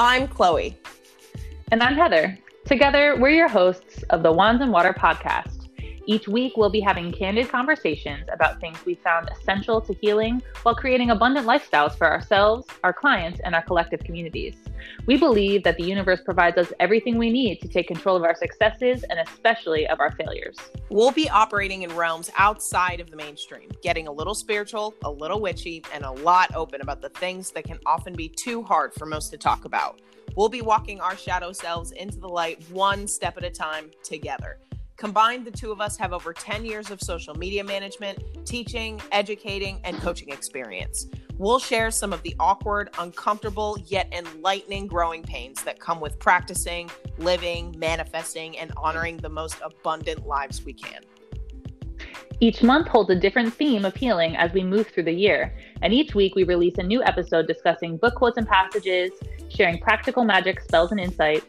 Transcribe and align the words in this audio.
I'm 0.00 0.28
Chloe. 0.28 0.78
And 1.72 1.82
I'm 1.82 1.96
Heather. 1.96 2.38
Together, 2.64 3.16
we're 3.18 3.30
your 3.30 3.48
hosts 3.48 4.04
of 4.10 4.22
the 4.22 4.30
Wands 4.30 4.62
and 4.62 4.70
Water 4.70 4.94
podcast. 4.96 5.57
Each 6.08 6.26
week, 6.26 6.56
we'll 6.56 6.70
be 6.70 6.80
having 6.80 7.12
candid 7.12 7.50
conversations 7.50 8.24
about 8.32 8.62
things 8.62 8.78
we 8.86 8.94
found 8.94 9.28
essential 9.28 9.78
to 9.82 9.92
healing 9.92 10.42
while 10.62 10.74
creating 10.74 11.10
abundant 11.10 11.46
lifestyles 11.46 11.98
for 11.98 12.06
ourselves, 12.10 12.66
our 12.82 12.94
clients, 12.94 13.40
and 13.44 13.54
our 13.54 13.60
collective 13.60 14.00
communities. 14.00 14.54
We 15.04 15.18
believe 15.18 15.64
that 15.64 15.76
the 15.76 15.82
universe 15.82 16.22
provides 16.24 16.56
us 16.56 16.72
everything 16.80 17.18
we 17.18 17.28
need 17.30 17.60
to 17.60 17.68
take 17.68 17.88
control 17.88 18.16
of 18.16 18.24
our 18.24 18.34
successes 18.34 19.04
and 19.10 19.18
especially 19.18 19.86
of 19.86 20.00
our 20.00 20.10
failures. 20.12 20.56
We'll 20.88 21.12
be 21.12 21.28
operating 21.28 21.82
in 21.82 21.94
realms 21.94 22.30
outside 22.38 23.00
of 23.00 23.10
the 23.10 23.16
mainstream, 23.16 23.68
getting 23.82 24.08
a 24.08 24.12
little 24.12 24.34
spiritual, 24.34 24.94
a 25.04 25.10
little 25.10 25.42
witchy, 25.42 25.84
and 25.92 26.06
a 26.06 26.10
lot 26.10 26.54
open 26.54 26.80
about 26.80 27.02
the 27.02 27.10
things 27.10 27.50
that 27.50 27.64
can 27.64 27.78
often 27.84 28.14
be 28.14 28.30
too 28.30 28.62
hard 28.62 28.94
for 28.94 29.04
most 29.04 29.28
to 29.32 29.36
talk 29.36 29.66
about. 29.66 30.00
We'll 30.36 30.48
be 30.48 30.62
walking 30.62 31.02
our 31.02 31.18
shadow 31.18 31.52
selves 31.52 31.92
into 31.92 32.18
the 32.18 32.28
light 32.28 32.64
one 32.70 33.06
step 33.06 33.36
at 33.36 33.44
a 33.44 33.50
time 33.50 33.90
together. 34.02 34.58
Combined, 34.98 35.44
the 35.44 35.50
two 35.52 35.70
of 35.70 35.80
us 35.80 35.96
have 35.96 36.12
over 36.12 36.32
10 36.32 36.64
years 36.64 36.90
of 36.90 37.00
social 37.00 37.32
media 37.36 37.62
management, 37.62 38.18
teaching, 38.44 39.00
educating, 39.12 39.80
and 39.84 39.96
coaching 39.98 40.28
experience. 40.30 41.06
We'll 41.36 41.60
share 41.60 41.92
some 41.92 42.12
of 42.12 42.20
the 42.22 42.34
awkward, 42.40 42.90
uncomfortable, 42.98 43.78
yet 43.86 44.12
enlightening 44.12 44.88
growing 44.88 45.22
pains 45.22 45.62
that 45.62 45.78
come 45.78 46.00
with 46.00 46.18
practicing, 46.18 46.90
living, 47.16 47.76
manifesting, 47.78 48.58
and 48.58 48.72
honoring 48.76 49.18
the 49.18 49.28
most 49.28 49.54
abundant 49.62 50.26
lives 50.26 50.64
we 50.64 50.72
can. 50.72 51.02
Each 52.40 52.64
month 52.64 52.88
holds 52.88 53.10
a 53.10 53.14
different 53.14 53.54
theme 53.54 53.84
of 53.84 53.94
healing 53.94 54.34
as 54.34 54.52
we 54.52 54.64
move 54.64 54.88
through 54.88 55.04
the 55.04 55.12
year, 55.12 55.56
and 55.80 55.94
each 55.94 56.16
week 56.16 56.34
we 56.34 56.42
release 56.42 56.74
a 56.78 56.82
new 56.82 57.04
episode 57.04 57.46
discussing 57.46 57.98
book 57.98 58.16
quotes 58.16 58.36
and 58.36 58.48
passages, 58.48 59.12
sharing 59.48 59.78
practical 59.78 60.24
magic 60.24 60.60
spells 60.60 60.90
and 60.90 60.98
insight, 60.98 61.44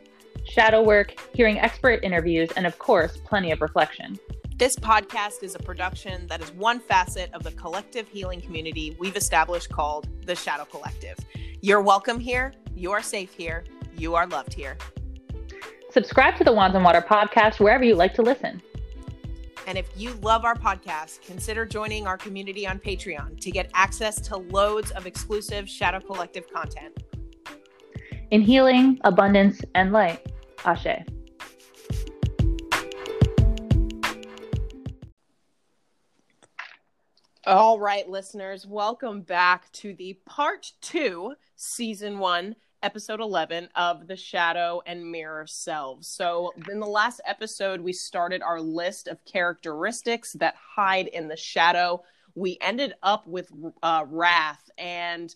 shadow 0.50 0.81
work, 0.81 1.14
hearing 1.33 1.59
expert 1.59 2.03
interviews, 2.03 2.50
and 2.55 2.66
of 2.66 2.78
course, 2.80 3.17
plenty 3.17 3.52
of 3.52 3.61
reflection. 3.61 4.17
This 4.58 4.75
podcast 4.75 5.44
is 5.44 5.55
a 5.55 5.59
production 5.59 6.28
that 6.28 6.42
is 6.42 6.52
one 6.52 6.80
facet 6.80 7.33
of 7.33 7.44
the 7.44 7.52
collective 7.52 8.08
healing 8.09 8.42
community 8.42 8.97
we've 9.00 9.16
established 9.16 9.70
called 9.70 10.09
the 10.25 10.36
Shadow 10.36 10.66
Collective. 10.66 11.17
You're 11.61 11.81
welcome 11.81 12.20
here, 12.20 12.53
you 12.75 12.92
are 12.92 13.02
safe 13.02 13.33
here, 13.33 13.64
you 13.95 14.16
are 14.16 14.27
loved 14.27 14.53
here. 14.53 14.77
Subscribe 15.92 16.36
to 16.38 16.44
the 16.44 16.52
Wands 16.52 16.75
and 16.75 16.83
Water 16.83 17.02
podcast 17.02 17.59
wherever 17.59 17.83
you 17.83 17.95
like 17.95 18.14
to 18.16 18.22
listen. 18.22 18.61
And 19.67 19.77
if 19.77 19.88
you 19.95 20.14
love 20.16 20.45
our 20.45 20.55
podcast, 20.55 21.22
consider 21.22 21.66
joining 21.66 22.08
our 22.08 22.17
community 22.17 22.67
on 22.67 22.80
Patreon 22.80 23.39
to 23.39 23.52
get 23.52 23.70
access 23.75 24.20
to 24.22 24.38
loads 24.38 24.92
of 24.92 25.05
exclusive 25.05 25.70
Shadow 25.70 26.00
Collective 26.00 26.52
content. 26.52 27.03
In 28.31 28.42
healing, 28.42 29.00
abundance, 29.03 29.61
and 29.75 29.92
light. 29.92 30.25
Ashe. 30.66 31.06
All 37.46 37.80
right, 37.80 38.08
listeners, 38.08 38.68
welcome 38.68 39.22
back 39.22 39.72
to 39.72 39.94
the 39.94 40.20
part 40.26 40.72
two, 40.82 41.34
season 41.56 42.20
one, 42.20 42.56
episode 42.84 43.22
11 43.22 43.70
of 43.76 44.08
the 44.08 44.16
Shadow 44.16 44.82
and 44.86 45.10
Mirror 45.10 45.48
Selves. 45.48 46.08
So, 46.08 46.54
in 46.70 46.80
the 46.80 46.86
last 46.86 47.22
episode, 47.26 47.82
we 47.82 47.94
started 47.94 48.42
our 48.42 48.62
list 48.62 49.08
of 49.08 49.23
characteristics 49.26 50.34
that 50.34 50.56
hide 50.76 51.08
in 51.08 51.28
the 51.28 51.38
shadow. 51.38 52.04
We 52.36 52.58
ended 52.62 52.94
up 53.02 53.26
with 53.26 53.52
uh, 53.82 54.06
wrath 54.08 54.70
and 54.78 55.34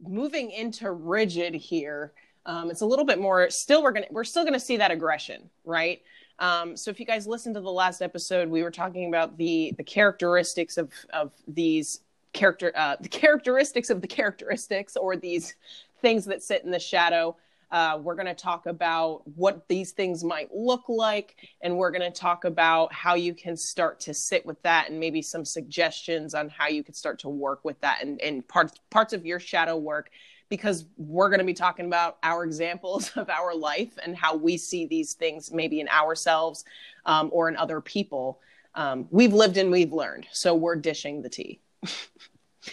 moving 0.00 0.50
into 0.50 0.92
rigid 0.92 1.54
here 1.54 2.12
um, 2.46 2.70
it's 2.70 2.80
a 2.80 2.86
little 2.86 3.04
bit 3.04 3.18
more. 3.18 3.50
Still, 3.50 3.82
we're 3.82 3.92
gonna 3.92 4.06
we're 4.10 4.24
still 4.24 4.44
gonna 4.44 4.60
see 4.60 4.76
that 4.78 4.90
aggression, 4.90 5.50
right? 5.64 6.00
Um, 6.38 6.76
so 6.76 6.90
if 6.90 7.00
you 7.00 7.06
guys 7.06 7.26
listened 7.26 7.54
to 7.56 7.60
the 7.60 7.70
last 7.70 8.00
episode, 8.00 8.48
we 8.48 8.62
were 8.62 8.70
talking 8.70 9.08
about 9.08 9.36
the 9.36 9.74
the 9.76 9.84
characteristics 9.84 10.78
of 10.78 10.92
of 11.12 11.32
these 11.48 12.00
character 12.32 12.72
uh, 12.76 12.96
the 13.00 13.08
characteristics 13.22 13.90
of 13.90 14.00
the 14.00 14.06
characteristics 14.06 14.96
or 14.96 15.16
these 15.16 15.56
things 16.00 16.24
that 16.26 16.42
sit 16.42 16.64
in 16.64 16.70
the 16.70 16.78
shadow. 16.78 17.36
Uh, 17.68 17.98
we're 18.00 18.14
going 18.14 18.26
to 18.26 18.34
talk 18.34 18.66
about 18.66 19.22
what 19.36 19.66
these 19.66 19.90
things 19.90 20.22
might 20.22 20.54
look 20.54 20.84
like, 20.88 21.34
and 21.62 21.76
we're 21.76 21.90
going 21.90 22.00
to 22.00 22.16
talk 22.16 22.44
about 22.44 22.92
how 22.92 23.14
you 23.14 23.34
can 23.34 23.56
start 23.56 23.98
to 23.98 24.14
sit 24.14 24.46
with 24.46 24.62
that, 24.62 24.88
and 24.88 25.00
maybe 25.00 25.20
some 25.20 25.44
suggestions 25.44 26.32
on 26.32 26.48
how 26.48 26.68
you 26.68 26.84
could 26.84 26.94
start 26.94 27.18
to 27.18 27.28
work 27.28 27.64
with 27.64 27.80
that, 27.80 28.04
and, 28.04 28.20
and 28.20 28.46
parts 28.46 28.74
parts 28.88 29.12
of 29.12 29.26
your 29.26 29.40
shadow 29.40 29.76
work 29.76 30.10
because 30.48 30.86
we're 30.96 31.28
going 31.28 31.40
to 31.40 31.44
be 31.46 31.54
talking 31.54 31.86
about 31.86 32.18
our 32.22 32.44
examples 32.44 33.10
of 33.16 33.28
our 33.30 33.54
life 33.54 33.98
and 34.02 34.16
how 34.16 34.36
we 34.36 34.56
see 34.56 34.86
these 34.86 35.14
things 35.14 35.52
maybe 35.52 35.80
in 35.80 35.88
ourselves 35.88 36.64
um, 37.04 37.30
or 37.32 37.48
in 37.48 37.56
other 37.56 37.80
people. 37.80 38.40
Um, 38.74 39.08
we've 39.10 39.32
lived 39.32 39.56
and 39.56 39.70
we've 39.70 39.92
learned. 39.92 40.26
So 40.32 40.54
we're 40.54 40.76
dishing 40.76 41.22
the 41.22 41.30
tea. 41.30 41.60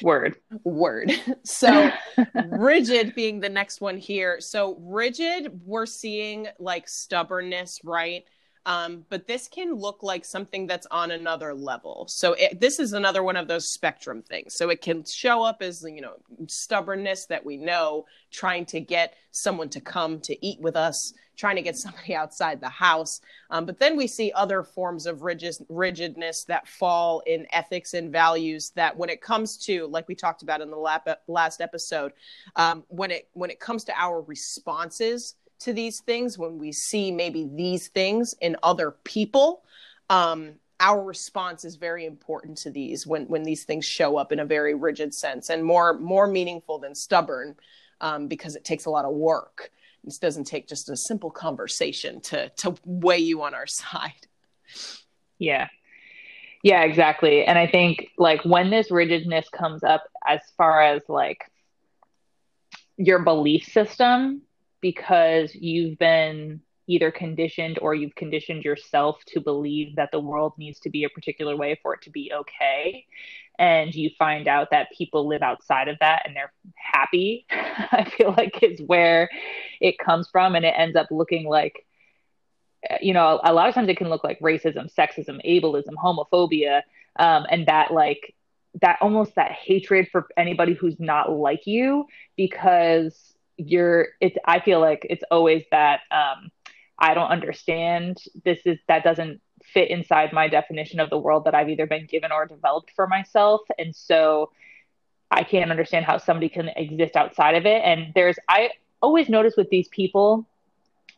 Word. 0.02 0.36
Word. 0.64 1.12
So 1.44 1.92
rigid 2.48 3.14
being 3.16 3.40
the 3.40 3.50
next 3.50 3.82
one 3.82 3.98
here. 3.98 4.40
So 4.40 4.78
rigid, 4.80 5.62
we're 5.66 5.86
seeing 5.86 6.48
like 6.58 6.88
stubbornness, 6.88 7.80
right? 7.84 8.26
Um, 8.66 9.06
but 9.10 9.28
this 9.28 9.48
can 9.48 9.74
look 9.74 10.04
like 10.04 10.24
something 10.24 10.68
that's 10.68 10.88
on 10.90 11.12
another 11.12 11.54
level. 11.54 12.06
So 12.08 12.34
it, 12.34 12.62
this 12.62 12.80
is 12.80 12.94
another 12.94 13.22
one 13.22 13.36
of 13.36 13.48
those 13.48 13.74
spectrum 13.74 14.22
things. 14.22 14.56
So 14.56 14.70
it 14.70 14.82
can 14.82 15.04
show 15.04 15.44
up 15.44 15.62
as 15.62 15.84
you 15.84 16.02
know 16.02 16.14
stubbornness 16.48 17.26
that 17.26 17.46
we 17.46 17.58
know, 17.58 18.06
trying 18.32 18.66
to 18.68 18.80
get 18.80 19.16
someone 19.32 19.70
to 19.70 19.82
come 19.82 20.20
to 20.22 20.46
eat 20.46 20.62
with 20.62 20.78
us, 20.78 21.14
trying 21.36 21.58
to 21.58 21.62
get 21.62 21.76
somebody 21.78 22.16
outside 22.16 22.62
the 22.62 22.70
house. 22.70 23.20
Um, 23.50 23.66
but 23.66 23.80
then 23.80 23.98
we 23.98 24.08
see 24.08 24.32
other 24.34 24.64
forms 24.64 25.08
of 25.08 25.24
rigid, 25.24 25.58
rigidness 25.68 26.46
that 26.46 26.68
fall 26.68 27.22
in 27.26 27.46
ethics 27.52 27.94
and 27.94 28.14
values. 28.14 28.72
That 28.76 28.96
when 28.96 29.10
it 29.10 29.22
comes 29.22 29.58
to, 29.66 29.88
like 29.88 30.08
we 30.08 30.16
talked 30.16 30.42
about 30.42 30.62
in 30.62 30.72
the 30.72 30.78
lap, 30.78 31.08
last 31.28 31.60
episode, 31.60 32.14
um, 32.56 32.84
when 32.88 33.12
it 33.12 33.28
when 33.34 33.50
it 33.50 33.60
comes 33.60 33.84
to 33.86 33.94
our 34.00 34.22
responses 34.22 35.36
to 35.64 35.74
these 35.74 36.02
things, 36.02 36.38
when 36.38 36.58
we 36.58 36.72
see 36.72 37.12
maybe 37.12 37.50
these 37.54 37.88
things 37.88 38.36
in 38.42 38.56
other 38.64 38.92
people, 39.04 39.64
um, 40.10 40.56
our 40.80 41.04
response 41.04 41.64
is 41.64 41.76
very 41.76 42.06
important 42.06 42.58
to 42.58 42.70
these 42.70 43.08
when 43.08 43.26
when 43.28 43.44
these 43.44 43.64
things 43.64 43.86
show 43.86 44.18
up 44.18 44.32
in 44.32 44.40
a 44.40 44.46
very 44.46 44.74
rigid 44.76 45.14
sense 45.14 45.50
and 45.50 45.64
more 45.64 45.98
more 45.98 46.28
meaningful 46.28 46.80
than 46.80 46.94
stubborn 46.94 47.56
um, 48.02 48.28
because 48.28 48.56
it 48.56 48.66
takes 48.66 48.86
a 48.86 48.90
lot 48.90 49.06
of 49.06 49.14
work. 49.14 49.72
This 50.04 50.18
doesn't 50.18 50.44
take 50.44 50.68
just 50.68 50.90
a 50.90 50.98
simple 50.98 51.32
conversation 51.32 52.20
to 52.22 52.50
to 52.50 52.76
weigh 52.86 53.20
you 53.20 53.42
on 53.44 53.54
our 53.54 53.68
side. 53.82 54.28
Yeah. 55.40 55.68
Yeah, 56.64 56.84
exactly. 56.84 57.44
And 57.44 57.60
I 57.60 57.68
think 57.68 58.08
like 58.18 58.44
when 58.46 58.70
this 58.70 58.90
rigidness 58.90 59.50
comes 59.50 59.84
up 59.84 60.04
as 60.26 60.40
far 60.58 60.82
as 60.82 61.02
like 61.10 61.40
your 62.98 63.20
belief 63.20 63.66
system, 63.66 64.44
because 64.84 65.56
you've 65.56 65.98
been 65.98 66.62
either 66.88 67.10
conditioned 67.10 67.80
or 67.82 67.96
you've 67.96 68.14
conditioned 68.16 68.66
yourself 68.66 69.18
to 69.26 69.40
believe 69.40 69.96
that 69.96 70.10
the 70.12 70.20
world 70.20 70.52
needs 70.58 70.82
to 70.82 70.90
be 70.90 71.06
a 71.06 71.10
particular 71.10 71.56
way 71.56 71.80
for 71.82 71.94
it 71.94 72.02
to 72.02 72.12
be 72.12 72.32
okay. 72.34 73.06
And 73.58 73.96
you 73.96 74.10
find 74.20 74.50
out 74.50 74.72
that 74.72 74.90
people 74.96 75.26
live 75.26 75.42
outside 75.42 75.88
of 75.88 75.98
that 76.02 76.24
and 76.26 76.36
they're 76.36 76.52
happy. 76.76 77.46
I 77.50 78.12
feel 78.18 78.36
like 78.38 78.62
is 78.62 78.82
where 78.86 79.30
it 79.80 79.98
comes 79.98 80.28
from. 80.30 80.56
And 80.56 80.66
it 80.66 80.74
ends 80.78 80.98
up 80.98 81.08
looking 81.10 81.48
like 81.48 81.86
you 83.02 83.14
know 83.14 83.40
a 83.42 83.54
lot 83.54 83.70
of 83.70 83.74
times 83.74 83.88
it 83.88 83.96
can 83.96 84.10
look 84.10 84.26
like 84.26 84.38
racism 84.42 84.94
sexism 84.94 85.40
ableism 85.50 85.94
homophobia. 85.96 86.82
Um, 87.18 87.46
and 87.50 87.68
that 87.68 87.94
like 87.94 88.36
that 88.82 88.98
almost 89.02 89.36
that 89.36 89.52
hatred 89.54 90.10
for 90.12 90.28
anybody 90.36 90.74
who's 90.74 91.00
not 91.00 91.32
like 91.32 91.66
you 91.66 92.08
because 92.36 93.33
you're 93.58 94.10
it's 94.20 94.38
i 94.46 94.60
feel 94.60 94.80
like 94.80 95.06
it's 95.10 95.24
always 95.32 95.64
that 95.72 96.02
um 96.12 96.50
i 97.00 97.14
don't 97.14 97.30
understand. 97.30 98.18
This 98.44 98.60
is 98.66 98.80
that 98.88 99.04
doesn't 99.04 99.42
fit 99.64 99.90
inside 99.90 100.34
my 100.34 100.48
definition 100.48 101.00
of 101.00 101.10
the 101.10 101.18
world 101.18 101.46
that 101.46 101.56
i've 101.56 101.70
either 101.70 101.88
been 101.88 102.06
given 102.06 102.32
or 102.32 102.46
developed 102.46 102.92
for 102.96 103.08
myself. 103.08 103.62
And 103.78 103.96
so 103.96 104.52
i 105.32 105.44
can't 105.44 105.72
understand 105.72 106.06
how 106.06 106.18
somebody 106.18 106.50
can 106.50 106.70
exist 106.70 107.16
outside 107.16 107.56
of 107.56 107.66
it. 107.66 107.82
And 107.84 108.14
there's 108.16 108.38
i 108.50 108.70
always 109.02 109.30
notice 109.30 109.56
with 109.58 109.70
these 109.70 109.88
people 109.90 110.48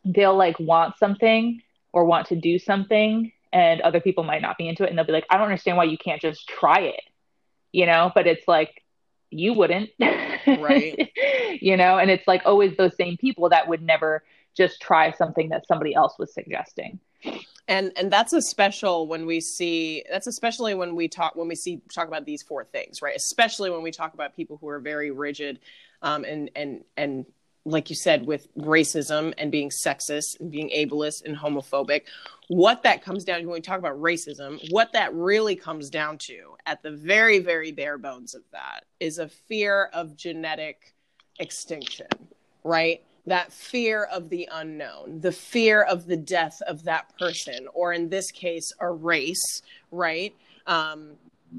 they'll 0.04 0.36
like 0.36 0.60
want 0.60 0.98
something 0.98 1.62
or 1.94 2.06
want 2.06 2.28
to 2.28 2.36
do 2.36 2.60
something 2.60 3.32
and 3.54 3.82
other 3.82 4.02
people 4.02 4.24
might 4.24 4.42
not 4.42 4.58
be 4.58 4.68
into 4.68 4.84
it. 4.84 4.90
And 4.90 4.98
they'll 4.98 5.06
be 5.06 5.14
like 5.14 5.28
i 5.30 5.38
don't 5.38 5.46
understand 5.46 5.78
why 5.78 5.86
you 5.86 5.98
can't 5.98 6.22
just 6.22 6.48
try 6.48 6.80
it 6.82 7.02
you 7.76 7.86
know? 7.86 8.12
But 8.16 8.26
it's 8.26 8.48
like 8.48 8.82
you 9.40 9.54
wouldn't. 9.54 9.90
Right. 10.48 11.12
You 11.62 11.78
know 11.78 12.00
and 12.00 12.12
it's 12.12 12.28
like 12.28 12.42
always 12.46 12.76
those 12.76 12.96
same 12.98 13.16
people 13.16 13.48
that 13.50 13.68
would 13.70 13.82
never 13.82 14.24
just 14.56 14.82
try 14.82 15.12
something 15.12 15.50
that 15.50 15.66
somebody 15.66 15.96
else 15.96 16.20
was 16.20 16.34
suggesting. 16.34 17.00
And 17.68 17.94
and 17.96 18.12
that's 18.12 18.34
a 18.34 18.42
special 18.42 19.08
when 19.08 19.26
we 19.26 19.40
see 19.40 20.04
that's 20.12 20.28
especially 20.28 20.76
when 20.76 20.96
we 20.96 21.08
talk 21.08 21.36
when 21.36 21.48
we 21.48 21.56
see 21.56 21.82
talk 21.94 22.10
about 22.10 22.26
these 22.26 22.44
four 22.44 22.66
things 22.66 23.02
right? 23.02 23.16
Especially 23.16 23.70
when 23.70 23.84
we 23.84 23.92
talk 23.92 24.14
about 24.14 24.36
people 24.36 24.58
who 24.60 24.68
are 24.68 24.80
very 24.80 25.12
rigid 25.12 25.60
um, 26.02 26.26
and 26.26 26.52
and 26.56 26.84
and 26.98 27.26
like 27.66 27.90
you 27.90 27.96
said, 27.96 28.28
with 28.28 28.48
racism 28.56 29.34
and 29.40 29.52
being 29.52 29.72
sexist 29.72 30.40
and 30.40 30.52
being 30.52 30.70
ableist 30.70 31.26
and 31.26 31.36
homophobic, 31.36 32.04
what 32.48 32.84
that 32.84 33.04
comes 33.04 33.24
down 33.24 33.40
to 33.40 33.46
when 33.48 33.56
we 33.56 33.62
talk 33.62 33.80
about 33.80 34.00
racism, 34.00 34.60
what 34.70 34.94
that 34.94 35.14
really 35.16 35.56
comes 35.56 35.90
down 35.90 36.20
to 36.20 36.56
at 36.68 36.84
the 36.84 36.92
very, 36.92 37.40
very 37.40 37.72
bare 37.72 37.98
bones 37.98 38.36
of 38.36 38.44
that 38.52 38.86
is 39.00 39.18
a 39.18 39.28
fear 39.28 39.90
of 39.94 40.16
genetic 40.16 40.94
extinction, 41.40 42.08
right? 42.64 43.02
That 43.26 43.52
fear 43.52 44.04
of 44.04 44.30
the 44.30 44.48
unknown, 44.52 45.22
the 45.22 45.32
fear 45.32 45.82
of 45.82 46.06
the 46.06 46.18
death 46.18 46.62
of 46.68 46.84
that 46.84 47.18
person, 47.18 47.68
or 47.74 47.94
in 47.94 48.10
this 48.10 48.30
case, 48.30 48.72
a 48.80 48.92
race, 48.92 49.64
right? 49.90 50.36
Um, 50.68 51.14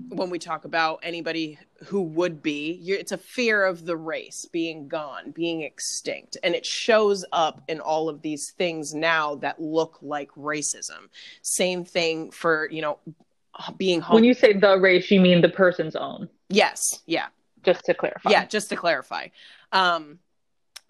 when 0.08 0.30
we 0.30 0.38
talk 0.38 0.64
about 0.64 1.00
anybody 1.02 1.58
who 1.84 2.02
would 2.02 2.42
be 2.42 2.80
it's 2.86 3.12
a 3.12 3.18
fear 3.18 3.64
of 3.64 3.84
the 3.84 3.96
race 3.96 4.46
being 4.52 4.88
gone 4.88 5.30
being 5.30 5.62
extinct. 5.62 6.36
And 6.42 6.54
it 6.54 6.66
shows 6.66 7.24
up 7.32 7.62
in 7.68 7.80
all 7.80 8.08
of 8.08 8.22
these 8.22 8.52
things 8.52 8.94
now 8.94 9.36
that 9.36 9.60
look 9.60 9.98
like 10.02 10.30
racism. 10.32 11.08
Same 11.42 11.84
thing 11.84 12.30
for 12.30 12.68
you 12.70 12.82
know 12.82 12.98
being 13.76 14.00
home- 14.00 14.14
when 14.14 14.24
you 14.24 14.34
say 14.34 14.52
the 14.52 14.78
race 14.78 15.10
you 15.10 15.20
mean 15.20 15.40
the 15.40 15.48
person's 15.48 15.96
own? 15.96 16.28
Yes 16.48 17.02
yeah. 17.06 17.26
Just 17.62 17.84
to 17.86 17.94
clarify. 17.94 18.30
Yeah 18.30 18.44
just 18.46 18.68
to 18.70 18.76
clarify. 18.76 19.28
Um 19.72 20.18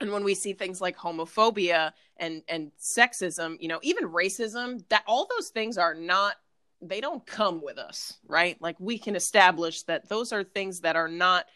and 0.01 0.13
when 0.13 0.25
we 0.25 0.35
see 0.35 0.53
things 0.53 0.81
like 0.81 0.97
homophobia 0.97 1.93
and 2.17 2.43
and 2.49 2.73
sexism 2.81 3.57
you 3.61 3.69
know 3.69 3.79
even 3.83 4.09
racism 4.09 4.83
that 4.89 5.05
all 5.07 5.29
those 5.37 5.49
things 5.49 5.79
are 5.79 5.95
not 5.95 6.37
they 6.83 7.01
don't 7.01 7.25
come 7.27 7.63
with 7.63 7.79
us, 7.79 8.19
right? 8.27 8.61
Like 8.61 8.77
we 8.79 8.99
can 8.99 9.17
establish 9.17 9.83
that 9.85 10.09
those 10.09 10.33
are 10.33 10.45
things 10.45 10.81
that 10.81 10.97
are 10.97 11.09
not 11.09 11.47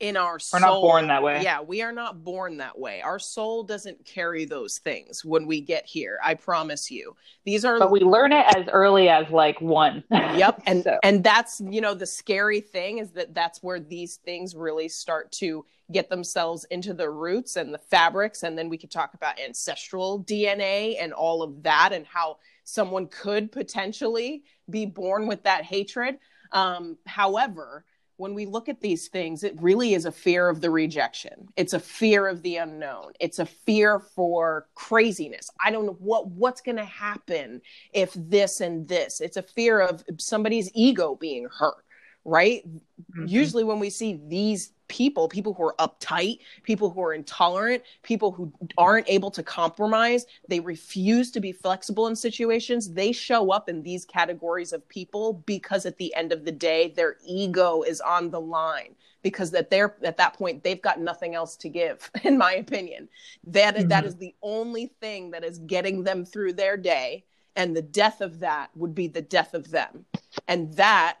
in 0.00 0.16
our 0.16 0.38
soul. 0.38 0.60
We're 0.60 0.66
not 0.66 0.80
born 0.80 1.06
that 1.08 1.22
way. 1.22 1.42
Yeah, 1.42 1.60
we 1.60 1.82
are 1.82 1.92
not 1.92 2.24
born 2.24 2.56
that 2.56 2.78
way. 2.78 3.02
Our 3.02 3.18
soul 3.18 3.62
doesn't 3.62 4.04
carry 4.06 4.46
those 4.46 4.78
things 4.78 5.24
when 5.24 5.46
we 5.46 5.60
get 5.60 5.84
here. 5.86 6.18
I 6.24 6.34
promise 6.34 6.90
you. 6.90 7.14
These 7.44 7.66
are 7.66 7.78
But 7.78 7.90
we 7.90 8.00
learn 8.00 8.32
it 8.32 8.46
as 8.56 8.66
early 8.68 9.10
as 9.10 9.30
like 9.30 9.60
1. 9.60 10.04
Yep. 10.10 10.62
And 10.66 10.84
so. 10.84 10.98
and 11.02 11.22
that's, 11.22 11.60
you 11.60 11.80
know, 11.80 11.94
the 11.94 12.06
scary 12.06 12.60
thing 12.60 12.98
is 12.98 13.10
that 13.12 13.34
that's 13.34 13.62
where 13.62 13.78
these 13.80 14.16
things 14.16 14.54
really 14.54 14.88
start 14.88 15.32
to 15.32 15.64
get 15.92 16.08
themselves 16.08 16.64
into 16.70 16.94
the 16.94 17.10
roots 17.10 17.56
and 17.56 17.74
the 17.74 17.78
fabrics 17.78 18.42
and 18.42 18.56
then 18.56 18.68
we 18.68 18.78
could 18.78 18.90
talk 18.90 19.14
about 19.14 19.40
ancestral 19.40 20.22
DNA 20.22 20.96
and 21.00 21.12
all 21.12 21.42
of 21.42 21.64
that 21.64 21.92
and 21.92 22.06
how 22.06 22.36
someone 22.64 23.06
could 23.06 23.52
potentially 23.52 24.44
be 24.68 24.86
born 24.86 25.26
with 25.26 25.42
that 25.44 25.64
hatred. 25.64 26.18
Um, 26.52 26.98
however, 27.06 27.84
when 28.16 28.34
we 28.34 28.44
look 28.44 28.68
at 28.68 28.80
these 28.80 29.08
things, 29.08 29.42
it 29.44 29.60
really 29.62 29.94
is 29.94 30.04
a 30.04 30.12
fear 30.12 30.48
of 30.48 30.60
the 30.60 30.70
rejection. 30.70 31.48
It's 31.56 31.72
a 31.72 31.80
fear 31.80 32.26
of 32.26 32.42
the 32.42 32.56
unknown. 32.56 33.12
It's 33.18 33.38
a 33.38 33.46
fear 33.46 33.98
for 33.98 34.68
craziness. 34.74 35.50
I 35.58 35.70
don't 35.70 35.86
know 35.86 35.96
what 35.98 36.28
what's 36.28 36.60
going 36.60 36.76
to 36.76 36.84
happen 36.84 37.62
if 37.94 38.12
this 38.14 38.60
and 38.60 38.86
this. 38.86 39.22
It's 39.22 39.38
a 39.38 39.42
fear 39.42 39.80
of 39.80 40.04
somebody's 40.18 40.70
ego 40.74 41.14
being 41.14 41.48
hurt 41.50 41.84
right? 42.24 42.62
Mm-hmm. 42.66 43.26
Usually, 43.26 43.64
when 43.64 43.78
we 43.78 43.90
see 43.90 44.20
these 44.28 44.72
people, 44.90 45.28
people 45.28 45.54
who 45.54 45.62
are 45.62 45.74
uptight, 45.78 46.40
people 46.64 46.90
who 46.90 47.00
are 47.00 47.14
intolerant, 47.14 47.82
people 48.02 48.32
who 48.32 48.52
aren't 48.76 49.08
able 49.08 49.30
to 49.30 49.42
compromise, 49.42 50.26
they 50.48 50.58
refuse 50.58 51.30
to 51.30 51.40
be 51.40 51.52
flexible 51.52 52.08
in 52.08 52.16
situations, 52.16 52.92
they 52.92 53.12
show 53.12 53.52
up 53.52 53.68
in 53.68 53.82
these 53.82 54.04
categories 54.04 54.72
of 54.72 54.86
people 54.88 55.44
because 55.46 55.86
at 55.86 55.96
the 55.96 56.12
end 56.16 56.32
of 56.32 56.44
the 56.44 56.52
day, 56.52 56.92
their 56.94 57.16
ego 57.24 57.82
is 57.82 58.00
on 58.00 58.30
the 58.30 58.40
line 58.40 58.96
because 59.22 59.52
that 59.52 59.70
they're 59.70 59.96
at 60.02 60.16
that 60.16 60.34
point 60.34 60.64
they've 60.64 60.82
got 60.82 60.98
nothing 60.98 61.34
else 61.34 61.54
to 61.54 61.68
give 61.68 62.10
in 62.24 62.38
my 62.38 62.54
opinion 62.54 63.06
that, 63.46 63.76
mm-hmm. 63.76 63.88
that 63.88 64.06
is 64.06 64.16
the 64.16 64.34
only 64.42 64.86
thing 65.00 65.30
that 65.30 65.44
is 65.44 65.58
getting 65.58 66.02
them 66.02 66.24
through 66.24 66.54
their 66.54 66.78
day 66.78 67.22
and 67.54 67.76
the 67.76 67.82
death 67.82 68.22
of 68.22 68.40
that 68.40 68.70
would 68.74 68.94
be 68.94 69.08
the 69.08 69.20
death 69.20 69.52
of 69.52 69.70
them 69.70 70.06
and 70.48 70.72
that 70.74 71.18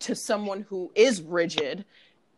to 0.00 0.14
someone 0.14 0.60
who 0.68 0.92
is 0.94 1.22
rigid 1.22 1.86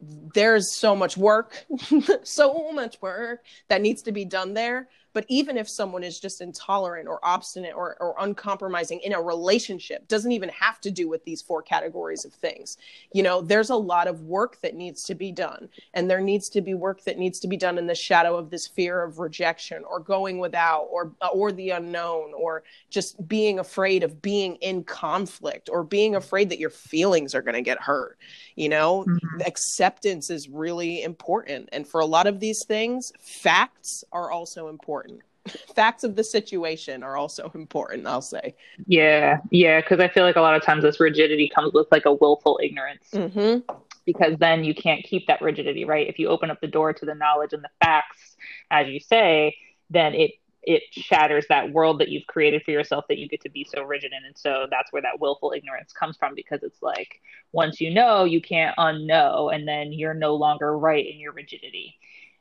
there's 0.01 0.73
so 0.73 0.97
much 0.97 1.17
work 1.17 1.67
so 2.23 2.73
much 2.73 3.01
work 3.03 3.45
that 3.69 3.83
needs 3.83 4.03
to 4.03 4.13
be 4.13 4.25
done 4.25 4.55
there 4.55 4.89
but 5.13 5.25
even 5.29 5.57
if 5.57 5.69
someone 5.69 6.05
is 6.05 6.21
just 6.21 6.41
intolerant 6.41 7.09
or 7.09 7.19
obstinate 7.23 7.75
or, 7.75 7.97
or 8.01 8.15
uncompromising 8.19 9.01
in 9.01 9.13
a 9.13 9.21
relationship, 9.21 10.07
doesn't 10.09 10.33
even 10.33 10.49
have 10.51 10.81
to 10.81 10.91
do 10.91 11.09
with 11.09 11.25
these 11.25 11.43
four 11.43 11.63
categories 11.63 12.25
of 12.25 12.33
things. 12.33 12.77
You 13.13 13.23
know, 13.23 13.41
there's 13.41 13.71
a 13.71 13.77
lot 13.77 14.07
of 14.07 14.23
work 14.23 14.61
that 14.63 14.75
needs 14.75 15.05
to 15.05 15.15
be 15.15 15.33
done. 15.33 15.69
And 15.95 16.11
there 16.11 16.21
needs 16.21 16.49
to 16.51 16.61
be 16.61 16.75
work 16.75 17.05
that 17.05 17.19
needs 17.19 17.41
to 17.41 17.49
be 17.49 17.57
done 17.57 17.79
in 17.79 17.87
the 17.87 17.95
shadow 17.95 18.37
of 18.37 18.51
this 18.51 18.67
fear 18.67 19.03
of 19.03 19.19
rejection 19.19 19.83
or 19.85 20.01
going 20.01 20.39
without 20.39 20.87
or 20.91 21.13
or 21.33 21.53
the 21.53 21.71
unknown 21.71 22.33
or 22.35 22.63
just 22.91 23.27
being 23.29 23.59
afraid 23.59 24.03
of 24.03 24.23
being 24.23 24.57
in 24.57 24.85
conflict 24.85 25.69
or 25.71 25.83
being 25.83 26.15
afraid 26.15 26.51
that 26.51 26.59
your 26.59 26.71
feelings 26.71 27.35
are 27.35 27.43
going 27.43 27.55
to 27.55 27.63
get 27.63 27.81
hurt. 27.81 28.19
You 28.57 28.69
know, 28.69 29.05
mm-hmm. 29.09 29.41
acceptance 29.47 30.31
is 30.31 30.49
really 30.49 31.03
important. 31.03 31.69
And 31.73 31.87
for 31.87 32.01
a 32.01 32.07
lot 32.07 32.27
of 32.27 32.41
these 32.41 32.65
things, 32.67 33.13
facts 33.21 34.05
are 34.13 34.31
also 34.31 34.69
important 34.69 35.00
important. 35.01 35.23
Facts 35.75 36.05
of 36.05 36.17
the 36.17 36.25
situation 36.25 37.03
are 37.03 37.17
also 37.17 37.51
important, 37.55 38.07
I'll 38.07 38.23
say. 38.23 38.55
Yeah, 38.87 39.39
yeah, 39.51 39.81
because 39.81 40.01
I 40.01 40.09
feel 40.09 40.25
like 40.25 40.37
a 40.37 40.41
lot 40.41 40.57
of 40.57 40.63
times 40.63 40.83
this 40.83 41.01
rigidity 41.01 41.49
comes 41.49 41.73
with 41.73 41.89
like 41.91 42.07
a 42.07 42.15
willful 42.15 42.61
ignorance. 42.63 43.09
Mm-hmm. 43.13 43.73
Because 44.07 44.37
then 44.39 44.65
you 44.65 44.75
can't 44.75 45.05
keep 45.05 45.27
that 45.27 45.41
rigidity, 45.41 45.85
right? 45.85 46.09
If 46.09 46.19
you 46.19 46.29
open 46.29 46.51
up 46.51 46.61
the 46.61 46.67
door 46.67 46.93
to 46.93 47.05
the 47.05 47.15
knowledge 47.15 47.53
and 47.53 47.63
the 47.63 47.71
facts, 47.83 48.37
as 48.71 48.89
you 48.89 48.99
say, 48.99 49.57
then 49.91 50.15
it 50.15 50.33
it 50.63 50.83
shatters 50.91 51.47
that 51.49 51.73
world 51.73 52.01
that 52.01 52.11
you've 52.11 52.27
created 52.27 52.63
for 52.63 52.71
yourself 52.71 53.07
that 53.09 53.17
you 53.17 53.27
get 53.27 53.41
to 53.41 53.49
be 53.49 53.65
so 53.65 53.83
rigid 53.83 54.13
in. 54.13 54.27
And 54.27 54.37
so 54.37 54.67
that's 54.71 54.93
where 54.93 55.01
that 55.01 55.19
willful 55.19 55.55
ignorance 55.57 55.91
comes 55.91 56.19
from 56.19 56.35
because 56.35 56.63
it's 56.63 56.83
like 56.83 57.21
once 57.53 57.81
you 57.81 57.93
know, 57.95 58.25
you 58.25 58.43
can't 58.43 58.77
unknow, 58.77 59.55
and 59.55 59.67
then 59.67 59.93
you're 59.93 60.13
no 60.13 60.35
longer 60.35 60.77
right 60.77 61.07
in 61.07 61.19
your 61.19 61.33
rigidity 61.33 61.97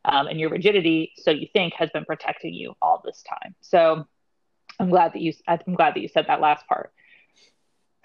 um, 0.05 0.27
and 0.27 0.39
your 0.39 0.49
rigidity, 0.49 1.11
so 1.17 1.31
you 1.31 1.47
think, 1.53 1.73
has 1.73 1.89
been 1.91 2.05
protecting 2.05 2.53
you 2.53 2.73
all 2.81 3.01
this 3.03 3.23
time. 3.23 3.55
So 3.61 4.05
I'm 4.79 4.89
glad 4.89 5.13
that 5.13 5.21
you 5.21 5.33
I'm 5.47 5.75
glad 5.75 5.95
that 5.95 6.01
you 6.01 6.07
said 6.07 6.25
that 6.27 6.41
last 6.41 6.67
part. 6.67 6.91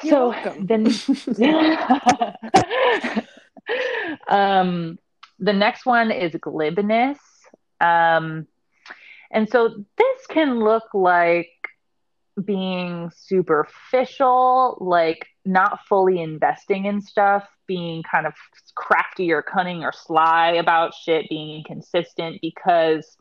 You're 0.03 0.11
so 0.11 0.29
welcome. 0.31 0.67
then 0.67 0.87
um, 4.29 4.99
the 5.39 5.53
next 5.53 5.87
one 5.87 6.11
is 6.11 6.33
glibness. 6.33 7.19
Um, 7.81 8.47
and 9.31 9.49
so 9.49 9.85
this 9.97 10.27
can 10.29 10.61
look 10.61 10.85
like 10.95 11.49
being 12.43 13.11
superficial, 13.15 14.79
like 14.81 15.27
not 15.45 15.81
fully 15.89 16.21
investing 16.21 16.87
in 16.87 17.01
stuff, 17.01 17.45
being 17.67 18.03
kind 18.03 18.27
of 18.27 18.35
crafty 18.75 19.33
or 19.33 19.43
cunning 19.43 19.85
or 19.85 19.93
sly 19.93 20.53
about 20.53 20.95
shit, 20.95 21.29
being 21.29 21.57
inconsistent, 21.59 22.41
because 22.41 23.17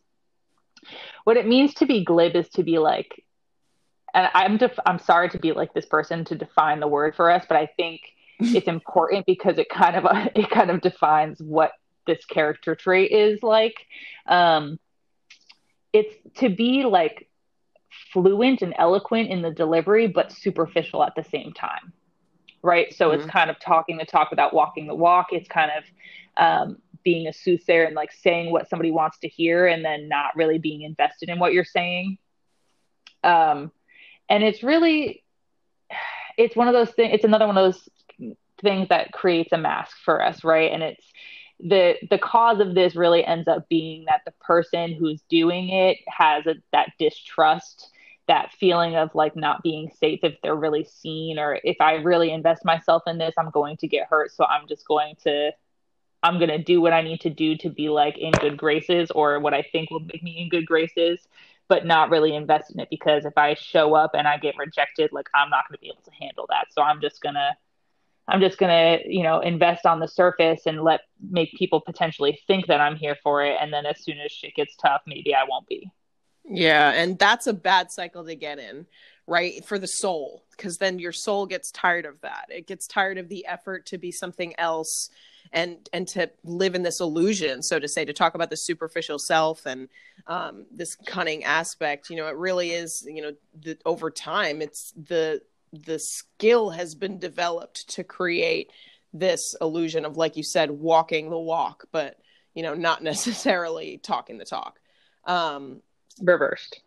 what 1.24 1.38
it 1.38 1.48
means 1.48 1.74
to 1.76 1.86
be 1.86 2.04
glib 2.04 2.36
is 2.36 2.50
to 2.50 2.64
be 2.64 2.80
like, 2.80 3.24
and 4.14 4.30
I'm 4.34 4.58
def- 4.58 4.80
I'm 4.86 5.00
sorry 5.00 5.30
to 5.30 5.40
be 5.40 5.54
like 5.54 5.74
this 5.74 5.86
person 5.86 6.26
to 6.26 6.36
define 6.36 6.80
the 6.80 6.88
word 6.88 7.16
for 7.16 7.32
us, 7.32 7.46
but 7.48 7.58
I 7.58 7.68
think 7.78 8.02
it's 8.40 8.68
important 8.68 9.26
because 9.26 9.58
it 9.58 9.70
kind 9.70 9.96
of 9.96 10.06
it 10.36 10.50
kind 10.50 10.70
of 10.70 10.82
defines 10.82 11.40
what 11.42 11.72
this 12.06 12.26
character 12.26 12.76
trait 12.76 13.12
is 13.12 13.42
like. 13.42 13.76
Um, 14.28 14.80
it's 15.92 16.16
to 16.40 16.50
be 16.50 16.84
like 16.84 17.30
fluent 18.12 18.62
and 18.62 18.74
eloquent 18.78 19.30
in 19.30 19.42
the 19.42 19.52
delivery, 19.52 20.08
but 20.08 20.32
superficial 20.32 21.04
at 21.04 21.16
the 21.16 21.24
same 21.24 21.54
time 21.54 21.94
right? 22.64 22.94
So 22.96 23.10
mm-hmm. 23.10 23.22
it's 23.22 23.30
kind 23.30 23.50
of 23.50 23.60
talking 23.60 23.98
the 23.98 24.06
talk 24.06 24.32
without 24.32 24.54
walking 24.54 24.88
the 24.88 24.96
walk. 24.96 25.28
It's 25.32 25.48
kind 25.48 25.72
of 25.78 25.84
um, 26.38 26.78
being 27.04 27.28
a 27.28 27.34
soothsayer 27.34 27.84
and 27.84 27.96
like 27.96 28.12
saying 28.12 28.52
what 28.52 28.70
somebody 28.70 28.90
wants 28.90 29.20
to 29.20 29.28
hear 29.28 29.68
and 29.68 29.84
then 29.84 30.08
not 30.08 30.36
really 30.36 30.58
being 30.58 30.82
invested 30.82 31.30
in 31.30 31.38
what 31.38 31.54
you're 31.54 31.66
saying. 31.66 32.18
Um, 33.24 33.72
and 34.30 34.44
it's 34.44 34.64
really, 34.64 35.24
it's 36.38 36.56
one 36.56 36.68
of 36.68 36.74
those 36.74 36.92
things, 36.92 37.12
it's 37.14 37.26
another 37.26 37.46
one 37.46 37.58
of 37.58 37.74
those 37.74 37.90
things 38.62 38.90
that 38.90 39.12
creates 39.12 39.52
a 39.52 39.58
mask 39.58 39.96
for 40.04 40.24
us, 40.24 40.44
right? 40.44 40.72
And 40.72 40.82
it's, 40.82 41.06
the 41.60 41.96
the 42.10 42.18
cause 42.18 42.60
of 42.60 42.76
this 42.76 42.96
really 42.96 43.24
ends 43.24 43.48
up 43.48 43.70
being 43.70 44.06
that 44.06 44.22
the 44.26 44.34
person 44.42 44.94
who's 44.94 45.22
doing 45.30 45.70
it 45.70 45.98
has 46.08 46.46
a, 46.46 46.56
that 46.72 46.90
distrust 47.00 47.90
that 48.28 48.52
feeling 48.60 48.96
of 48.96 49.14
like 49.14 49.36
not 49.36 49.64
being 49.64 49.92
safe 50.00 50.20
if 50.24 50.36
they're 50.42 50.56
really 50.56 50.86
seen 50.86 51.38
or 51.38 51.60
if 51.64 51.78
I 51.82 51.96
really 51.96 52.32
invest 52.32 52.64
myself 52.64 53.04
in 53.06 53.18
this, 53.18 53.34
I'm 53.38 53.50
going 53.50 53.78
to 53.78 53.88
get 53.88 54.08
hurt. 54.08 54.32
So 54.32 54.46
I'm 54.46 54.68
just 54.68 54.88
going 54.88 55.16
to 55.24 55.52
I'm 56.24 56.38
going 56.38 56.50
to 56.50 56.58
do 56.58 56.80
what 56.80 56.94
I 56.94 57.02
need 57.02 57.20
to 57.22 57.30
do 57.30 57.58
to 57.58 57.70
be 57.70 57.90
like 57.90 58.18
in 58.18 58.32
good 58.32 58.56
graces 58.56 59.12
or 59.12 59.40
what 59.40 59.54
I 59.54 59.62
think 59.74 59.92
will 59.92 60.00
make 60.00 60.24
me 60.24 60.42
in 60.42 60.48
good 60.48 60.66
graces, 60.66 61.28
but 61.68 61.86
not 61.86 62.10
really 62.10 62.34
invest 62.34 62.72
in 62.74 62.80
it 62.80 62.88
because 62.90 63.26
if 63.26 63.38
I 63.38 63.56
show 63.56 63.94
up 63.94 64.12
and 64.14 64.26
I 64.26 64.38
get 64.38 64.58
rejected, 64.58 65.12
like 65.12 65.28
I'm 65.36 65.50
not 65.50 65.68
going 65.68 65.76
to 65.78 65.82
be 65.82 65.88
able 65.88 66.04
to 66.04 66.12
handle 66.18 66.46
that. 66.50 66.68
So 66.72 66.82
I'm 66.82 67.02
just 67.02 67.22
going 67.22 67.36
to 67.36 67.52
I'm 68.28 68.40
just 68.40 68.58
gonna, 68.58 69.00
you 69.06 69.24
know, 69.24 69.40
invest 69.42 69.86
on 69.86 70.00
the 70.00 70.08
surface 70.08 70.62
and 70.66 70.82
let 70.82 71.02
make 71.30 71.54
people 71.54 71.82
potentially 71.82 72.40
think 72.48 72.68
that 72.68 72.80
I'm 72.80 72.96
here 72.96 73.18
for 73.22 73.44
it, 73.44 73.58
and 73.60 73.74
then 73.74 73.86
as 73.86 74.02
soon 74.04 74.18
as 74.20 74.32
shit 74.32 74.56
gets 74.56 74.76
tough, 74.78 75.02
maybe 75.06 75.36
I 75.36 75.44
won't 75.44 75.68
be. 75.68 75.92
Yeah, 76.46 76.92
and 76.92 77.18
that's 77.18 77.48
a 77.48 77.54
bad 77.54 77.92
cycle 77.92 78.26
to 78.26 78.36
get 78.36 78.60
in, 78.60 78.86
right? 79.28 79.64
For 79.66 79.80
the 79.80 79.88
soul, 79.88 80.44
because 80.52 80.78
then 80.78 81.00
your 81.00 81.12
soul 81.14 81.46
gets 81.46 81.72
tired 81.72 82.06
of 82.06 82.20
that. 82.22 82.46
It 82.50 82.68
gets 82.68 82.86
tired 82.88 83.18
of 83.18 83.30
the 83.30 83.46
effort 83.46 83.86
to 83.88 83.98
be 83.98 84.12
something 84.12 84.54
else 84.58 85.10
and 85.52 85.78
and 85.94 86.08
to 86.10 86.30
live 86.44 86.76
in 86.76 86.84
this 86.84 87.00
illusion, 87.00 87.62
so 87.64 87.80
to 87.80 87.88
say, 87.88 88.04
to 88.04 88.14
talk 88.14 88.36
about 88.36 88.50
the 88.50 88.58
superficial 88.58 89.20
self 89.20 89.66
and 89.66 89.88
um, 90.28 90.66
this 90.72 90.96
cunning 90.96 91.44
aspect. 91.44 92.10
You 92.10 92.18
know, 92.18 92.28
it 92.28 92.36
really 92.36 92.72
is. 92.72 93.06
You 93.08 93.22
know, 93.22 93.32
the, 93.62 93.78
over 93.86 94.12
time, 94.12 94.62
it's 94.62 94.92
the 94.92 95.42
the 95.72 95.98
skill 96.00 96.70
has 96.72 96.94
been 96.94 97.20
developed 97.20 97.90
to 97.90 98.04
create 98.04 98.72
this 99.14 99.56
illusion 99.62 100.06
of 100.06 100.18
like 100.18 100.38
you 100.38 100.44
said 100.44 100.72
walking 100.72 101.30
the 101.30 101.38
walk 101.38 101.86
but 101.92 102.18
you 102.54 102.64
know 102.64 102.74
not 102.74 103.04
necessarily 103.12 103.98
talking 103.98 104.38
the 104.38 104.46
talk 104.46 104.80
um 105.26 105.82
reversed. 106.22 106.82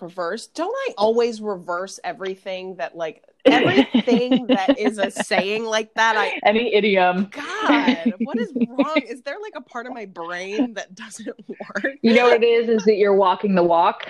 Reversed? 0.00 0.54
Don't 0.54 0.74
i 0.88 0.94
always 0.96 1.40
reverse 1.40 1.98
everything 2.04 2.76
that 2.76 2.96
like 2.96 3.24
everything 3.44 4.46
that 4.48 4.78
is 4.78 4.98
a 4.98 5.10
saying 5.10 5.64
like 5.64 5.92
that 5.94 6.16
i 6.16 6.38
any 6.44 6.72
idiom. 6.72 7.28
God 7.32 8.14
what 8.20 8.38
is 8.38 8.52
wrong? 8.68 9.00
Is 9.06 9.22
there 9.22 9.38
like 9.40 9.54
a 9.56 9.60
part 9.60 9.86
of 9.86 9.94
my 9.94 10.06
brain 10.06 10.74
that 10.74 10.94
doesn't 10.94 11.28
work? 11.48 11.94
You 12.02 12.14
know 12.14 12.24
what 12.24 12.42
it 12.42 12.46
is 12.46 12.68
is 12.68 12.84
that 12.84 12.96
you're 12.96 13.14
walking 13.14 13.54
the 13.54 13.62
walk. 13.62 14.06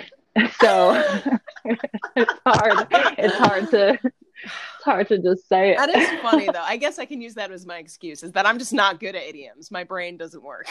So 0.60 1.02
it's 2.16 2.32
hard. 2.46 2.86
It's 3.18 3.34
hard 3.36 3.70
to 3.70 3.98
it's 4.44 4.52
hard 4.84 5.08
to 5.08 5.18
just 5.18 5.48
say 5.48 5.72
it 5.72 5.78
that 5.78 5.90
is 5.90 6.08
funny 6.20 6.46
though 6.52 6.62
i 6.62 6.76
guess 6.76 6.98
i 6.98 7.04
can 7.04 7.20
use 7.20 7.34
that 7.34 7.50
as 7.50 7.66
my 7.66 7.78
excuse 7.78 8.22
is 8.22 8.32
that 8.32 8.46
i'm 8.46 8.58
just 8.58 8.72
not 8.72 9.00
good 9.00 9.14
at 9.14 9.22
idioms 9.22 9.70
my 9.70 9.84
brain 9.84 10.16
doesn't 10.16 10.42
work 10.42 10.66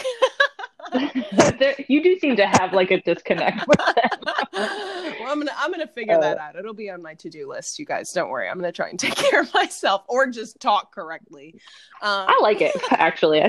there, 1.60 1.76
you 1.88 2.04
do 2.04 2.18
seem 2.20 2.36
to 2.36 2.46
have 2.46 2.74
like 2.74 2.92
a 2.92 3.02
disconnect 3.02 3.68
with 3.68 3.78
that. 3.78 4.20
well, 5.20 5.32
I'm 5.32 5.40
gonna 5.40 5.52
I'm 5.58 5.72
gonna 5.72 5.88
figure 5.88 6.16
uh, 6.16 6.22
that 6.22 6.38
out. 6.38 6.56
It'll 6.56 6.74
be 6.74 6.90
on 6.90 7.02
my 7.02 7.16
to 7.16 7.30
do 7.30 7.50
list. 7.50 7.80
You 7.80 7.86
guys, 7.86 8.12
don't 8.12 8.30
worry. 8.30 8.48
I'm 8.50 8.58
gonna 8.58 8.72
try 8.72 8.90
and 8.90 9.00
take 9.00 9.16
care 9.16 9.42
of 9.42 9.54
myself, 9.54 10.04
or 10.08 10.28
just 10.28 10.60
talk 10.60 10.94
correctly. 10.94 11.56
Um, 12.02 12.28
I 12.30 12.40
like 12.42 12.62
it 12.62 12.76
actually. 12.92 13.42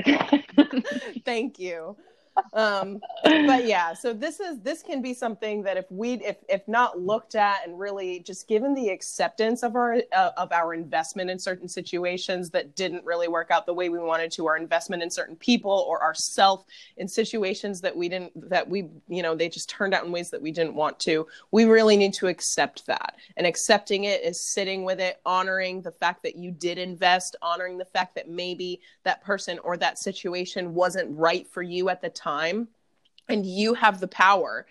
Thank 1.25 1.59
you 1.59 1.95
um 2.53 2.99
but 3.23 3.65
yeah 3.65 3.93
so 3.93 4.13
this 4.13 4.39
is 4.39 4.59
this 4.61 4.81
can 4.81 5.01
be 5.01 5.13
something 5.13 5.61
that 5.61 5.77
if 5.77 5.85
we 5.89 6.13
if 6.13 6.37
if 6.47 6.67
not 6.67 6.99
looked 6.99 7.35
at 7.35 7.65
and 7.65 7.79
really 7.79 8.19
just 8.19 8.47
given 8.47 8.73
the 8.73 8.89
acceptance 8.89 9.63
of 9.63 9.75
our 9.75 9.97
uh, 10.15 10.31
of 10.37 10.51
our 10.51 10.73
investment 10.73 11.29
in 11.29 11.37
certain 11.37 11.67
situations 11.67 12.49
that 12.49 12.75
didn't 12.75 13.03
really 13.05 13.27
work 13.27 13.51
out 13.51 13.65
the 13.65 13.73
way 13.73 13.89
we 13.89 13.99
wanted 13.99 14.31
to 14.31 14.47
our 14.47 14.57
investment 14.57 15.01
in 15.01 15.09
certain 15.09 15.35
people 15.35 15.85
or 15.87 16.01
ourself 16.03 16.65
in 16.97 17.07
situations 17.07 17.81
that 17.81 17.95
we 17.95 18.09
didn't 18.09 18.31
that 18.49 18.67
we 18.67 18.89
you 19.07 19.23
know 19.23 19.35
they 19.35 19.49
just 19.49 19.69
turned 19.69 19.93
out 19.93 20.05
in 20.05 20.11
ways 20.11 20.29
that 20.29 20.41
we 20.41 20.51
didn't 20.51 20.75
want 20.75 20.99
to 20.99 21.27
we 21.51 21.65
really 21.65 21.97
need 21.97 22.13
to 22.13 22.27
accept 22.27 22.85
that. 22.87 23.15
And 23.37 23.45
accepting 23.47 24.05
it 24.05 24.23
is 24.23 24.41
sitting 24.41 24.83
with 24.83 24.99
it 24.99 25.19
honoring 25.25 25.81
the 25.81 25.91
fact 25.91 26.23
that 26.23 26.35
you 26.35 26.51
did 26.51 26.77
invest 26.77 27.35
honoring 27.41 27.77
the 27.77 27.85
fact 27.85 28.15
that 28.15 28.29
maybe 28.29 28.81
that 29.03 29.23
person 29.23 29.59
or 29.59 29.77
that 29.77 29.97
situation 29.97 30.73
wasn't 30.73 31.17
right 31.17 31.47
for 31.47 31.61
you 31.61 31.89
at 31.89 32.01
the 32.01 32.09
time 32.09 32.28
time 32.29 32.67
and 33.27 33.45
you 33.45 33.73
have 33.73 33.99
the 33.99 34.07
power 34.07 34.65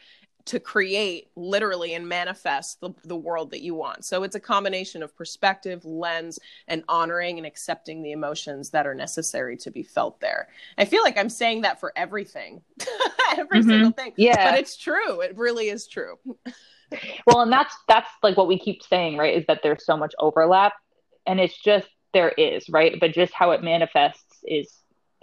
to 0.49 0.59
create 0.59 1.29
literally 1.37 1.93
and 1.93 2.09
manifest 2.09 2.81
the, 2.81 2.91
the 3.05 3.17
world 3.17 3.51
that 3.51 3.61
you 3.61 3.75
want. 3.75 4.03
So 4.07 4.23
it's 4.23 4.35
a 4.35 4.41
combination 4.41 5.03
of 5.03 5.15
perspective, 5.15 5.85
lens, 5.85 6.39
and 6.67 6.83
honoring 6.89 7.37
and 7.37 7.47
accepting 7.47 8.03
the 8.03 8.13
emotions 8.13 8.71
that 8.71 8.87
are 8.87 8.95
necessary 8.95 9.59
to 9.59 9.71
be 9.71 9.83
felt 9.83 10.21
there. 10.21 10.49
I 10.79 10.87
feel 10.87 11.03
like 11.03 11.19
I'm 11.19 11.29
saying 11.29 11.63
that 11.63 11.81
for 11.81 11.93
everything, 11.97 12.63
every 13.37 13.61
mm-hmm. 13.61 13.69
single 13.69 13.91
thing. 13.93 14.15
Yeah. 14.17 14.51
But 14.51 14.59
it's 14.59 14.79
true. 14.79 15.21
It 15.21 15.37
really 15.37 15.69
is 15.69 15.87
true. 15.87 16.17
well, 17.27 17.43
and 17.43 17.53
that's 17.53 17.77
that's 17.87 18.09
like 18.23 18.39
what 18.39 18.49
we 18.49 18.59
keep 18.59 18.83
saying, 18.83 19.19
right? 19.19 19.37
Is 19.37 19.45
that 19.49 19.61
there's 19.63 19.85
so 19.85 19.99
much 19.99 20.15
overlap. 20.19 20.73
And 21.27 21.39
it's 21.39 21.61
just 21.63 21.89
there 22.15 22.31
is, 22.31 22.71
right? 22.71 22.99
But 22.99 23.13
just 23.13 23.35
how 23.35 23.51
it 23.51 23.63
manifests 23.63 24.39
is 24.45 24.73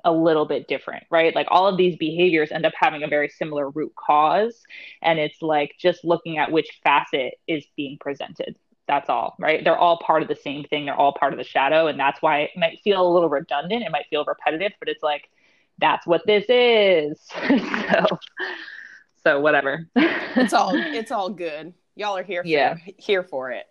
a 0.06 0.12
little 0.12 0.46
bit 0.46 0.68
different, 0.68 1.04
right? 1.10 1.34
Like 1.36 1.48
all 1.50 1.68
of 1.68 1.78
these 1.78 1.98
behaviors 1.98 2.52
end 2.52 2.66
up 2.66 2.74
having 2.80 3.04
a 3.04 3.08
very 3.08 3.28
similar 3.28 3.70
root 3.72 3.92
cause. 3.96 4.62
And 5.02 5.20
it's 5.20 5.42
like 5.42 5.76
just 5.80 6.06
looking 6.06 6.38
at 6.38 6.52
which 6.52 6.80
facet 6.84 7.34
is 7.48 7.66
being 7.76 7.98
presented. 8.00 8.56
That's 8.88 9.10
all, 9.10 9.36
right? 9.40 9.64
They're 9.64 9.78
all 9.78 9.98
part 9.98 10.22
of 10.22 10.28
the 10.28 10.36
same 10.36 10.64
thing. 10.64 10.86
They're 10.86 10.96
all 10.96 11.14
part 11.14 11.34
of 11.34 11.40
the 11.40 11.44
shadow. 11.44 11.88
And 11.88 12.00
that's 12.00 12.22
why 12.22 12.42
it 12.42 12.52
might 12.56 12.80
feel 12.84 13.06
a 13.06 13.12
little 13.12 13.30
redundant. 13.30 13.84
It 13.84 13.92
might 13.92 14.06
feel 14.12 14.24
repetitive, 14.26 14.74
but 14.80 14.90
it's 14.90 15.02
like, 15.02 15.28
that's 15.80 16.06
what 16.06 16.22
this 16.28 16.46
is. 16.48 17.20
so, 17.92 18.20
so 19.24 19.40
whatever. 19.42 19.90
it's 19.96 20.54
all, 20.54 20.72
it's 20.76 21.12
all 21.12 21.32
good. 21.32 21.74
Y'all 21.96 22.16
are 22.16 22.24
here 22.24 22.44
for, 22.44 22.48
yeah. 22.48 22.78
here 22.98 23.24
for 23.24 23.52
it. 23.52 23.66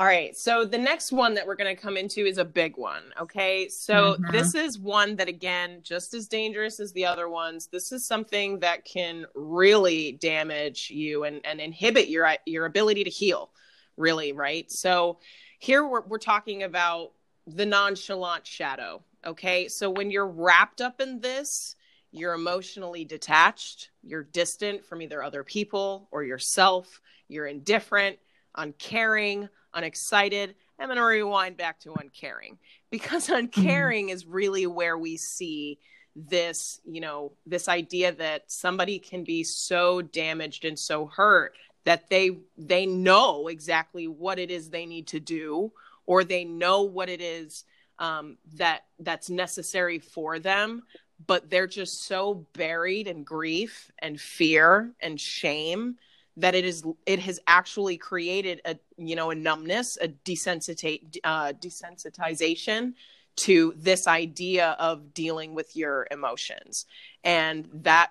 All 0.00 0.06
right. 0.06 0.34
So 0.34 0.64
the 0.64 0.78
next 0.78 1.12
one 1.12 1.34
that 1.34 1.46
we're 1.46 1.56
going 1.56 1.76
to 1.76 1.80
come 1.80 1.98
into 1.98 2.24
is 2.24 2.38
a 2.38 2.44
big 2.44 2.78
one. 2.78 3.02
Okay. 3.20 3.68
So 3.68 4.14
mm-hmm. 4.14 4.32
this 4.32 4.54
is 4.54 4.78
one 4.78 5.16
that, 5.16 5.28
again, 5.28 5.80
just 5.82 6.14
as 6.14 6.26
dangerous 6.26 6.80
as 6.80 6.90
the 6.94 7.04
other 7.04 7.28
ones. 7.28 7.66
This 7.66 7.92
is 7.92 8.06
something 8.06 8.60
that 8.60 8.86
can 8.86 9.26
really 9.34 10.12
damage 10.12 10.88
you 10.88 11.24
and, 11.24 11.42
and 11.44 11.60
inhibit 11.60 12.08
your, 12.08 12.26
your 12.46 12.64
ability 12.64 13.04
to 13.04 13.10
heal, 13.10 13.50
really. 13.98 14.32
Right. 14.32 14.70
So 14.72 15.18
here 15.58 15.86
we're, 15.86 16.00
we're 16.00 16.16
talking 16.16 16.62
about 16.62 17.12
the 17.46 17.66
nonchalant 17.66 18.46
shadow. 18.46 19.02
Okay. 19.26 19.68
So 19.68 19.90
when 19.90 20.10
you're 20.10 20.26
wrapped 20.26 20.80
up 20.80 21.02
in 21.02 21.20
this, 21.20 21.76
you're 22.10 22.32
emotionally 22.32 23.04
detached, 23.04 23.90
you're 24.02 24.24
distant 24.24 24.86
from 24.86 25.02
either 25.02 25.22
other 25.22 25.44
people 25.44 26.08
or 26.10 26.24
yourself, 26.24 27.02
you're 27.28 27.46
indifferent, 27.46 28.18
uncaring 28.56 29.50
unexcited. 29.74 30.54
I'm 30.78 30.88
going 30.88 30.96
to 30.96 31.04
rewind 31.04 31.56
back 31.56 31.80
to 31.80 31.94
uncaring 31.94 32.58
because 32.90 33.28
uncaring 33.28 34.06
mm-hmm. 34.06 34.14
is 34.14 34.26
really 34.26 34.66
where 34.66 34.96
we 34.96 35.16
see 35.16 35.78
this, 36.16 36.80
you 36.84 37.00
know, 37.00 37.32
this 37.46 37.68
idea 37.68 38.12
that 38.12 38.50
somebody 38.50 38.98
can 38.98 39.24
be 39.24 39.44
so 39.44 40.02
damaged 40.02 40.64
and 40.64 40.78
so 40.78 41.06
hurt 41.06 41.54
that 41.84 42.08
they 42.10 42.38
they 42.58 42.86
know 42.86 43.48
exactly 43.48 44.06
what 44.06 44.38
it 44.38 44.50
is 44.50 44.68
they 44.70 44.86
need 44.86 45.06
to 45.06 45.20
do 45.20 45.72
or 46.06 46.24
they 46.24 46.44
know 46.44 46.82
what 46.82 47.08
it 47.08 47.20
is 47.20 47.64
um, 47.98 48.36
that 48.54 48.84
that's 48.98 49.30
necessary 49.30 49.98
for 49.98 50.38
them 50.38 50.82
but 51.26 51.50
they're 51.50 51.66
just 51.66 52.04
so 52.04 52.46
buried 52.54 53.06
in 53.06 53.24
grief 53.24 53.90
and 53.98 54.20
fear 54.20 54.92
and 55.00 55.20
shame 55.20 55.96
that 56.36 56.54
it 56.54 56.64
is 56.64 56.82
it 57.06 57.18
has 57.18 57.40
actually 57.46 57.96
created 57.96 58.60
a 58.64 58.76
you 58.96 59.16
know 59.16 59.30
a 59.30 59.34
numbness 59.34 59.98
a 60.00 60.08
desensitization 60.08 61.18
uh, 61.24 61.52
desensitization 61.52 62.94
to 63.36 63.72
this 63.76 64.06
idea 64.06 64.76
of 64.78 65.14
dealing 65.14 65.54
with 65.54 65.74
your 65.74 66.06
emotions. 66.10 66.86
And 67.24 67.68
that 67.72 68.10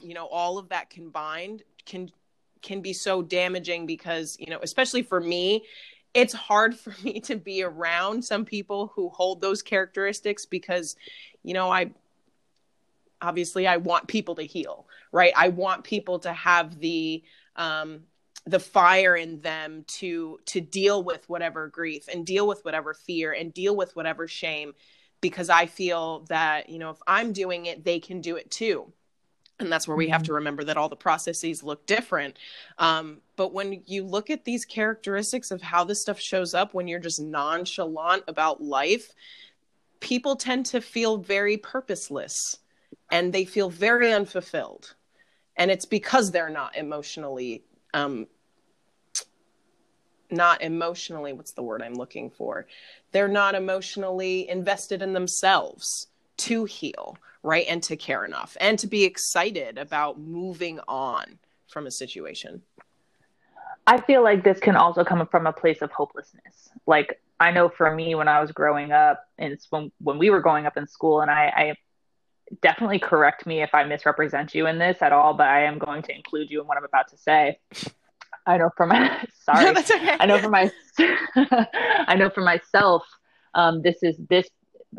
you 0.00 0.14
know 0.14 0.26
all 0.26 0.58
of 0.58 0.70
that 0.70 0.90
combined 0.90 1.62
can 1.84 2.10
can 2.62 2.80
be 2.80 2.92
so 2.92 3.22
damaging 3.22 3.86
because 3.86 4.36
you 4.40 4.48
know 4.48 4.58
especially 4.62 5.02
for 5.02 5.20
me 5.20 5.64
it's 6.14 6.32
hard 6.32 6.74
for 6.78 6.94
me 7.02 7.20
to 7.20 7.36
be 7.36 7.62
around 7.62 8.24
some 8.24 8.44
people 8.44 8.92
who 8.94 9.10
hold 9.10 9.40
those 9.40 9.62
characteristics 9.62 10.46
because 10.46 10.96
you 11.42 11.52
know 11.52 11.70
i 11.70 11.90
obviously 13.20 13.66
i 13.66 13.76
want 13.76 14.08
people 14.08 14.34
to 14.34 14.42
heal 14.42 14.86
right? 15.16 15.32
I 15.34 15.48
want 15.48 15.82
people 15.82 16.18
to 16.20 16.32
have 16.32 16.78
the 16.78 17.22
um 17.56 18.02
the 18.44 18.60
fire 18.60 19.16
in 19.16 19.40
them 19.40 19.84
to 19.88 20.38
to 20.44 20.60
deal 20.60 21.02
with 21.02 21.26
whatever 21.28 21.68
grief 21.68 22.06
and 22.12 22.26
deal 22.26 22.46
with 22.46 22.64
whatever 22.66 22.92
fear 22.92 23.32
and 23.32 23.54
deal 23.54 23.74
with 23.74 23.96
whatever 23.96 24.28
shame 24.28 24.74
because 25.22 25.48
i 25.48 25.64
feel 25.64 26.26
that 26.28 26.68
you 26.68 26.78
know 26.78 26.90
if 26.90 26.98
i'm 27.06 27.32
doing 27.32 27.64
it 27.66 27.82
they 27.82 27.98
can 27.98 28.20
do 28.20 28.36
it 28.36 28.50
too. 28.50 28.92
And 29.58 29.72
that's 29.72 29.88
where 29.88 29.96
we 29.96 30.10
have 30.10 30.20
mm-hmm. 30.20 30.26
to 30.26 30.34
remember 30.34 30.64
that 30.64 30.76
all 30.76 30.90
the 30.90 30.96
processes 30.96 31.62
look 31.62 31.86
different. 31.86 32.36
Um, 32.76 33.22
but 33.36 33.54
when 33.54 33.82
you 33.86 34.04
look 34.04 34.28
at 34.28 34.44
these 34.44 34.66
characteristics 34.66 35.50
of 35.50 35.62
how 35.62 35.82
this 35.82 36.02
stuff 36.02 36.20
shows 36.20 36.52
up 36.52 36.74
when 36.74 36.86
you're 36.86 37.00
just 37.00 37.22
nonchalant 37.22 38.24
about 38.28 38.62
life 38.62 39.14
people 40.00 40.36
tend 40.36 40.66
to 40.66 40.80
feel 40.80 41.16
very 41.18 41.56
purposeless 41.56 42.58
and 43.10 43.32
they 43.32 43.44
feel 43.44 43.70
very 43.70 44.12
unfulfilled 44.12 44.94
and 45.56 45.70
it's 45.70 45.84
because 45.84 46.30
they're 46.30 46.50
not 46.50 46.76
emotionally 46.76 47.62
um 47.94 48.26
not 50.30 50.60
emotionally 50.62 51.32
what's 51.32 51.52
the 51.52 51.62
word 51.62 51.82
i'm 51.82 51.94
looking 51.94 52.30
for? 52.30 52.66
They're 53.12 53.28
not 53.28 53.54
emotionally 53.54 54.48
invested 54.48 55.02
in 55.02 55.12
themselves 55.12 56.08
to 56.38 56.64
heal 56.64 57.16
right 57.42 57.66
and 57.68 57.82
to 57.84 57.96
care 57.96 58.24
enough 58.24 58.56
and 58.60 58.78
to 58.78 58.86
be 58.86 59.04
excited 59.04 59.78
about 59.78 60.18
moving 60.18 60.80
on 60.88 61.38
from 61.68 61.86
a 61.86 61.90
situation. 61.90 62.62
I 63.86 64.00
feel 64.00 64.22
like 64.22 64.42
this 64.42 64.58
can 64.58 64.76
also 64.76 65.04
come 65.04 65.26
from 65.28 65.46
a 65.46 65.52
place 65.52 65.80
of 65.80 65.92
hopelessness. 65.92 66.70
Like 66.86 67.20
I 67.38 67.52
know 67.52 67.68
for 67.68 67.94
me 67.94 68.14
when 68.14 68.28
I 68.28 68.40
was 68.40 68.50
growing 68.50 68.90
up 68.92 69.24
and 69.38 69.56
when 69.70 69.92
when 70.00 70.18
we 70.18 70.30
were 70.30 70.40
growing 70.40 70.66
up 70.66 70.76
in 70.76 70.86
school, 70.86 71.20
and 71.20 71.30
I, 71.30 71.52
I 71.54 71.74
definitely 72.62 72.98
correct 72.98 73.46
me 73.46 73.62
if 73.62 73.74
I 73.74 73.84
misrepresent 73.84 74.54
you 74.54 74.66
in 74.66 74.78
this 74.78 74.98
at 75.00 75.12
all, 75.12 75.34
but 75.34 75.48
I 75.48 75.64
am 75.64 75.78
going 75.78 76.02
to 76.02 76.14
include 76.14 76.50
you 76.50 76.60
in 76.60 76.66
what 76.66 76.76
I'm 76.76 76.84
about 76.84 77.08
to 77.08 77.16
say. 77.16 77.58
I 78.46 78.58
know 78.58 78.70
for 78.76 78.86
my 78.86 79.24
sorry, 79.44 79.64
no, 79.64 79.80
okay. 79.80 80.16
I 80.20 80.26
know 80.26 80.38
for 80.38 80.50
my 80.50 80.70
I 82.06 82.14
know 82.16 82.30
for 82.30 82.42
myself, 82.42 83.04
um, 83.54 83.82
this 83.82 84.02
is 84.02 84.16
this 84.28 84.48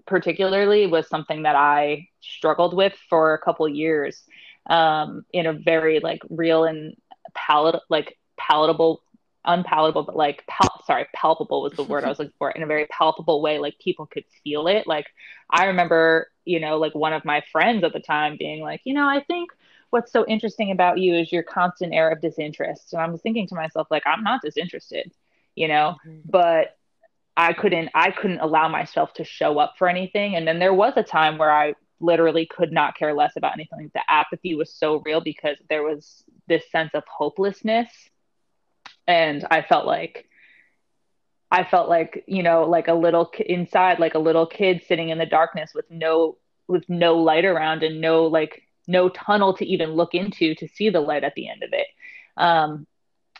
particularly 0.06 0.86
was 0.88 1.08
something 1.08 1.44
that 1.44 1.56
I 1.56 2.08
struggled 2.20 2.76
with 2.76 2.94
for 3.10 3.34
a 3.34 3.40
couple 3.40 3.68
years 3.70 4.24
um, 4.70 5.26
in 5.32 5.46
a 5.46 5.54
very 5.54 6.00
like 6.00 6.22
real 6.30 6.66
and 6.66 6.96
palat 7.36 7.80
like 7.90 8.18
palatable 8.38 9.02
unpalatable 9.48 10.04
but 10.04 10.16
like 10.16 10.46
pal- 10.48 10.82
sorry 10.86 11.08
palpable 11.14 11.62
was 11.62 11.74
the 11.74 11.84
word 11.84 12.04
i 12.04 12.10
was 12.10 12.20
looking 12.20 12.34
for 12.38 12.52
in 12.52 12.64
a 12.64 12.68
very 12.68 12.86
palpable 12.88 13.42
way 13.42 13.60
like 13.60 13.78
people 13.80 14.06
could 14.06 14.24
feel 14.44 14.68
it. 14.68 14.86
Like 14.88 15.08
i 15.50 15.66
remember 15.66 16.30
you 16.46 16.60
know 16.60 16.78
like 16.78 16.94
one 16.94 17.14
of 17.14 17.26
my 17.26 17.42
friends 17.52 17.84
at 17.84 17.94
the 17.94 18.00
time 18.00 18.38
being 18.38 18.62
like 18.62 18.82
you 18.84 18.94
know 18.94 19.08
i 19.08 19.24
think 19.24 19.52
what's 19.90 20.12
so 20.12 20.26
interesting 20.28 20.72
about 20.72 21.00
you 21.00 21.16
is 21.16 21.32
your 21.32 21.44
constant 21.44 21.94
air 21.94 22.10
of 22.10 22.22
disinterest. 22.22 22.94
And 22.94 23.02
i 23.02 23.08
was 23.08 23.22
thinking 23.22 23.48
to 23.48 23.56
myself 23.56 23.88
like 23.90 24.04
i'm 24.06 24.24
not 24.24 24.42
disinterested 24.42 25.12
you 25.56 25.68
know? 25.68 25.96
Mm-hmm. 26.08 26.30
but 26.30 26.78
i 27.36 27.52
couldn't 27.54 27.90
i 27.96 28.12
couldn't 28.12 28.40
allow 28.40 28.68
myself 28.68 29.14
to 29.14 29.24
show 29.24 29.60
up 29.60 29.74
for 29.78 29.88
anything. 29.90 30.36
And 30.36 30.48
then 30.48 30.60
there 30.60 30.74
was 30.74 30.94
a 30.96 31.04
time 31.04 31.38
where 31.38 31.52
i 31.52 31.74
literally 32.00 32.46
could 32.46 32.72
not 32.72 32.96
care 32.96 33.14
less 33.14 33.36
about 33.36 33.54
anything. 33.54 33.90
The 33.94 34.02
apathy 34.08 34.56
was 34.56 34.74
so 34.74 35.02
real 35.06 35.22
because 35.22 35.58
there 35.70 35.84
was 35.84 36.24
this 36.48 36.70
sense 36.72 36.92
of 36.94 37.04
hopelessness 37.08 37.90
and 39.08 39.46
i 39.50 39.62
felt 39.62 39.86
like 39.86 40.28
i 41.52 41.64
felt 41.64 41.90
like 41.90 42.24
you 42.28 42.44
know 42.44 42.64
like 42.64 42.88
a 42.88 42.94
little 42.94 43.32
inside 43.46 44.00
like 44.00 44.16
a 44.16 44.20
little 44.20 44.46
kid 44.46 44.84
sitting 44.88 45.10
in 45.10 45.18
the 45.18 45.26
darkness 45.26 45.72
with 45.74 45.90
no 45.90 46.38
with 46.68 46.84
no 46.90 47.16
light 47.16 47.46
around 47.46 47.84
and 47.84 48.02
no 48.02 48.26
like 48.26 48.64
no 48.88 49.10
tunnel 49.10 49.54
to 49.54 49.66
even 49.66 49.92
look 49.92 50.14
into 50.14 50.56
to 50.56 50.68
see 50.68 50.90
the 50.90 51.00
light 51.00 51.24
at 51.24 51.34
the 51.36 51.50
end 51.50 51.64
of 51.64 51.70
it. 51.74 51.88
Um 52.38 52.88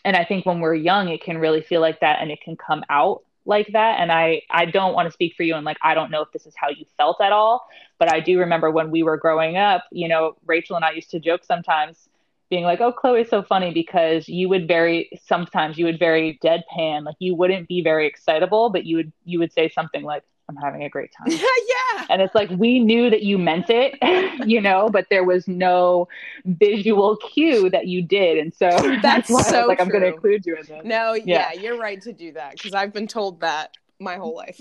and 0.06 0.16
i 0.16 0.24
think 0.24 0.46
when 0.46 0.60
we're 0.60 0.76
young 0.76 1.10
it 1.10 1.22
can 1.22 1.38
really 1.38 1.62
feel 1.62 1.82
like 1.82 2.00
that 2.00 2.22
and 2.22 2.32
it 2.32 2.40
can 2.42 2.56
come 2.56 2.84
out 2.90 3.24
like 3.46 3.68
that. 3.74 4.00
And 4.00 4.12
i 4.12 4.42
i 4.50 4.66
don't 4.66 4.94
want 4.94 5.08
to 5.08 5.12
speak 5.12 5.36
for 5.36 5.44
you 5.44 5.56
and 5.56 5.66
like 5.66 5.78
i 5.82 5.94
don't 5.94 6.12
know 6.12 6.22
if 6.22 6.32
this 6.32 6.46
is 6.46 6.54
how 6.56 6.70
you 6.70 6.86
felt 6.98 7.20
at 7.22 7.32
all 7.32 7.68
but 7.98 8.12
i 8.12 8.20
do 8.20 8.40
remember 8.40 8.72
when 8.72 8.92
we 8.92 9.04
were 9.04 9.18
growing 9.18 9.58
up 9.58 9.86
you 9.92 10.08
know 10.08 10.36
rachel 10.46 10.76
and 10.76 10.86
i 10.86 10.92
used 10.92 11.12
to 11.12 11.20
joke 11.20 11.44
sometimes 11.44 12.10
being 12.50 12.64
like, 12.64 12.82
"Oh, 12.82 12.92
Chloe's 12.92 13.30
so 13.30 13.44
funny 13.44 13.72
because 13.72 14.28
you 14.28 14.50
would 14.50 14.68
very 14.68 15.10
sometimes 15.26 15.78
you 15.78 15.86
would 15.86 16.00
very 16.00 16.40
deadpan, 16.44 17.06
like 17.06 17.16
you 17.20 17.36
wouldn't 17.36 17.68
be 17.68 17.82
very 17.82 18.08
excitable, 18.08 18.70
but 18.70 18.86
you 18.86 18.98
would 18.98 19.12
you 19.26 19.40
would 19.40 19.52
say 19.54 19.70
something 19.70 20.04
like, 20.04 20.24
"I'm 20.50 20.56
having 20.56 20.84
a 20.84 20.90
great 20.90 21.12
time." 21.18 21.28
yeah. 21.32 22.06
And 22.10 22.22
it's 22.22 22.36
like 22.36 22.50
we 22.52 22.80
knew 22.80 23.10
that 23.10 23.24
you 23.24 23.38
meant 23.38 23.70
it, 23.70 23.96
you 24.48 24.62
know, 24.62 24.90
but 24.90 25.08
there 25.10 25.24
was 25.24 25.48
no 25.48 26.08
visual 26.46 27.18
cue 27.18 27.70
that 27.70 27.88
you 27.88 28.02
did, 28.02 28.38
and 28.38 28.54
so 28.54 28.70
that's, 29.02 29.02
that's 29.30 29.50
so 29.50 29.68
like, 29.68 29.78
true. 29.78 29.86
"I'm 29.86 29.92
going 29.92 30.04
to 30.04 30.14
include 30.14 30.46
you 30.46 30.56
in 30.56 30.66
this." 30.66 30.86
No, 30.86 31.14
yeah. 31.14 31.52
yeah, 31.54 31.62
you're 31.62 31.78
right 31.78 32.02
to 32.02 32.14
do 32.14 32.32
that 32.34 32.54
because 32.54 32.74
I've 32.74 32.94
been 32.94 33.08
told 33.08 33.42
that 33.42 33.76
my 34.00 34.16
whole 34.16 34.36
life. 34.36 34.60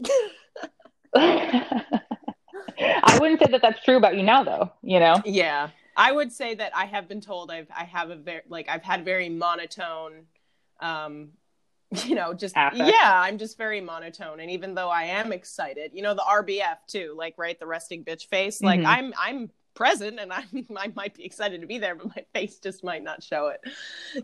I 2.79 3.19
wouldn't 3.21 3.41
say 3.41 3.47
that 3.51 3.63
that's 3.63 3.83
true 3.85 3.97
about 3.97 4.17
you 4.17 4.23
now, 4.23 4.45
though. 4.45 4.73
You 4.83 5.01
know? 5.01 5.23
Yeah. 5.25 5.71
I 5.97 6.13
would 6.13 6.33
say 6.33 6.55
that 6.55 6.77
I 6.77 6.85
have 6.85 7.09
been 7.09 7.21
told 7.21 7.51
I've 7.51 7.69
I 7.77 7.85
have 7.85 8.11
a 8.11 8.17
very 8.17 8.43
like 8.49 8.69
I've 8.69 8.83
had 8.83 9.05
very 9.05 9.29
monotone 9.29 10.27
um 10.81 11.31
you 12.05 12.15
know 12.15 12.35
just 12.35 12.55
Affect. 12.57 12.77
yeah 12.77 13.21
i'm 13.23 13.39
just 13.39 13.57
very 13.57 13.81
monotone. 13.81 14.41
And 14.41 14.51
even 14.51 14.75
though 14.75 14.89
i 14.89 15.05
am 15.05 15.33
excited 15.33 15.93
you 15.95 16.03
know 16.03 16.15
the 16.15 16.23
rbf 16.23 16.79
too 16.89 17.15
like 17.17 17.35
right 17.39 17.59
the 17.59 17.67
resting 17.67 18.05
bitch 18.05 18.27
face 18.27 18.61
like 18.61 18.81
mm-hmm. 18.81 18.89
i'm 18.89 19.15
i'm 19.19 19.51
present 19.75 20.19
and 20.19 20.33
I'm, 20.33 20.67
i 20.77 20.93
might 20.97 21.15
be 21.15 21.25
excited 21.25 21.61
to 21.61 21.67
be 21.67 21.79
there 21.79 21.95
but 21.95 22.09
my 22.09 22.25
face 22.35 22.59
just 22.59 22.83
might 22.83 23.05
not 23.05 23.23
show 23.23 23.49
it. 23.49 23.61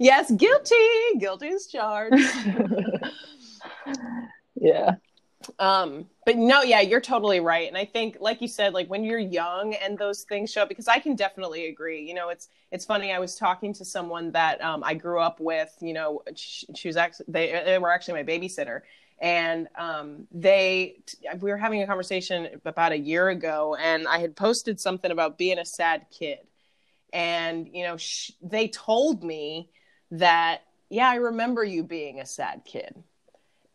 Yes 0.01 0.31
guilty. 0.33 0.75
Guilty 1.19 1.49
as 1.49 1.67
charged. 1.67 2.17
Yeah 4.55 4.95
um 5.59 6.07
but 6.27 6.37
no 6.37 6.63
yeah 6.63 6.81
you're 6.81 7.01
totally 7.01 7.41
right. 7.41 7.69
And 7.69 7.77
i 7.77 7.85
think 7.85 8.17
like 8.21 8.41
you 8.41 8.49
said 8.49 8.75
like 8.75 8.89
when 8.89 9.05
you're 9.05 9.19
young 9.19 9.75
and 9.75 9.99
those 9.99 10.23
things 10.23 10.51
show 10.51 10.63
up 10.63 10.69
because 10.69 10.89
i 10.89 10.99
can 10.99 11.15
definitely 11.17 11.67
agree 11.67 12.03
you 12.03 12.15
know 12.15 12.29
it's 12.29 12.49
it's 12.71 12.85
funny 12.85 13.13
i 13.13 13.19
was 13.19 13.37
talking 13.37 13.73
to 13.75 13.85
someone 13.85 14.33
that 14.33 14.63
um, 14.63 14.83
i 14.85 14.95
grew 14.95 15.21
up 15.21 15.41
with 15.41 15.75
you 15.81 15.93
know 15.93 16.23
she, 16.35 16.67
she 16.75 16.89
was 16.89 16.97
actually 16.97 17.27
they, 17.29 17.63
they 17.65 17.79
were 17.79 17.91
actually 17.91 18.15
my 18.15 18.25
babysitter. 18.25 18.83
And 19.21 19.69
um, 19.77 20.27
they 20.33 20.97
we 21.41 21.51
were 21.51 21.57
having 21.57 21.81
a 21.81 21.87
conversation 21.87 22.61
about 22.65 22.91
a 22.91 22.99
year 22.99 23.29
ago 23.29 23.77
and 23.81 24.09
i 24.09 24.19
had 24.19 24.35
posted 24.35 24.81
something 24.81 25.11
about 25.11 25.39
being 25.39 25.59
a 25.59 25.65
sad 25.65 26.07
kid. 26.11 26.41
And 27.13 27.69
you 27.73 27.85
know 27.85 27.97
sh- 27.97 28.33
they 28.43 28.69
told 28.69 29.23
me 29.23 29.71
that 30.11 30.63
yeah 30.91 31.09
i 31.09 31.17
remember 31.17 31.63
you 31.63 31.85
being 31.85 32.21
a 32.21 32.27
sad 32.27 32.63
kid. 32.65 32.95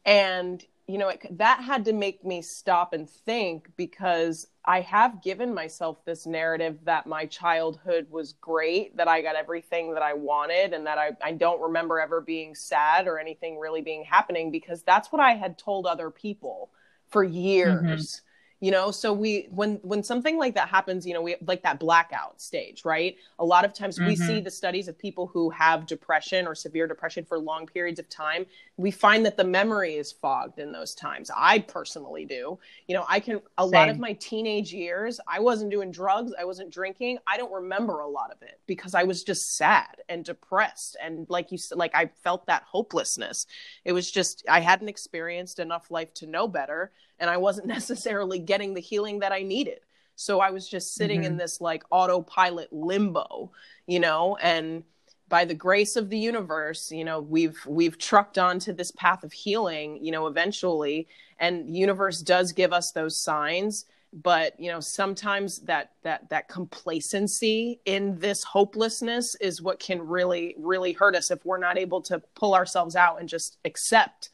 And 0.05 0.63
you 0.87 0.97
know, 0.97 1.09
it, 1.09 1.25
that 1.37 1.61
had 1.61 1.83
to 1.85 1.93
make 1.93 2.23
me 2.23 2.41
stop 2.41 2.93
and 2.93 3.09
think 3.09 3.69
because 3.75 4.47
I 4.63 4.81
have 4.81 5.21
given 5.21 5.53
myself 5.53 6.03
this 6.05 6.25
narrative 6.25 6.79
that 6.85 7.05
my 7.07 7.25
childhood 7.25 8.07
was 8.09 8.33
great, 8.33 8.95
that 8.95 9.07
I 9.07 9.21
got 9.21 9.35
everything 9.35 9.93
that 9.93 10.01
I 10.01 10.13
wanted, 10.13 10.73
and 10.73 10.85
that 10.87 10.97
I, 10.97 11.11
I 11.21 11.33
don't 11.33 11.61
remember 11.61 11.99
ever 11.99 12.21
being 12.21 12.55
sad 12.55 13.07
or 13.07 13.19
anything 13.19 13.59
really 13.59 13.81
being 13.81 14.05
happening 14.05 14.49
because 14.49 14.81
that's 14.83 15.11
what 15.11 15.21
I 15.21 15.33
had 15.33 15.57
told 15.57 15.85
other 15.85 16.09
people 16.09 16.69
for 17.09 17.23
years. 17.23 17.81
Mm-hmm 17.81 18.26
you 18.59 18.71
know 18.71 18.91
so 18.91 19.13
we 19.13 19.47
when 19.51 19.75
when 19.83 20.01
something 20.03 20.37
like 20.37 20.55
that 20.55 20.67
happens 20.67 21.05
you 21.05 21.13
know 21.13 21.21
we 21.21 21.35
like 21.45 21.61
that 21.63 21.79
blackout 21.79 22.41
stage 22.41 22.83
right? 22.87 23.17
A 23.39 23.45
lot 23.45 23.65
of 23.65 23.73
times 23.73 23.97
mm-hmm. 23.97 24.07
we 24.07 24.15
see 24.15 24.33
mm-hmm. 24.35 24.43
the 24.43 24.51
studies 24.51 24.87
of 24.87 24.97
people 24.97 25.27
who 25.27 25.49
have 25.49 25.85
depression 25.85 26.47
or 26.47 26.55
severe 26.55 26.87
depression 26.87 27.25
for 27.25 27.37
long 27.37 27.67
periods 27.67 27.99
of 27.99 28.09
time. 28.09 28.45
We 28.77 28.91
find 28.91 29.25
that 29.25 29.37
the 29.37 29.43
memory 29.43 29.95
is 29.95 30.11
fogged 30.11 30.59
in 30.59 30.71
those 30.71 30.95
times. 30.95 31.29
I 31.35 31.59
personally 31.59 32.25
do. 32.25 32.57
You 32.87 32.95
know 32.95 33.05
i 33.07 33.19
can 33.19 33.41
a 33.57 33.63
Same. 33.63 33.71
lot 33.71 33.89
of 33.89 33.99
my 33.99 34.13
teenage 34.13 34.73
years 34.73 35.19
i 35.27 35.39
wasn't 35.39 35.71
doing 35.71 35.91
drugs 35.91 36.31
i 36.39 36.45
wasn't 36.45 36.71
drinking. 36.71 37.17
I 37.27 37.37
don't 37.37 37.51
remember 37.51 37.99
a 37.99 38.07
lot 38.07 38.31
of 38.31 38.41
it 38.41 38.59
because 38.65 38.95
i 38.95 39.03
was 39.03 39.23
just 39.23 39.57
sad 39.57 39.97
and 40.09 40.23
depressed. 40.23 40.95
And 41.03 41.27
like 41.29 41.51
you 41.51 41.57
said 41.57 41.77
like 41.77 41.93
i 41.93 42.09
felt 42.23 42.45
that 42.47 42.63
hopelessness. 42.63 43.45
It 43.83 43.91
was 43.91 44.09
just 44.09 44.45
i 44.49 44.61
hadn't 44.61 44.89
experienced 44.89 45.59
enough 45.59 45.91
life 45.91 46.13
to 46.15 46.25
know 46.25 46.47
better 46.47 46.91
and 47.19 47.29
I 47.29 47.37
wasn't 47.37 47.67
necessarily 47.77 48.39
getting 48.39 48.73
the 48.73 48.81
healing 48.81 49.19
that 49.19 49.31
I 49.31 49.43
needed. 49.43 49.79
So 50.15 50.39
I 50.39 50.49
was 50.49 50.67
just 50.67 50.95
sitting 50.95 51.21
mm-hmm. 51.21 51.33
in 51.33 51.37
this 51.37 51.61
like 51.61 51.83
autopilot 51.91 52.73
limbo, 52.73 53.51
you 53.85 53.99
know, 53.99 54.35
and 54.41 54.83
by 55.29 55.45
the 55.45 55.53
grace 55.53 55.95
of 55.95 56.09
the 56.09 56.17
universe, 56.17 56.91
you 56.91 57.03
know, 57.03 57.19
we've 57.19 57.59
we've 57.67 57.97
trucked 57.97 58.37
onto 58.37 58.73
this 58.73 58.91
path 58.91 59.23
of 59.23 59.33
healing, 59.33 60.03
you 60.03 60.11
know, 60.11 60.27
eventually, 60.27 61.07
and 61.39 61.75
universe 61.75 62.21
does 62.21 62.51
give 62.51 62.73
us 62.73 62.91
those 62.91 63.19
signs, 63.21 63.85
but 64.13 64.59
you 64.59 64.71
know, 64.71 64.79
sometimes 64.79 65.59
that 65.59 65.91
that 66.03 66.29
that 66.29 66.47
complacency 66.47 67.79
in 67.85 68.17
this 68.19 68.43
hopelessness 68.43 69.35
is 69.35 69.61
what 69.61 69.79
can 69.79 70.01
really 70.01 70.55
really 70.57 70.93
hurt 70.93 71.15
us 71.15 71.29
if 71.29 71.45
we're 71.45 71.57
not 71.57 71.77
able 71.77 72.01
to 72.01 72.19
pull 72.35 72.55
ourselves 72.55 72.95
out 72.95 73.19
and 73.19 73.29
just 73.29 73.57
accept 73.65 74.29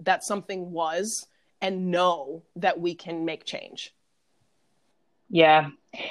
that 0.00 0.24
something 0.24 0.72
was 0.72 1.26
and 1.62 1.92
know 1.92 2.42
that 2.56 2.78
we 2.80 2.94
can 2.94 3.24
make 3.24 3.44
change. 3.44 3.94
Yeah. 5.30 5.70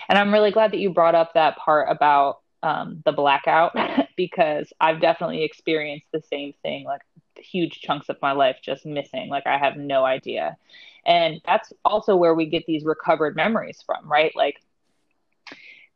And 0.09 0.17
I'm 0.17 0.33
really 0.33 0.51
glad 0.51 0.71
that 0.71 0.79
you 0.79 0.89
brought 0.89 1.13
up 1.13 1.33
that 1.33 1.57
part 1.57 1.87
about 1.91 2.39
um, 2.63 3.03
the 3.05 3.11
blackout 3.11 3.75
because 4.17 4.71
I've 4.79 5.01
definitely 5.01 5.43
experienced 5.43 6.07
the 6.11 6.21
same 6.21 6.53
thing, 6.63 6.85
like 6.85 7.01
huge 7.35 7.81
chunks 7.81 8.09
of 8.09 8.17
my 8.21 8.31
life 8.31 8.57
just 8.63 8.85
missing. 8.85 9.29
Like 9.29 9.45
I 9.45 9.57
have 9.57 9.77
no 9.77 10.05
idea. 10.05 10.57
And 11.05 11.41
that's 11.45 11.73
also 11.83 12.15
where 12.15 12.33
we 12.33 12.45
get 12.45 12.65
these 12.65 12.85
recovered 12.85 13.35
memories 13.35 13.83
from, 13.85 14.09
right? 14.09 14.31
Like 14.35 14.61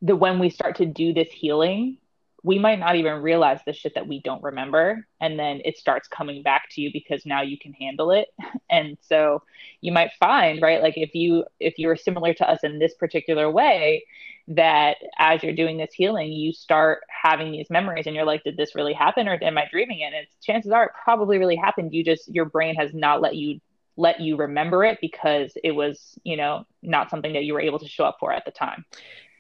the 0.02 0.16
when 0.16 0.40
we 0.40 0.50
start 0.50 0.76
to 0.78 0.86
do 0.86 1.14
this 1.14 1.32
healing, 1.32 1.98
we 2.46 2.60
might 2.60 2.78
not 2.78 2.96
even 2.96 3.24
realize 3.24 3.60
the 3.66 3.74
shit 3.74 3.96
that 3.96 4.08
we 4.08 4.22
don't 4.22 4.44
remember 4.44 5.08
and 5.20 5.40
then 5.40 5.62
it 5.66 5.80
starts 5.80 6.08
coming 6.08 6.44
back 6.44 6.70
to 6.70 6.80
you 6.80 6.92
because 6.94 7.26
now 7.26 7.42
you 7.42 7.58
can 7.58 7.74
handle 7.74 8.12
it. 8.12 8.28
And 8.70 8.98
so 9.02 9.44
you 9.82 9.92
might 9.92 10.12
find 10.20 10.62
right 10.62 10.82
like 10.82 10.98
if 10.98 11.14
you 11.14 11.46
if 11.60 11.78
you're 11.78 11.96
similar 11.96 12.34
to 12.34 12.50
us 12.50 12.64
in 12.64 12.80
this 12.80 12.96
particular 12.96 13.50
way 13.50 14.04
that 14.48 14.98
as 15.20 15.44
you're 15.44 15.54
doing 15.54 15.78
this 15.78 15.94
healing 15.94 16.32
you 16.32 16.52
start 16.52 17.02
having 17.08 17.52
these 17.52 17.70
memories 17.70 18.06
and 18.06 18.16
you're 18.16 18.26
like 18.26 18.44
did 18.44 18.58
this 18.58 18.76
really 18.76 18.94
happen 18.94 19.28
or 19.28 19.38
am 19.42 19.58
i 19.58 19.66
dreaming? 19.72 20.00
It 20.02 20.14
and 20.14 20.28
chances 20.44 20.72
are 20.72 20.86
it 20.86 20.92
probably 21.04 21.38
really 21.38 21.56
happened. 21.56 21.94
You 21.94 22.04
just 22.04 22.28
your 22.28 22.46
brain 22.46 22.76
has 22.76 22.94
not 22.94 23.22
let 23.22 23.36
you 23.36 23.62
let 23.98 24.20
you 24.20 24.36
remember 24.36 24.84
it 24.84 25.00
because 25.02 25.54
it 25.64 25.72
was, 25.72 26.18
you 26.24 26.38
know, 26.38 26.66
not 26.82 27.10
something 27.10 27.34
that 27.34 27.44
you 27.44 27.54
were 27.54 27.62
able 27.62 27.80
to 27.80 27.88
show 27.88 28.04
up 28.04 28.18
for 28.20 28.32
at 28.34 28.46
the 28.46 28.52
time. 28.52 28.86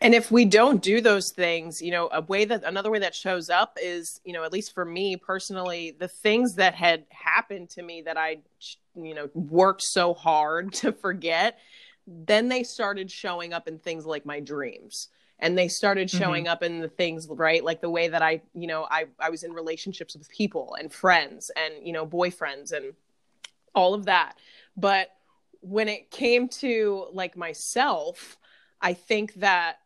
And 0.01 0.13
if 0.13 0.29
we 0.29 0.45
don't 0.45 0.81
do 0.81 1.01
those 1.01 1.31
things, 1.31 1.81
you 1.81 1.91
know, 1.91 2.09
a 2.11 2.21
way 2.21 2.45
that 2.45 2.63
another 2.63 2.91
way 2.91 2.99
that 2.99 3.15
shows 3.15 3.49
up 3.49 3.77
is, 3.81 4.19
you 4.23 4.33
know, 4.33 4.43
at 4.43 4.51
least 4.51 4.73
for 4.73 4.85
me 4.85 5.15
personally, 5.15 5.95
the 5.97 6.07
things 6.07 6.55
that 6.55 6.75
had 6.75 7.05
happened 7.09 7.69
to 7.71 7.81
me 7.81 8.01
that 8.03 8.17
I, 8.17 8.39
you 8.95 9.13
know, 9.13 9.29
worked 9.33 9.83
so 9.83 10.13
hard 10.13 10.73
to 10.81 10.91
forget, 10.91 11.59
then 12.07 12.49
they 12.49 12.63
started 12.63 13.09
showing 13.09 13.53
up 13.53 13.67
in 13.67 13.79
things 13.79 14.05
like 14.05 14.25
my 14.25 14.39
dreams 14.39 15.09
and 15.39 15.57
they 15.57 15.67
started 15.67 16.07
mm-hmm. 16.07 16.17
showing 16.17 16.43
mm-hmm. 16.45 16.51
up 16.51 16.63
in 16.63 16.79
the 16.79 16.87
things 16.87 17.27
right 17.29 17.63
like 17.63 17.81
the 17.81 17.89
way 17.89 18.07
that 18.07 18.21
i 18.21 18.41
you 18.53 18.67
know 18.67 18.87
i 18.89 19.05
i 19.19 19.29
was 19.29 19.43
in 19.43 19.51
relationships 19.51 20.15
with 20.15 20.29
people 20.29 20.75
and 20.79 20.93
friends 20.93 21.51
and 21.55 21.85
you 21.85 21.91
know 21.91 22.05
boyfriends 22.05 22.71
and 22.71 22.93
all 23.75 23.93
of 23.93 24.05
that. 24.05 24.37
But 24.75 25.09
when 25.61 25.87
it 25.87 26.11
came 26.11 26.47
to 26.47 27.07
like 27.11 27.35
myself 27.35 28.37
i 28.81 28.93
think 28.93 29.33
that 29.35 29.77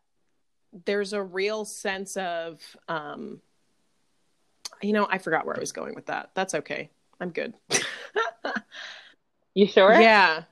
there's 0.84 1.14
a 1.14 1.22
real 1.22 1.64
sense 1.64 2.18
of 2.18 2.60
um 2.86 3.40
you 4.82 4.92
know 4.92 5.06
i 5.10 5.16
forgot 5.16 5.46
where 5.46 5.56
i 5.56 5.60
was 5.60 5.72
going 5.72 5.94
with 5.94 6.06
that. 6.06 6.30
That's 6.34 6.54
okay. 6.54 6.90
I'm 7.18 7.30
good. 7.30 7.54
You 9.52 9.66
sure? 9.66 10.00
Yeah. 10.00 10.44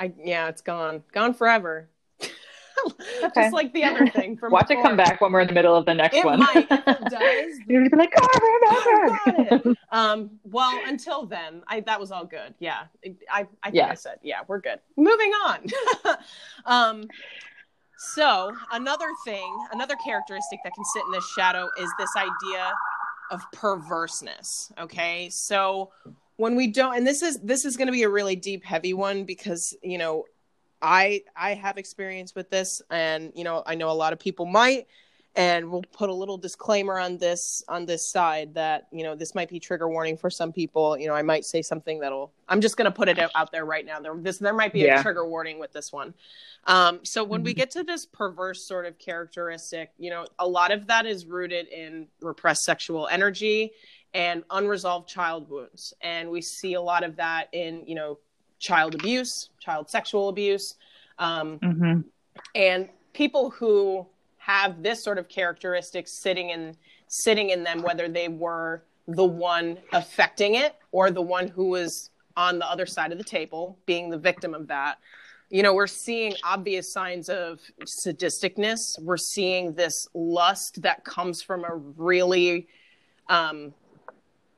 I 0.00 0.12
yeah 0.18 0.48
it's 0.48 0.60
gone. 0.60 1.04
Gone 1.12 1.32
forever 1.32 1.88
okay. 3.24 3.42
just 3.42 3.52
like 3.52 3.72
the 3.72 3.84
other 3.84 4.06
thing 4.08 4.36
from 4.36 4.52
watch 4.52 4.68
before. 4.68 4.82
it 4.82 4.86
come 4.86 4.96
back 4.96 5.20
when 5.20 5.32
we're 5.32 5.40
in 5.40 5.48
the 5.48 5.52
middle 5.52 5.74
of 5.74 5.86
the 5.86 5.94
next 5.94 6.16
it 6.16 6.24
one 6.24 6.38
might, 6.38 6.66
if 6.70 6.70
it 6.70 7.00
does 7.10 7.58
you're 7.68 7.88
gonna 7.88 7.90
be 7.90 7.96
like 7.96 8.12
oh, 8.20 8.28
I 8.32 9.38
remember. 9.38 9.74
um 9.92 10.30
well 10.44 10.78
until 10.86 11.26
then 11.26 11.62
i 11.68 11.80
that 11.80 11.98
was 11.98 12.10
all 12.10 12.24
good 12.24 12.54
yeah 12.58 12.84
i 13.30 13.46
i 13.62 13.70
think 13.70 13.74
yeah. 13.74 13.88
i 13.88 13.94
said 13.94 14.18
yeah 14.22 14.40
we're 14.46 14.60
good 14.60 14.80
moving 14.96 15.32
on 15.46 15.66
um 16.66 17.04
so 17.98 18.52
another 18.72 19.08
thing 19.24 19.66
another 19.72 19.94
characteristic 20.04 20.60
that 20.64 20.74
can 20.74 20.84
sit 20.84 21.02
in 21.06 21.12
this 21.12 21.28
shadow 21.36 21.68
is 21.78 21.90
this 21.98 22.10
idea 22.16 22.72
of 23.30 23.40
perverseness 23.52 24.70
okay 24.78 25.28
so 25.30 25.90
when 26.36 26.54
we 26.54 26.66
don't 26.66 26.96
and 26.96 27.06
this 27.06 27.22
is 27.22 27.40
this 27.40 27.64
is 27.64 27.76
going 27.76 27.86
to 27.86 27.92
be 27.92 28.02
a 28.02 28.08
really 28.08 28.36
deep 28.36 28.64
heavy 28.64 28.92
one 28.92 29.24
because 29.24 29.76
you 29.82 29.98
know 29.98 30.24
I 30.82 31.22
I 31.34 31.54
have 31.54 31.78
experience 31.78 32.34
with 32.34 32.50
this, 32.50 32.82
and 32.90 33.32
you 33.34 33.44
know 33.44 33.62
I 33.66 33.74
know 33.74 33.90
a 33.90 33.92
lot 33.92 34.12
of 34.12 34.18
people 34.18 34.46
might, 34.46 34.86
and 35.36 35.70
we'll 35.70 35.84
put 35.92 36.08
a 36.08 36.14
little 36.14 36.38
disclaimer 36.38 36.98
on 36.98 37.18
this 37.18 37.62
on 37.68 37.86
this 37.86 38.06
side 38.06 38.54
that 38.54 38.86
you 38.90 39.02
know 39.02 39.14
this 39.14 39.34
might 39.34 39.48
be 39.48 39.60
trigger 39.60 39.88
warning 39.88 40.16
for 40.16 40.30
some 40.30 40.52
people. 40.52 40.98
You 40.98 41.08
know 41.08 41.14
I 41.14 41.22
might 41.22 41.44
say 41.44 41.62
something 41.62 42.00
that'll. 42.00 42.32
I'm 42.48 42.60
just 42.60 42.76
going 42.76 42.86
to 42.86 42.90
put 42.90 43.08
it 43.08 43.18
out 43.18 43.52
there 43.52 43.64
right 43.64 43.84
now. 43.84 44.00
There 44.00 44.16
this 44.16 44.38
there 44.38 44.54
might 44.54 44.72
be 44.72 44.80
yeah. 44.80 45.00
a 45.00 45.02
trigger 45.02 45.26
warning 45.26 45.58
with 45.58 45.72
this 45.72 45.92
one. 45.92 46.14
Um, 46.64 47.00
so 47.04 47.22
when 47.22 47.42
we 47.42 47.52
mm-hmm. 47.52 47.58
get 47.58 47.70
to 47.72 47.84
this 47.84 48.06
perverse 48.06 48.64
sort 48.64 48.86
of 48.86 48.98
characteristic, 48.98 49.92
you 49.98 50.10
know 50.10 50.26
a 50.38 50.46
lot 50.46 50.72
of 50.72 50.86
that 50.88 51.06
is 51.06 51.26
rooted 51.26 51.68
in 51.68 52.08
repressed 52.20 52.64
sexual 52.64 53.06
energy 53.08 53.72
and 54.14 54.44
unresolved 54.50 55.08
child 55.08 55.50
wounds, 55.50 55.92
and 56.00 56.30
we 56.30 56.40
see 56.40 56.74
a 56.74 56.80
lot 56.80 57.04
of 57.04 57.16
that 57.16 57.48
in 57.52 57.84
you 57.86 57.94
know 57.94 58.18
child 58.58 58.94
abuse, 58.94 59.50
child 59.60 59.90
sexual 59.90 60.28
abuse, 60.28 60.74
um, 61.18 61.58
mm-hmm. 61.58 62.00
and 62.54 62.88
people 63.12 63.50
who 63.50 64.06
have 64.38 64.82
this 64.82 65.02
sort 65.02 65.18
of 65.18 65.28
characteristic 65.28 66.06
sitting 66.06 66.50
in 66.50 66.76
sitting 67.08 67.50
in 67.50 67.62
them, 67.62 67.82
whether 67.82 68.08
they 68.08 68.28
were 68.28 68.82
the 69.08 69.24
one 69.24 69.78
affecting 69.92 70.56
it 70.56 70.74
or 70.92 71.10
the 71.10 71.22
one 71.22 71.48
who 71.48 71.68
was 71.68 72.10
on 72.36 72.58
the 72.58 72.70
other 72.70 72.86
side 72.86 73.12
of 73.12 73.18
the 73.18 73.24
table, 73.24 73.78
being 73.86 74.10
the 74.10 74.18
victim 74.18 74.54
of 74.54 74.66
that. 74.66 74.98
You 75.48 75.62
know, 75.62 75.74
we're 75.74 75.86
seeing 75.86 76.34
obvious 76.42 76.92
signs 76.92 77.28
of 77.28 77.60
sadisticness. 77.82 79.00
We're 79.00 79.16
seeing 79.16 79.74
this 79.74 80.08
lust 80.12 80.82
that 80.82 81.04
comes 81.04 81.40
from 81.40 81.64
a 81.64 81.76
really 81.76 82.66
um, 83.28 83.72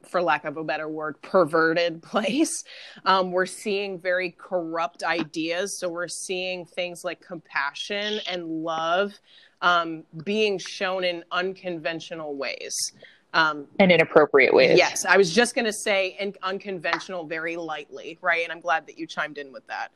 for 0.08 0.22
lack 0.22 0.44
of 0.44 0.56
a 0.56 0.64
better 0.64 0.88
word, 0.88 1.20
perverted 1.22 2.02
place. 2.02 2.64
Um, 3.04 3.32
we're 3.32 3.46
seeing 3.46 3.98
very 3.98 4.30
corrupt 4.38 5.02
ideas. 5.02 5.78
So 5.78 5.88
we're 5.88 6.08
seeing 6.08 6.64
things 6.64 7.04
like 7.04 7.20
compassion 7.20 8.20
and 8.28 8.46
love 8.62 9.12
um, 9.60 10.04
being 10.24 10.58
shown 10.58 11.04
in 11.04 11.24
unconventional 11.32 12.36
ways. 12.36 12.92
Um, 13.34 13.66
and 13.78 13.92
inappropriate 13.92 14.54
ways. 14.54 14.78
Yes, 14.78 15.04
I 15.04 15.16
was 15.16 15.34
just 15.34 15.54
going 15.54 15.66
to 15.66 15.72
say 15.72 16.16
in 16.18 16.34
unconventional 16.42 17.26
very 17.26 17.56
lightly, 17.56 18.18
right? 18.22 18.42
And 18.42 18.50
I'm 18.50 18.60
glad 18.60 18.86
that 18.86 18.98
you 18.98 19.06
chimed 19.06 19.36
in 19.36 19.52
with 19.52 19.66
that. 19.66 19.90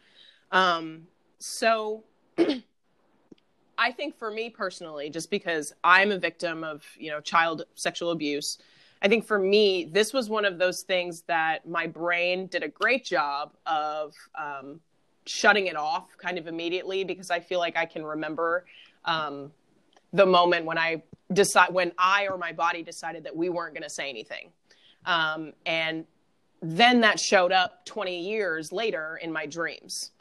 Um, 0.51 1.07
so 1.39 2.05
I 3.79 3.91
think 3.91 4.19
for 4.19 4.31
me 4.31 4.51
personally, 4.51 5.09
just 5.09 5.31
because 5.31 5.73
I'm 5.83 6.13
a 6.13 6.19
victim 6.19 6.63
of, 6.63 6.85
you 6.99 7.11
know, 7.11 7.21
child 7.21 7.65
sexual 7.75 8.11
abuse, 8.11 8.59
I 9.03 9.09
think 9.09 9.27
for 9.27 9.39
me, 9.39 9.85
this 9.91 10.13
was 10.13 10.31
one 10.31 10.45
of 10.45 10.59
those 10.59 10.83
things 10.83 11.23
that 11.27 11.69
my 11.69 11.89
brain 11.89 12.47
did 12.47 12.63
a 12.63 12.69
great 12.69 13.05
job 13.05 13.53
of 13.67 14.15
um, 14.41 14.79
shutting 15.27 15.67
it 15.67 15.77
off 15.77 16.17
kind 16.19 16.39
of 16.39 16.47
immediately 16.47 17.03
because 17.03 17.29
I 17.29 17.41
feel 17.41 17.59
like 17.59 17.77
I 17.77 17.85
can 17.85 18.05
remember 18.05 18.65
um, 19.05 19.51
the 20.13 20.25
moment 20.25 20.67
when 20.67 20.79
I 20.79 21.03
decide 21.33 21.73
when 21.73 21.91
I 21.99 22.29
or 22.29 22.39
my 22.39 22.53
body 22.53 22.85
decided 22.85 23.25
that 23.25 23.35
we 23.35 23.49
weren't 23.49 23.75
going 23.75 23.83
to 23.83 23.91
say 23.91 24.09
anything, 24.09 24.51
um, 25.05 25.53
and 25.67 26.07
then 26.61 27.01
that 27.01 27.19
showed 27.19 27.51
up 27.51 27.85
20 27.87 28.21
years 28.21 28.71
later 28.71 29.19
in 29.21 29.33
my 29.33 29.47
dreams 29.47 30.13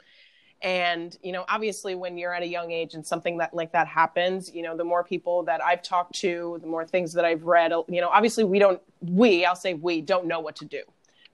and 0.62 1.18
you 1.22 1.32
know 1.32 1.44
obviously 1.48 1.94
when 1.94 2.16
you're 2.16 2.34
at 2.34 2.42
a 2.42 2.46
young 2.46 2.70
age 2.70 2.94
and 2.94 3.04
something 3.04 3.36
that 3.36 3.52
like 3.52 3.72
that 3.72 3.86
happens 3.86 4.52
you 4.54 4.62
know 4.62 4.76
the 4.76 4.84
more 4.84 5.02
people 5.02 5.42
that 5.42 5.62
i've 5.62 5.82
talked 5.82 6.14
to 6.14 6.58
the 6.60 6.66
more 6.66 6.86
things 6.86 7.12
that 7.12 7.24
i've 7.24 7.44
read 7.44 7.72
you 7.88 8.00
know 8.00 8.08
obviously 8.08 8.44
we 8.44 8.58
don't 8.58 8.80
we 9.00 9.44
i'll 9.44 9.56
say 9.56 9.74
we 9.74 10.00
don't 10.00 10.26
know 10.26 10.40
what 10.40 10.56
to 10.56 10.64
do 10.64 10.82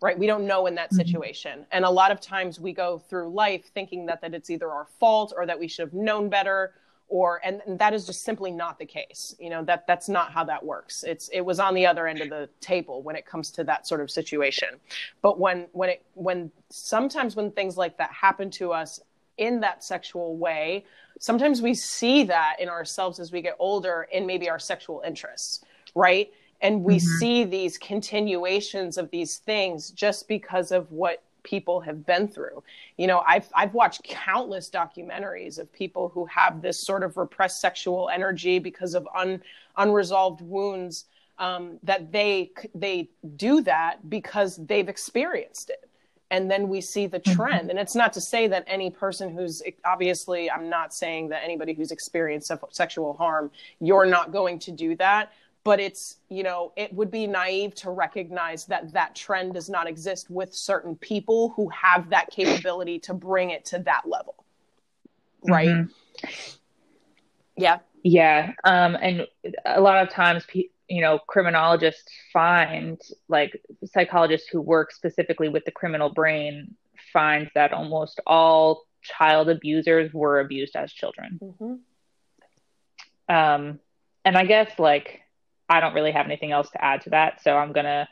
right? 0.00 0.18
We 0.18 0.26
don't 0.26 0.46
know 0.46 0.66
in 0.66 0.74
that 0.76 0.90
mm-hmm. 0.90 0.96
situation. 0.96 1.66
And 1.72 1.84
a 1.84 1.90
lot 1.90 2.10
of 2.10 2.20
times 2.20 2.60
we 2.60 2.72
go 2.72 2.98
through 2.98 3.30
life 3.30 3.70
thinking 3.74 4.06
that 4.06 4.20
that 4.20 4.34
it's 4.34 4.50
either 4.50 4.70
our 4.70 4.86
fault 5.00 5.32
or 5.36 5.46
that 5.46 5.58
we 5.58 5.68
should 5.68 5.88
have 5.88 5.92
known 5.92 6.28
better 6.28 6.74
or 7.08 7.40
and, 7.42 7.62
and 7.66 7.78
that 7.78 7.94
is 7.94 8.04
just 8.04 8.22
simply 8.22 8.50
not 8.50 8.78
the 8.78 8.84
case. 8.84 9.34
You 9.40 9.50
know 9.50 9.64
that 9.64 9.86
that's 9.86 10.08
not 10.08 10.30
how 10.30 10.44
that 10.44 10.64
works. 10.64 11.04
It's 11.04 11.28
it 11.30 11.40
was 11.40 11.58
on 11.58 11.74
the 11.74 11.86
other 11.86 12.06
end 12.06 12.20
of 12.20 12.28
the 12.28 12.48
table 12.60 13.02
when 13.02 13.16
it 13.16 13.24
comes 13.24 13.50
to 13.52 13.64
that 13.64 13.86
sort 13.86 14.00
of 14.00 14.10
situation. 14.10 14.68
But 15.22 15.40
when 15.40 15.68
when 15.72 15.88
it 15.88 16.04
when 16.14 16.52
sometimes 16.68 17.34
when 17.34 17.50
things 17.52 17.76
like 17.78 17.96
that 17.96 18.12
happen 18.12 18.50
to 18.52 18.72
us 18.72 19.00
in 19.38 19.60
that 19.60 19.82
sexual 19.82 20.36
way 20.36 20.84
sometimes 21.20 21.62
we 21.62 21.74
see 21.74 22.24
that 22.24 22.56
in 22.60 22.68
ourselves 22.68 23.18
as 23.18 23.32
we 23.32 23.40
get 23.40 23.56
older 23.58 24.06
in 24.12 24.26
maybe 24.26 24.48
our 24.50 24.58
sexual 24.58 25.02
interests 25.06 25.64
right? 25.94 26.32
And 26.60 26.82
we 26.82 26.96
mm-hmm. 26.96 27.18
see 27.18 27.44
these 27.44 27.78
continuations 27.78 28.98
of 28.98 29.10
these 29.10 29.38
things 29.38 29.90
just 29.90 30.28
because 30.28 30.72
of 30.72 30.90
what 30.90 31.22
people 31.44 31.80
have 31.80 32.04
been 32.04 32.28
through. 32.28 32.62
You 32.96 33.06
know 33.06 33.22
i've 33.26 33.48
i've 33.54 33.74
watched 33.74 34.02
countless 34.02 34.68
documentaries 34.68 35.58
of 35.58 35.72
people 35.72 36.08
who 36.08 36.26
have 36.26 36.62
this 36.62 36.84
sort 36.84 37.04
of 37.04 37.16
repressed 37.16 37.60
sexual 37.60 38.10
energy 38.12 38.58
because 38.58 38.94
of 38.94 39.06
un, 39.16 39.40
unresolved 39.76 40.40
wounds 40.40 41.04
um, 41.38 41.78
that 41.84 42.10
they 42.10 42.50
they 42.74 43.08
do 43.36 43.60
that 43.62 44.10
because 44.10 44.56
they've 44.66 44.88
experienced 44.88 45.70
it 45.70 45.87
and 46.30 46.50
then 46.50 46.68
we 46.68 46.80
see 46.80 47.06
the 47.06 47.20
mm-hmm. 47.20 47.36
trend 47.36 47.60
mm-hmm. 47.62 47.70
and 47.70 47.78
it's 47.78 47.94
not 47.94 48.12
to 48.12 48.20
say 48.20 48.46
that 48.46 48.64
any 48.66 48.90
person 48.90 49.34
who's 49.34 49.62
obviously 49.84 50.50
i'm 50.50 50.68
not 50.68 50.92
saying 50.94 51.28
that 51.28 51.42
anybody 51.42 51.72
who's 51.72 51.90
experienced 51.90 52.50
sexual 52.70 53.14
harm 53.14 53.50
you're 53.80 54.06
not 54.06 54.32
going 54.32 54.58
to 54.58 54.70
do 54.70 54.94
that 54.96 55.32
but 55.64 55.80
it's 55.80 56.16
you 56.28 56.42
know 56.42 56.72
it 56.76 56.92
would 56.92 57.10
be 57.10 57.26
naive 57.26 57.74
to 57.74 57.90
recognize 57.90 58.64
that 58.66 58.92
that 58.92 59.14
trend 59.14 59.54
does 59.54 59.68
not 59.68 59.86
exist 59.86 60.30
with 60.30 60.54
certain 60.54 60.96
people 60.96 61.50
who 61.50 61.68
have 61.68 62.08
that 62.10 62.30
capability 62.30 62.98
to 62.98 63.14
bring 63.14 63.50
it 63.50 63.64
to 63.64 63.78
that 63.80 64.02
level 64.06 64.34
right 65.48 65.68
mm-hmm. 65.68 66.28
yeah 67.56 67.78
yeah 68.02 68.52
um 68.64 68.96
and 69.00 69.26
a 69.66 69.80
lot 69.80 70.02
of 70.02 70.10
times 70.12 70.44
pe- 70.46 70.68
you 70.88 71.00
know 71.00 71.18
criminologists 71.26 72.10
find 72.32 73.00
like 73.28 73.60
psychologists 73.84 74.48
who 74.48 74.60
work 74.60 74.92
specifically 74.92 75.48
with 75.48 75.64
the 75.64 75.70
criminal 75.70 76.10
brain 76.10 76.74
find 77.12 77.50
that 77.54 77.72
almost 77.72 78.20
all 78.26 78.84
child 79.02 79.48
abusers 79.48 80.12
were 80.12 80.40
abused 80.40 80.74
as 80.76 80.92
children 80.92 81.38
mm-hmm. 81.42 83.34
um, 83.34 83.78
and 84.24 84.36
i 84.36 84.44
guess 84.44 84.78
like 84.78 85.20
i 85.68 85.80
don't 85.80 85.94
really 85.94 86.12
have 86.12 86.26
anything 86.26 86.52
else 86.52 86.70
to 86.70 86.82
add 86.84 87.02
to 87.02 87.10
that 87.10 87.42
so 87.42 87.56
i'm 87.56 87.72
gonna 87.72 88.08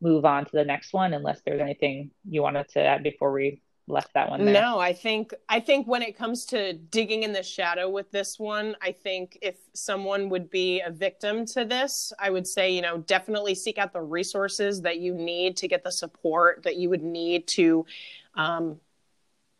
move 0.00 0.24
on 0.24 0.44
to 0.44 0.52
the 0.52 0.64
next 0.64 0.92
one 0.92 1.14
unless 1.14 1.40
there's 1.44 1.60
anything 1.60 2.10
you 2.28 2.42
wanted 2.42 2.68
to 2.68 2.80
add 2.80 3.02
before 3.02 3.32
we 3.32 3.60
left 3.88 4.14
that 4.14 4.28
one 4.28 4.44
there. 4.44 4.54
No, 4.54 4.78
I 4.78 4.92
think 4.92 5.32
I 5.48 5.60
think 5.60 5.86
when 5.86 6.02
it 6.02 6.16
comes 6.16 6.44
to 6.46 6.72
digging 6.72 7.22
in 7.22 7.32
the 7.32 7.42
shadow 7.42 7.88
with 7.88 8.10
this 8.10 8.38
one, 8.38 8.76
I 8.82 8.92
think 8.92 9.38
if 9.42 9.56
someone 9.74 10.28
would 10.30 10.50
be 10.50 10.80
a 10.80 10.90
victim 10.90 11.46
to 11.46 11.64
this, 11.64 12.12
I 12.18 12.30
would 12.30 12.46
say, 12.46 12.72
you 12.72 12.82
know, 12.82 12.98
definitely 12.98 13.54
seek 13.54 13.78
out 13.78 13.92
the 13.92 14.02
resources 14.02 14.82
that 14.82 14.98
you 14.98 15.14
need 15.14 15.56
to 15.58 15.68
get 15.68 15.84
the 15.84 15.92
support 15.92 16.62
that 16.64 16.76
you 16.76 16.90
would 16.90 17.02
need 17.02 17.46
to 17.48 17.86
um, 18.34 18.80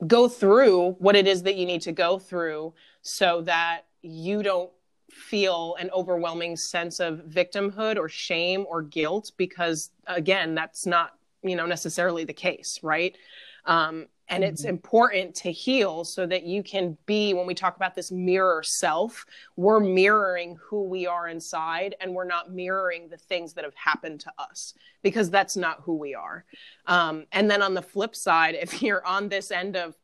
go 0.06 0.28
through 0.28 0.92
what 0.98 1.16
it 1.16 1.26
is 1.26 1.42
that 1.44 1.56
you 1.56 1.66
need 1.66 1.82
to 1.82 1.92
go 1.92 2.18
through 2.18 2.74
so 3.02 3.42
that 3.42 3.82
you 4.02 4.42
don't 4.42 4.70
feel 5.10 5.76
an 5.78 5.88
overwhelming 5.94 6.56
sense 6.56 7.00
of 7.00 7.20
victimhood 7.28 7.96
or 7.96 8.08
shame 8.08 8.66
or 8.68 8.82
guilt 8.82 9.32
because 9.36 9.90
again 10.06 10.54
that's 10.54 10.84
not 10.84 11.14
you 11.42 11.56
know 11.56 11.64
necessarily 11.64 12.24
the 12.24 12.34
case 12.34 12.80
right 12.82 13.16
um, 13.64 14.06
and 14.28 14.42
mm-hmm. 14.42 14.52
it's 14.52 14.64
important 14.64 15.34
to 15.34 15.50
heal 15.50 16.04
so 16.04 16.26
that 16.26 16.44
you 16.44 16.62
can 16.62 16.96
be 17.06 17.34
when 17.34 17.46
we 17.46 17.54
talk 17.54 17.76
about 17.76 17.94
this 17.94 18.10
mirror 18.10 18.62
self 18.62 19.24
we're 19.56 19.80
mirroring 19.80 20.56
who 20.62 20.82
we 20.84 21.06
are 21.06 21.28
inside 21.28 21.94
and 22.00 22.14
we're 22.14 22.24
not 22.24 22.52
mirroring 22.52 23.08
the 23.08 23.16
things 23.16 23.52
that 23.54 23.64
have 23.64 23.74
happened 23.74 24.20
to 24.20 24.32
us 24.38 24.74
because 25.02 25.30
that's 25.30 25.56
not 25.56 25.80
who 25.82 25.96
we 25.96 26.14
are 26.14 26.44
um, 26.86 27.26
and 27.32 27.50
then 27.50 27.62
on 27.62 27.74
the 27.74 27.82
flip 27.82 28.14
side 28.14 28.54
if 28.60 28.82
you're 28.82 29.06
on 29.06 29.28
this 29.28 29.50
end 29.50 29.76
of 29.76 29.94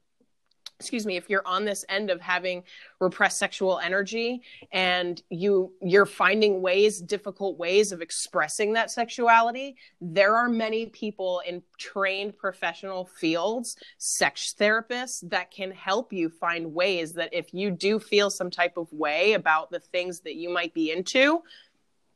excuse 0.82 1.06
me 1.06 1.16
if 1.16 1.30
you're 1.30 1.46
on 1.46 1.64
this 1.64 1.84
end 1.88 2.10
of 2.10 2.20
having 2.20 2.64
repressed 2.98 3.38
sexual 3.38 3.78
energy 3.78 4.42
and 4.72 5.22
you 5.30 5.72
you're 5.80 6.04
finding 6.06 6.60
ways 6.60 7.00
difficult 7.00 7.56
ways 7.56 7.92
of 7.92 8.02
expressing 8.02 8.72
that 8.72 8.90
sexuality 8.90 9.76
there 10.00 10.34
are 10.34 10.48
many 10.48 10.86
people 10.86 11.40
in 11.46 11.62
trained 11.78 12.36
professional 12.36 13.04
fields 13.04 13.76
sex 13.98 14.54
therapists 14.58 15.20
that 15.28 15.52
can 15.52 15.70
help 15.70 16.12
you 16.12 16.28
find 16.28 16.74
ways 16.74 17.12
that 17.12 17.32
if 17.32 17.54
you 17.54 17.70
do 17.70 18.00
feel 18.00 18.28
some 18.28 18.50
type 18.50 18.76
of 18.76 18.92
way 18.92 19.34
about 19.34 19.70
the 19.70 19.78
things 19.78 20.20
that 20.20 20.34
you 20.34 20.50
might 20.50 20.74
be 20.74 20.90
into 20.90 21.40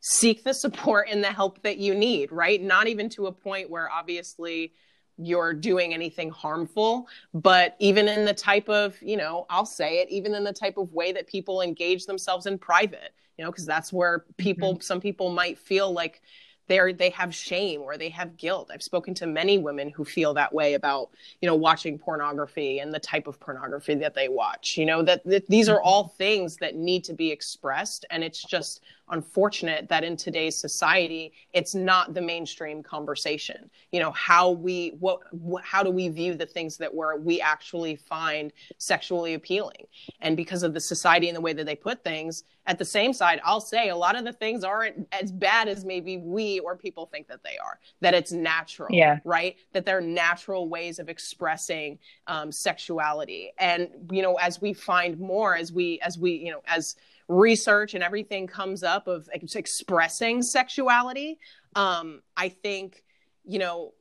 seek 0.01 0.43
the 0.43 0.55
support 0.55 1.09
and 1.09 1.23
the 1.23 1.29
help 1.29 1.63
that 1.63 1.79
you 1.79 1.95
need 1.95 2.31
right? 2.33 2.61
Not 2.61 2.89
even 2.89 3.09
to 3.11 3.27
a 3.27 3.33
point 3.33 3.71
where 3.71 3.91
obviously 3.91 4.73
you're 5.19 5.55
doing 5.55 5.95
anything 5.95 6.31
harmful 6.31 7.09
but 7.33 7.75
even 7.79 8.09
in 8.09 8.25
the 8.25 8.35
type 8.35 8.69
of 8.69 9.01
you 9.03 9.17
know 9.17 9.47
i'll 9.49 9.67
say 9.67 9.99
it 10.01 10.11
even 10.11 10.35
in 10.35 10.45
the 10.45 10.53
type 10.53 10.77
of 10.77 10.93
way 10.93 11.13
that 11.13 11.27
people 11.27 11.63
engage 11.63 12.07
themselves 12.07 12.47
in 12.47 12.59
private 12.59 13.15
you 13.39 13.45
know 13.45 13.51
because 13.51 13.67
that's 13.67 13.93
where 13.93 14.25
people 14.37 14.75
mm-hmm. 14.75 14.81
some 14.81 15.01
people 15.01 15.31
might 15.31 15.59
feel 15.59 15.93
like 15.93 16.21
they're 16.69 16.93
they 16.93 17.11
have 17.11 17.35
shame 17.35 17.81
or 17.81 17.97
they 17.97 18.09
have 18.09 18.37
guilt 18.37 18.71
i've 18.73 18.83
spoken 18.83 19.15
to 19.15 19.27
many 19.27 19.57
women 19.59 19.91
who 19.91 20.05
feel 20.05 20.35
that 20.35 20.53
way 20.53 20.75
about 20.75 21.11
you 21.41 21.47
know 21.47 21.55
watching 21.55 21.99
pornography 21.99 22.81
and 22.81 22.93
the 22.93 22.99
type 22.99 23.27
of 23.27 23.39
pornography 23.41 23.95
that 23.95 24.15
they 24.15 24.29
watch 24.29 24.77
you 24.77 24.85
know 24.85 25.03
that, 25.03 25.25
that 25.25 25.47
these 25.49 25.69
are 25.69 25.77
mm-hmm. 25.77 25.89
all 25.89 26.09
things 26.09 26.57
that 26.57 26.75
need 26.75 27.05
to 27.05 27.15
be 27.15 27.31
expressed 27.31 28.05
and 28.11 28.23
it's 28.23 28.43
just 28.43 28.83
unfortunate 29.11 29.89
that 29.89 30.05
in 30.05 30.17
today's 30.17 30.57
society 30.57 31.33
it's 31.53 31.75
not 31.75 32.15
the 32.15 32.21
mainstream 32.21 32.83
conversation. 32.83 33.71
You 33.93 34.01
know 34.01 34.13
how 34.13 34.51
we 34.51 34.97
what, 34.99 35.21
how 35.63 35.83
do 35.83 35.91
we 35.91 36.09
view 36.09 36.35
the 36.35 36.47
things 36.47 36.77
that 36.79 36.93
we're 36.93 37.17
we 37.17 37.41
actually 37.41 37.97
find 37.97 38.53
sexually 38.79 39.35
appealing? 39.35 39.87
And 40.21 40.37
because 40.37 40.63
of 40.63 40.75
the 40.75 40.81
society 40.81 41.29
and 41.29 41.37
the 41.37 41.41
way 41.41 41.53
that 41.53 41.67
they 41.67 41.77
put 41.77 42.03
things 42.03 42.45
at 42.69 42.81
the 42.81 42.85
same 42.85 43.13
side 43.13 43.41
i'll 43.45 43.61
say 43.61 43.91
a 43.91 43.97
lot 43.97 44.17
of 44.17 44.25
the 44.25 44.33
things 44.33 44.65
aren't 44.65 45.07
as 45.13 45.31
bad 45.31 45.69
as 45.69 45.85
maybe 45.85 46.17
we 46.17 46.59
or 46.59 46.77
people 46.77 47.07
think 47.07 47.29
that 47.29 47.41
they 47.45 47.57
are 47.65 47.79
that 48.01 48.13
it's 48.13 48.33
natural 48.33 48.89
yeah. 48.97 49.19
right? 49.25 49.57
That 49.73 49.85
they're 49.85 50.01
natural 50.01 50.69
ways 50.69 50.99
of 50.99 51.09
expressing 51.09 51.99
um, 52.27 52.51
sexuality. 52.51 53.53
And 53.59 53.89
you 54.11 54.23
know 54.23 54.35
as 54.37 54.61
we 54.61 54.73
find 54.73 55.19
more 55.19 55.57
as 55.57 55.73
we 55.73 56.01
as 56.01 56.19
we 56.19 56.33
you 56.33 56.51
know 56.51 56.63
as 56.67 56.97
research 57.29 57.95
and 57.95 58.05
everything 58.05 58.47
comes 58.47 58.83
up 58.83 59.09
of 59.09 59.29
expressing 59.33 60.43
sexuality 60.43 61.39
um, 61.75 62.23
i 62.37 62.49
think 62.49 63.03
you 63.45 63.59
know 63.59 63.93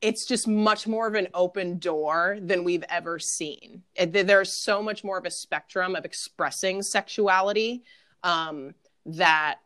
it's 0.00 0.26
just 0.26 0.46
much 0.46 0.86
more 0.86 1.06
of 1.06 1.14
an 1.14 1.28
open 1.34 1.78
door 1.78 2.38
than 2.40 2.62
we've 2.62 2.84
ever 2.88 3.18
seen. 3.18 3.82
There's 4.06 4.52
so 4.52 4.82
much 4.82 5.02
more 5.02 5.18
of 5.18 5.24
a 5.24 5.30
spectrum 5.30 5.96
of 5.96 6.04
expressing 6.04 6.82
sexuality 6.82 7.82
um, 8.22 8.74
that 9.06 9.56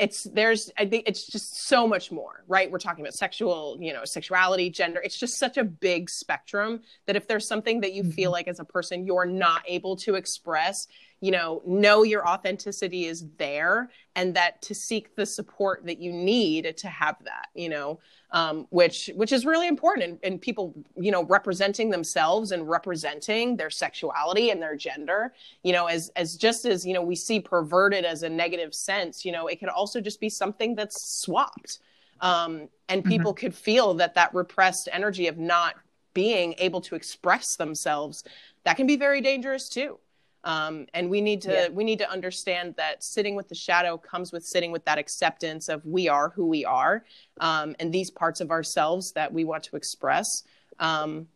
it's 0.00 0.24
there's 0.24 0.70
i 0.78 0.86
think 0.86 1.04
it's 1.06 1.26
just 1.26 1.68
so 1.68 1.86
much 1.86 2.10
more 2.10 2.42
right 2.48 2.70
we're 2.70 2.78
talking 2.78 3.04
about 3.04 3.12
sexual 3.12 3.76
you 3.80 3.92
know 3.92 4.04
sexuality 4.04 4.70
gender 4.70 5.00
it's 5.04 5.18
just 5.18 5.38
such 5.38 5.58
a 5.58 5.64
big 5.64 6.08
spectrum 6.08 6.80
that 7.06 7.16
if 7.16 7.28
there's 7.28 7.46
something 7.46 7.82
that 7.82 7.92
you 7.92 8.02
feel 8.02 8.30
mm-hmm. 8.30 8.32
like 8.32 8.48
as 8.48 8.58
a 8.58 8.64
person 8.64 9.04
you're 9.04 9.26
not 9.26 9.62
able 9.68 9.96
to 9.96 10.14
express 10.14 10.88
you 11.20 11.30
know 11.30 11.62
know 11.66 12.02
your 12.02 12.26
authenticity 12.26 13.04
is 13.06 13.26
there 13.36 13.90
and 14.16 14.34
that 14.34 14.60
to 14.62 14.74
seek 14.74 15.14
the 15.16 15.26
support 15.26 15.84
that 15.84 16.00
you 16.00 16.12
need 16.12 16.76
to 16.76 16.88
have 16.88 17.16
that 17.24 17.48
you 17.54 17.68
know 17.68 17.98
um, 18.32 18.66
which 18.70 19.10
which 19.16 19.32
is 19.32 19.44
really 19.44 19.66
important 19.68 20.18
and, 20.22 20.40
people 20.40 20.74
you 20.96 21.10
know 21.10 21.24
representing 21.24 21.90
themselves 21.90 22.52
and 22.52 22.68
representing 22.68 23.56
their 23.56 23.70
sexuality 23.70 24.50
and 24.50 24.62
their 24.62 24.76
gender 24.76 25.34
you 25.62 25.72
know 25.72 25.86
as 25.86 26.10
as 26.16 26.36
just 26.36 26.64
as 26.64 26.86
you 26.86 26.94
know 26.94 27.02
we 27.02 27.14
see 27.14 27.40
perverted 27.40 28.04
as 28.04 28.22
a 28.22 28.28
negative 28.28 28.74
sense 28.74 29.24
you 29.24 29.32
know 29.32 29.46
it 29.46 29.58
can 29.58 29.68
also 29.68 30.00
just 30.00 30.20
be 30.20 30.28
something 30.28 30.74
that's 30.74 31.02
swapped 31.02 31.80
um, 32.22 32.68
and 32.88 33.02
mm-hmm. 33.02 33.10
people 33.10 33.32
mm-hmm. 33.32 33.46
could 33.46 33.54
feel 33.54 33.94
that 33.94 34.14
that 34.14 34.34
repressed 34.34 34.88
energy 34.92 35.26
of 35.26 35.38
not 35.38 35.74
being 36.12 36.54
able 36.58 36.80
to 36.80 36.94
express 36.94 37.56
themselves 37.56 38.24
that 38.64 38.76
can 38.76 38.86
be 38.86 38.96
very 38.96 39.20
dangerous 39.20 39.68
too 39.68 39.98
um, 40.44 40.86
and 40.94 41.10
we 41.10 41.20
need 41.20 41.42
to 41.42 41.52
yeah. 41.52 41.68
we 41.68 41.84
need 41.84 41.98
to 41.98 42.10
understand 42.10 42.74
that 42.76 43.02
sitting 43.04 43.34
with 43.34 43.48
the 43.48 43.54
shadow 43.54 43.98
comes 43.98 44.32
with 44.32 44.44
sitting 44.44 44.72
with 44.72 44.84
that 44.84 44.98
acceptance 44.98 45.68
of 45.68 45.84
we 45.84 46.08
are 46.08 46.30
who 46.30 46.46
we 46.46 46.64
are 46.64 47.04
um, 47.40 47.74
and 47.78 47.92
these 47.92 48.10
parts 48.10 48.40
of 48.40 48.50
ourselves 48.50 49.12
that 49.12 49.32
we 49.32 49.44
want 49.44 49.62
to 49.62 49.76
express 49.76 50.44
um, 50.78 51.26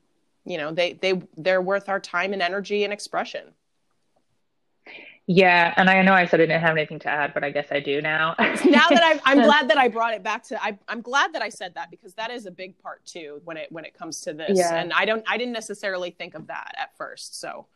you 0.44 0.56
know 0.56 0.72
they 0.72 0.94
they 0.94 1.20
they're 1.36 1.62
worth 1.62 1.88
our 1.88 2.00
time 2.00 2.32
and 2.32 2.42
energy 2.42 2.84
and 2.84 2.92
expression 2.92 3.52
yeah, 5.26 5.72
and 5.78 5.88
I 5.88 6.02
know 6.02 6.12
I 6.12 6.26
said 6.26 6.40
I 6.40 6.46
didn't 6.46 6.60
have 6.60 6.76
anything 6.76 6.98
to 7.00 7.08
add, 7.08 7.32
but 7.32 7.42
I 7.42 7.50
guess 7.50 7.68
I 7.70 7.80
do 7.80 8.02
now. 8.02 8.34
now 8.38 8.88
that 8.90 9.02
I'm, 9.02 9.20
I'm 9.24 9.42
glad 9.46 9.70
that 9.70 9.78
I 9.78 9.88
brought 9.88 10.12
it 10.12 10.22
back 10.22 10.44
to, 10.44 10.62
I, 10.62 10.76
I'm 10.86 11.00
glad 11.00 11.32
that 11.32 11.40
I 11.40 11.48
said 11.48 11.74
that 11.76 11.90
because 11.90 12.12
that 12.14 12.30
is 12.30 12.44
a 12.44 12.50
big 12.50 12.78
part 12.78 13.04
too 13.06 13.40
when 13.44 13.56
it 13.56 13.72
when 13.72 13.86
it 13.86 13.94
comes 13.94 14.20
to 14.22 14.34
this. 14.34 14.58
Yeah. 14.58 14.74
And 14.74 14.92
I 14.92 15.06
don't, 15.06 15.24
I 15.26 15.38
didn't 15.38 15.54
necessarily 15.54 16.10
think 16.10 16.34
of 16.34 16.48
that 16.48 16.74
at 16.76 16.94
first. 16.98 17.40
So 17.40 17.66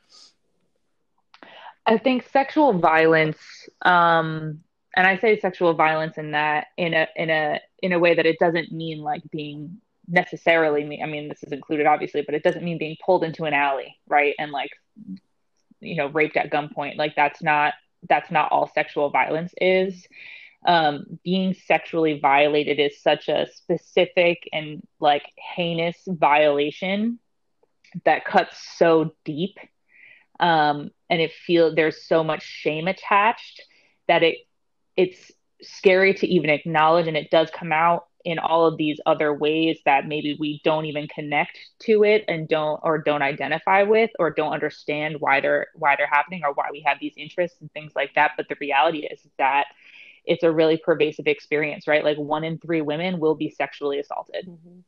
I 1.88 1.96
think 1.96 2.28
sexual 2.30 2.78
violence, 2.78 3.38
um, 3.82 4.60
and 4.94 5.06
I 5.06 5.16
say 5.16 5.40
sexual 5.40 5.72
violence 5.72 6.18
in 6.18 6.32
that 6.32 6.66
in 6.76 6.92
a 6.92 7.08
in 7.16 7.30
a 7.30 7.60
in 7.82 7.92
a 7.92 7.98
way 7.98 8.14
that 8.14 8.26
it 8.26 8.38
doesn't 8.38 8.70
mean 8.72 8.98
like 9.00 9.22
being 9.30 9.80
necessarily 10.06 10.84
me. 10.84 11.02
I 11.02 11.06
mean, 11.06 11.28
this 11.28 11.42
is 11.42 11.50
included 11.50 11.86
obviously, 11.86 12.20
but 12.20 12.34
it 12.34 12.42
doesn't 12.42 12.62
mean 12.62 12.76
being 12.76 12.96
pulled 13.04 13.24
into 13.24 13.44
an 13.44 13.54
alley, 13.54 13.96
right? 14.06 14.34
And 14.38 14.52
like, 14.52 14.68
you 15.80 15.96
know, 15.96 16.08
raped 16.08 16.36
at 16.36 16.50
gunpoint. 16.50 16.98
Like 16.98 17.16
that's 17.16 17.42
not 17.42 17.72
that's 18.06 18.30
not 18.30 18.52
all 18.52 18.70
sexual 18.74 19.08
violence 19.08 19.54
is. 19.58 20.06
Um, 20.66 21.18
being 21.24 21.54
sexually 21.54 22.18
violated 22.20 22.78
is 22.78 23.00
such 23.00 23.28
a 23.28 23.46
specific 23.50 24.46
and 24.52 24.86
like 25.00 25.22
heinous 25.56 25.96
violation 26.06 27.18
that 28.04 28.26
cuts 28.26 28.58
so 28.76 29.14
deep 29.24 29.56
um, 30.40 30.90
and 31.10 31.20
it 31.20 31.32
feel 31.32 31.74
there's 31.74 32.06
so 32.06 32.22
much 32.22 32.42
shame 32.42 32.88
attached 32.88 33.62
that 34.08 34.22
it 34.22 34.38
it's 34.96 35.30
scary 35.62 36.14
to 36.14 36.26
even 36.26 36.50
acknowledge 36.50 37.06
and 37.06 37.16
it 37.16 37.30
does 37.30 37.50
come 37.50 37.72
out 37.72 38.06
in 38.24 38.38
all 38.38 38.66
of 38.66 38.76
these 38.76 39.00
other 39.06 39.32
ways 39.32 39.78
that 39.84 40.06
maybe 40.06 40.36
we 40.38 40.60
don't 40.64 40.86
even 40.86 41.06
connect 41.08 41.58
to 41.78 42.04
it 42.04 42.24
and 42.28 42.48
don't 42.48 42.80
or 42.82 42.98
don't 42.98 43.22
identify 43.22 43.82
with 43.82 44.10
or 44.18 44.30
don't 44.30 44.52
understand 44.52 45.16
why 45.20 45.40
they're 45.40 45.68
why 45.74 45.94
they're 45.96 46.06
happening 46.06 46.42
or 46.44 46.52
why 46.52 46.68
we 46.70 46.82
have 46.84 46.98
these 47.00 47.14
interests 47.16 47.58
and 47.60 47.72
things 47.72 47.92
like 47.94 48.14
that. 48.14 48.32
But 48.36 48.48
the 48.48 48.56
reality 48.60 49.06
is 49.06 49.20
that 49.38 49.66
it's 50.24 50.42
a 50.42 50.52
really 50.52 50.76
pervasive 50.76 51.26
experience 51.26 51.86
right? 51.86 52.04
Like 52.04 52.18
one 52.18 52.44
in 52.44 52.58
three 52.58 52.82
women 52.82 53.18
will 53.20 53.34
be 53.34 53.50
sexually 53.50 53.98
assaulted. 53.98 54.46
Mm-hmm. 54.46 54.80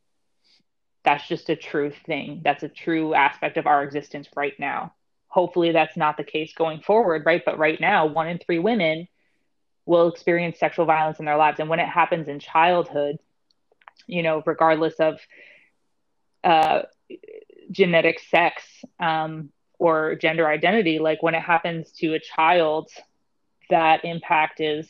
that's 1.03 1.27
just 1.27 1.49
a 1.49 1.55
true 1.55 1.91
thing. 2.05 2.41
That's 2.43 2.63
a 2.63 2.69
true 2.69 3.13
aspect 3.13 3.57
of 3.57 3.65
our 3.65 3.83
existence 3.83 4.27
right 4.35 4.53
now 4.59 4.93
hopefully 5.31 5.71
that's 5.71 5.95
not 5.95 6.17
the 6.17 6.25
case 6.25 6.53
going 6.53 6.81
forward, 6.81 7.23
right? 7.25 7.41
But 7.43 7.57
right 7.57 7.79
now, 7.79 8.05
one 8.05 8.27
in 8.27 8.37
three 8.37 8.59
women 8.59 9.07
will 9.85 10.09
experience 10.09 10.59
sexual 10.59 10.85
violence 10.85 11.19
in 11.19 11.25
their 11.25 11.37
lives. 11.37 11.59
And 11.61 11.69
when 11.69 11.79
it 11.79 11.87
happens 11.87 12.27
in 12.27 12.39
childhood, 12.39 13.17
you 14.07 14.23
know, 14.23 14.43
regardless 14.45 14.95
of 14.95 15.19
uh, 16.43 16.81
genetic 17.71 18.19
sex 18.19 18.63
um, 18.99 19.51
or 19.79 20.15
gender 20.15 20.45
identity, 20.49 20.99
like 20.99 21.23
when 21.23 21.33
it 21.33 21.41
happens 21.41 21.93
to 21.93 22.13
a 22.13 22.19
child, 22.19 22.89
that 23.69 24.03
impact 24.03 24.59
is 24.59 24.89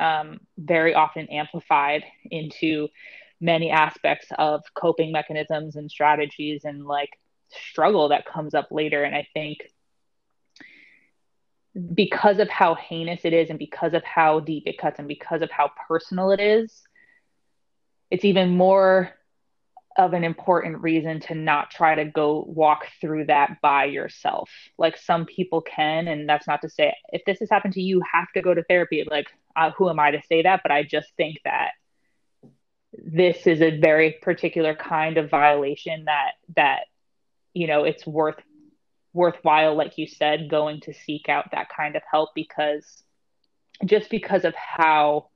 um, 0.00 0.40
very 0.58 0.92
often 0.92 1.28
amplified 1.28 2.02
into 2.32 2.88
many 3.40 3.70
aspects 3.70 4.26
of 4.38 4.64
coping 4.74 5.12
mechanisms 5.12 5.76
and 5.76 5.88
strategies 5.88 6.64
and 6.64 6.84
like 6.84 7.10
struggle 7.50 8.08
that 8.08 8.26
comes 8.26 8.54
up 8.54 8.68
later 8.70 9.02
and 9.04 9.14
i 9.14 9.26
think 9.34 9.58
because 11.94 12.38
of 12.38 12.48
how 12.48 12.74
heinous 12.74 13.20
it 13.24 13.32
is 13.32 13.50
and 13.50 13.58
because 13.58 13.94
of 13.94 14.02
how 14.04 14.40
deep 14.40 14.64
it 14.66 14.78
cuts 14.78 14.98
and 14.98 15.06
because 15.08 15.42
of 15.42 15.50
how 15.50 15.70
personal 15.86 16.30
it 16.30 16.40
is 16.40 16.82
it's 18.10 18.24
even 18.24 18.56
more 18.56 19.12
of 19.98 20.12
an 20.12 20.22
important 20.22 20.80
reason 20.80 21.18
to 21.18 21.34
not 21.34 21.70
try 21.70 21.96
to 21.96 22.04
go 22.04 22.44
walk 22.46 22.86
through 23.00 23.26
that 23.26 23.60
by 23.60 23.84
yourself. 23.84 24.48
Like 24.78 24.96
some 24.96 25.26
people 25.26 25.60
can, 25.60 26.06
and 26.06 26.28
that's 26.28 26.46
not 26.46 26.62
to 26.62 26.70
say 26.70 26.94
if 27.12 27.24
this 27.26 27.40
has 27.40 27.50
happened 27.50 27.74
to 27.74 27.82
you, 27.82 27.96
you 27.96 28.02
have 28.10 28.28
to 28.34 28.40
go 28.40 28.54
to 28.54 28.62
therapy. 28.62 29.04
Like, 29.10 29.26
uh, 29.56 29.72
who 29.72 29.90
am 29.90 29.98
I 29.98 30.12
to 30.12 30.22
say 30.28 30.42
that? 30.42 30.60
But 30.62 30.70
I 30.70 30.84
just 30.84 31.08
think 31.16 31.40
that 31.44 31.72
this 32.92 33.46
is 33.48 33.60
a 33.60 33.78
very 33.78 34.12
particular 34.22 34.74
kind 34.74 35.18
of 35.18 35.30
violation 35.30 36.04
that 36.04 36.32
that 36.54 36.82
you 37.58 37.66
know 37.66 37.84
it's 37.84 38.06
worth 38.06 38.40
worthwhile, 39.12 39.74
like 39.76 39.98
you 39.98 40.06
said, 40.06 40.48
going 40.48 40.80
to 40.82 40.94
seek 40.94 41.28
out 41.28 41.50
that 41.50 41.68
kind 41.74 41.96
of 41.96 42.02
help 42.10 42.30
because 42.34 43.02
just 43.84 44.10
because 44.10 44.44
of 44.44 44.54
how 44.54 45.28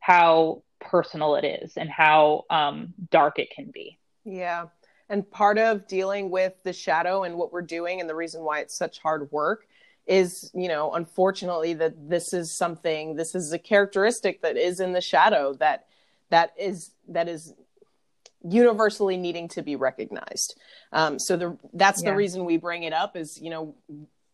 how 0.00 0.62
personal 0.80 1.36
it 1.36 1.44
is 1.44 1.76
and 1.76 1.90
how 1.90 2.44
um, 2.50 2.94
dark 3.10 3.38
it 3.38 3.50
can 3.50 3.70
be. 3.72 3.98
Yeah. 4.24 4.66
And 5.08 5.28
part 5.30 5.58
of 5.58 5.86
dealing 5.88 6.30
with 6.30 6.54
the 6.64 6.72
shadow 6.72 7.24
and 7.24 7.34
what 7.34 7.52
we're 7.52 7.62
doing 7.62 8.00
and 8.00 8.08
the 8.08 8.14
reason 8.14 8.42
why 8.42 8.60
it's 8.60 8.76
such 8.76 8.98
hard 8.98 9.30
work 9.32 9.66
is, 10.06 10.50
you 10.54 10.68
know, 10.68 10.92
unfortunately 10.92 11.74
that 11.74 12.08
this 12.08 12.32
is 12.32 12.52
something, 12.52 13.16
this 13.16 13.34
is 13.34 13.52
a 13.52 13.58
characteristic 13.58 14.42
that 14.42 14.56
is 14.56 14.80
in 14.80 14.92
the 14.92 15.00
shadow 15.00 15.54
that 15.54 15.86
that 16.30 16.52
is 16.58 16.92
that 17.08 17.28
is 17.28 17.54
universally 18.42 19.16
needing 19.16 19.48
to 19.48 19.62
be 19.62 19.76
recognized. 19.76 20.58
Um, 20.92 21.18
so 21.18 21.36
the 21.36 21.58
that's 21.72 22.02
yeah. 22.02 22.10
the 22.10 22.16
reason 22.16 22.44
we 22.44 22.56
bring 22.56 22.84
it 22.84 22.92
up 22.92 23.16
is, 23.16 23.40
you 23.40 23.50
know, 23.50 23.74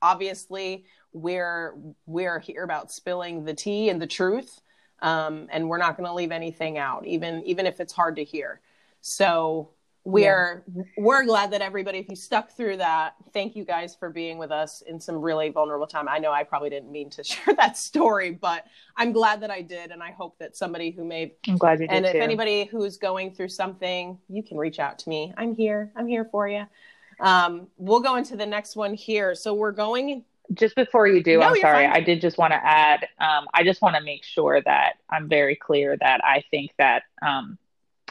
obviously 0.02 0.84
we're 1.12 1.74
we're 2.06 2.38
here 2.38 2.64
about 2.64 2.92
spilling 2.92 3.44
the 3.44 3.54
tea 3.54 3.88
and 3.88 4.00
the 4.00 4.06
truth 4.06 4.60
um, 5.04 5.48
and 5.50 5.68
we're 5.68 5.78
not 5.78 5.96
going 5.96 6.08
to 6.08 6.14
leave 6.14 6.32
anything 6.32 6.78
out, 6.78 7.06
even 7.06 7.42
even 7.44 7.66
if 7.66 7.78
it's 7.80 7.92
hard 7.92 8.16
to 8.16 8.24
hear. 8.24 8.60
So 9.00 9.70
we're 10.04 10.62
yeah. 10.74 10.82
we're 10.98 11.24
glad 11.24 11.50
that 11.50 11.62
everybody 11.62 11.98
if 11.98 12.08
you 12.10 12.16
stuck 12.16 12.50
through 12.50 12.76
that 12.76 13.14
thank 13.32 13.56
you 13.56 13.64
guys 13.64 13.96
for 13.96 14.10
being 14.10 14.36
with 14.36 14.50
us 14.50 14.82
in 14.82 15.00
some 15.00 15.16
really 15.16 15.48
vulnerable 15.48 15.86
time 15.86 16.06
i 16.08 16.18
know 16.18 16.30
i 16.30 16.44
probably 16.44 16.68
didn't 16.68 16.92
mean 16.92 17.08
to 17.08 17.24
share 17.24 17.54
that 17.54 17.76
story 17.76 18.30
but 18.30 18.66
i'm 18.96 19.12
glad 19.12 19.40
that 19.40 19.50
i 19.50 19.62
did 19.62 19.90
and 19.90 20.02
i 20.02 20.10
hope 20.10 20.38
that 20.38 20.54
somebody 20.54 20.90
who 20.90 21.04
may 21.04 21.32
i'm 21.48 21.56
glad 21.56 21.80
you 21.80 21.88
did 21.88 21.96
and 21.96 22.06
if 22.06 22.12
too. 22.12 22.18
anybody 22.18 22.64
who's 22.64 22.98
going 22.98 23.34
through 23.34 23.48
something 23.48 24.18
you 24.28 24.42
can 24.42 24.58
reach 24.58 24.78
out 24.78 24.98
to 24.98 25.08
me 25.08 25.32
i'm 25.38 25.54
here 25.54 25.90
i'm 25.96 26.06
here 26.06 26.24
for 26.30 26.46
you 26.48 26.64
um, 27.20 27.68
we'll 27.76 28.00
go 28.00 28.16
into 28.16 28.36
the 28.36 28.44
next 28.44 28.74
one 28.76 28.92
here 28.92 29.34
so 29.34 29.54
we're 29.54 29.72
going 29.72 30.24
just 30.52 30.76
before 30.76 31.06
you 31.06 31.22
do, 31.22 31.38
no, 31.38 31.46
I'm 31.46 31.56
sorry. 31.56 31.86
Fine. 31.86 31.96
I 31.96 32.00
did 32.00 32.20
just 32.20 32.36
want 32.36 32.52
to 32.52 32.62
add. 32.62 33.08
Um, 33.18 33.46
I 33.54 33.64
just 33.64 33.80
want 33.80 33.96
to 33.96 34.02
make 34.02 34.24
sure 34.24 34.60
that 34.60 34.96
I'm 35.08 35.26
very 35.26 35.56
clear 35.56 35.96
that 35.96 36.22
I 36.22 36.44
think 36.50 36.72
that 36.76 37.04
um, 37.22 37.56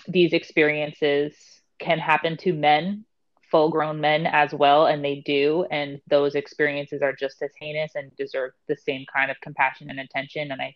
these 0.08 0.34
experiences 0.34 1.53
can 1.84 2.00
happen 2.00 2.38
to 2.38 2.54
men, 2.54 3.06
full-grown 3.52 4.02
men 4.02 4.26
as 4.26 4.54
well, 4.54 4.88
and 4.88 5.04
they 5.04 5.22
do. 5.26 5.66
And 5.70 6.02
those 6.08 6.36
experiences 6.36 7.02
are 7.02 7.14
just 7.14 7.42
as 7.42 7.52
heinous 7.60 7.92
and 7.96 8.16
deserve 8.16 8.52
the 8.68 8.76
same 8.76 9.06
kind 9.14 9.30
of 9.30 9.38
compassion 9.42 9.90
and 9.90 10.00
attention. 10.00 10.52
And 10.52 10.62
I, 10.62 10.76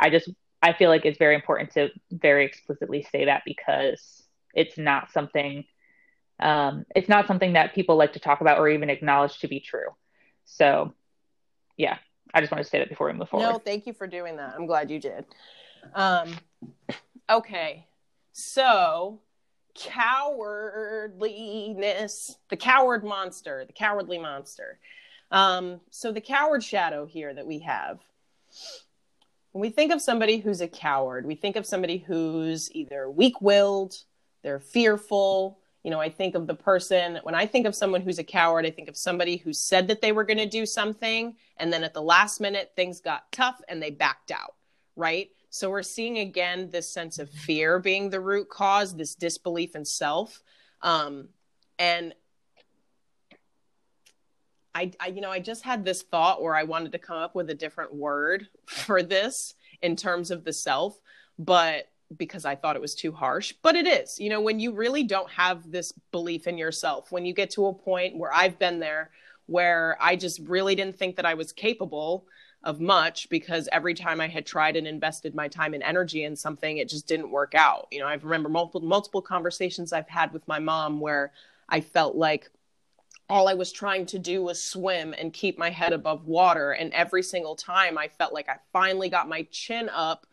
I 0.00 0.10
just 0.10 0.30
I 0.62 0.72
feel 0.72 0.90
like 0.90 1.04
it's 1.04 1.18
very 1.18 1.34
important 1.34 1.72
to 1.74 1.90
very 2.10 2.44
explicitly 2.44 3.06
say 3.12 3.26
that 3.26 3.42
because 3.44 4.22
it's 4.54 4.76
not 4.76 5.12
something. 5.12 5.64
Um, 6.40 6.84
it's 6.94 7.08
not 7.08 7.26
something 7.26 7.52
that 7.54 7.74
people 7.74 7.96
like 7.96 8.14
to 8.14 8.20
talk 8.20 8.40
about 8.40 8.58
or 8.58 8.68
even 8.68 8.90
acknowledge 8.90 9.38
to 9.38 9.48
be 9.48 9.60
true. 9.60 9.88
So, 10.44 10.94
yeah, 11.76 11.98
I 12.34 12.40
just 12.40 12.50
wanted 12.50 12.64
to 12.64 12.70
say 12.70 12.78
that 12.80 12.88
before 12.88 13.06
we 13.06 13.12
move 13.14 13.28
forward. 13.28 13.52
No, 13.52 13.58
thank 13.58 13.86
you 13.86 13.92
for 13.92 14.06
doing 14.06 14.36
that. 14.36 14.54
I'm 14.54 14.66
glad 14.66 14.90
you 14.90 14.98
did. 14.98 15.24
Um, 15.94 16.36
okay, 17.30 17.86
so 18.32 19.20
cowardliness, 19.78 22.36
the 22.48 22.56
coward 22.56 23.04
monster, 23.04 23.64
the 23.66 23.72
cowardly 23.72 24.18
monster. 24.18 24.78
Um, 25.30 25.80
so 25.90 26.12
the 26.12 26.20
coward 26.20 26.62
shadow 26.62 27.06
here 27.06 27.34
that 27.34 27.46
we 27.46 27.60
have. 27.60 28.00
When 29.52 29.62
we 29.62 29.70
think 29.70 29.92
of 29.92 30.02
somebody 30.02 30.38
who's 30.38 30.60
a 30.60 30.68
coward, 30.68 31.26
we 31.26 31.34
think 31.34 31.56
of 31.56 31.66
somebody 31.66 31.98
who's 31.98 32.70
either 32.72 33.10
weak 33.10 33.40
willed, 33.40 33.96
they're 34.42 34.60
fearful, 34.60 35.58
you 35.86 35.90
know, 35.90 36.00
I 36.00 36.10
think 36.10 36.34
of 36.34 36.48
the 36.48 36.54
person, 36.54 37.20
when 37.22 37.36
I 37.36 37.46
think 37.46 37.64
of 37.64 37.74
someone 37.74 38.00
who's 38.00 38.18
a 38.18 38.24
coward, 38.24 38.66
I 38.66 38.72
think 38.72 38.88
of 38.88 38.96
somebody 38.96 39.36
who 39.36 39.52
said 39.52 39.86
that 39.86 40.00
they 40.00 40.10
were 40.10 40.24
going 40.24 40.36
to 40.38 40.46
do 40.46 40.66
something. 40.66 41.36
And 41.58 41.72
then 41.72 41.84
at 41.84 41.94
the 41.94 42.02
last 42.02 42.40
minute, 42.40 42.72
things 42.74 43.00
got 43.00 43.30
tough 43.30 43.60
and 43.68 43.80
they 43.80 43.90
backed 43.90 44.32
out, 44.32 44.56
right? 44.96 45.30
So 45.56 45.70
we're 45.70 45.82
seeing 45.82 46.18
again 46.18 46.68
this 46.70 46.86
sense 46.86 47.18
of 47.18 47.30
fear 47.30 47.78
being 47.78 48.10
the 48.10 48.20
root 48.20 48.50
cause, 48.50 48.94
this 48.94 49.14
disbelief 49.14 49.74
in 49.74 49.86
self. 49.86 50.42
Um, 50.82 51.28
and 51.78 52.14
I, 54.74 54.92
I, 55.00 55.06
you 55.06 55.22
know, 55.22 55.30
I 55.30 55.40
just 55.40 55.64
had 55.64 55.82
this 55.82 56.02
thought 56.02 56.42
where 56.42 56.54
I 56.54 56.64
wanted 56.64 56.92
to 56.92 56.98
come 56.98 57.16
up 57.16 57.34
with 57.34 57.48
a 57.48 57.54
different 57.54 57.94
word 57.94 58.48
for 58.66 59.02
this 59.02 59.54
in 59.80 59.96
terms 59.96 60.30
of 60.30 60.44
the 60.44 60.52
self, 60.52 61.00
but 61.38 61.88
because 62.14 62.44
I 62.44 62.54
thought 62.54 62.76
it 62.76 62.82
was 62.82 62.94
too 62.94 63.12
harsh, 63.12 63.54
but 63.62 63.76
it 63.76 63.86
is. 63.86 64.20
You 64.20 64.28
know, 64.28 64.42
when 64.42 64.60
you 64.60 64.74
really 64.74 65.04
don't 65.04 65.30
have 65.30 65.70
this 65.70 65.90
belief 66.12 66.46
in 66.46 66.58
yourself, 66.58 67.10
when 67.10 67.24
you 67.24 67.32
get 67.32 67.48
to 67.52 67.66
a 67.66 67.72
point 67.72 68.18
where 68.18 68.32
I've 68.32 68.58
been 68.58 68.78
there 68.78 69.10
where 69.46 69.96
I 70.00 70.16
just 70.16 70.40
really 70.40 70.74
didn't 70.74 70.98
think 70.98 71.16
that 71.16 71.24
I 71.24 71.34
was 71.34 71.52
capable 71.52 72.26
of 72.62 72.80
much 72.80 73.28
because 73.28 73.68
every 73.70 73.94
time 73.94 74.20
I 74.20 74.28
had 74.28 74.44
tried 74.44 74.76
and 74.76 74.86
invested 74.86 75.34
my 75.34 75.48
time 75.48 75.74
and 75.74 75.82
energy 75.82 76.24
in 76.24 76.34
something, 76.34 76.78
it 76.78 76.88
just 76.88 77.06
didn't 77.06 77.30
work 77.30 77.54
out. 77.54 77.86
You 77.90 78.00
know, 78.00 78.06
I 78.06 78.14
remember 78.14 78.48
multiple 78.48 78.80
multiple 78.80 79.22
conversations 79.22 79.92
I've 79.92 80.08
had 80.08 80.32
with 80.32 80.46
my 80.48 80.58
mom 80.58 81.00
where 81.00 81.32
I 81.68 81.80
felt 81.80 82.16
like 82.16 82.50
all 83.28 83.48
I 83.48 83.54
was 83.54 83.72
trying 83.72 84.06
to 84.06 84.18
do 84.18 84.42
was 84.42 84.62
swim 84.62 85.14
and 85.18 85.32
keep 85.32 85.58
my 85.58 85.70
head 85.70 85.92
above 85.92 86.26
water. 86.26 86.72
And 86.72 86.92
every 86.92 87.22
single 87.22 87.56
time 87.56 87.98
I 87.98 88.08
felt 88.08 88.32
like 88.32 88.48
I 88.48 88.56
finally 88.72 89.08
got 89.08 89.28
my 89.28 89.46
chin 89.50 89.88
up 89.88 90.26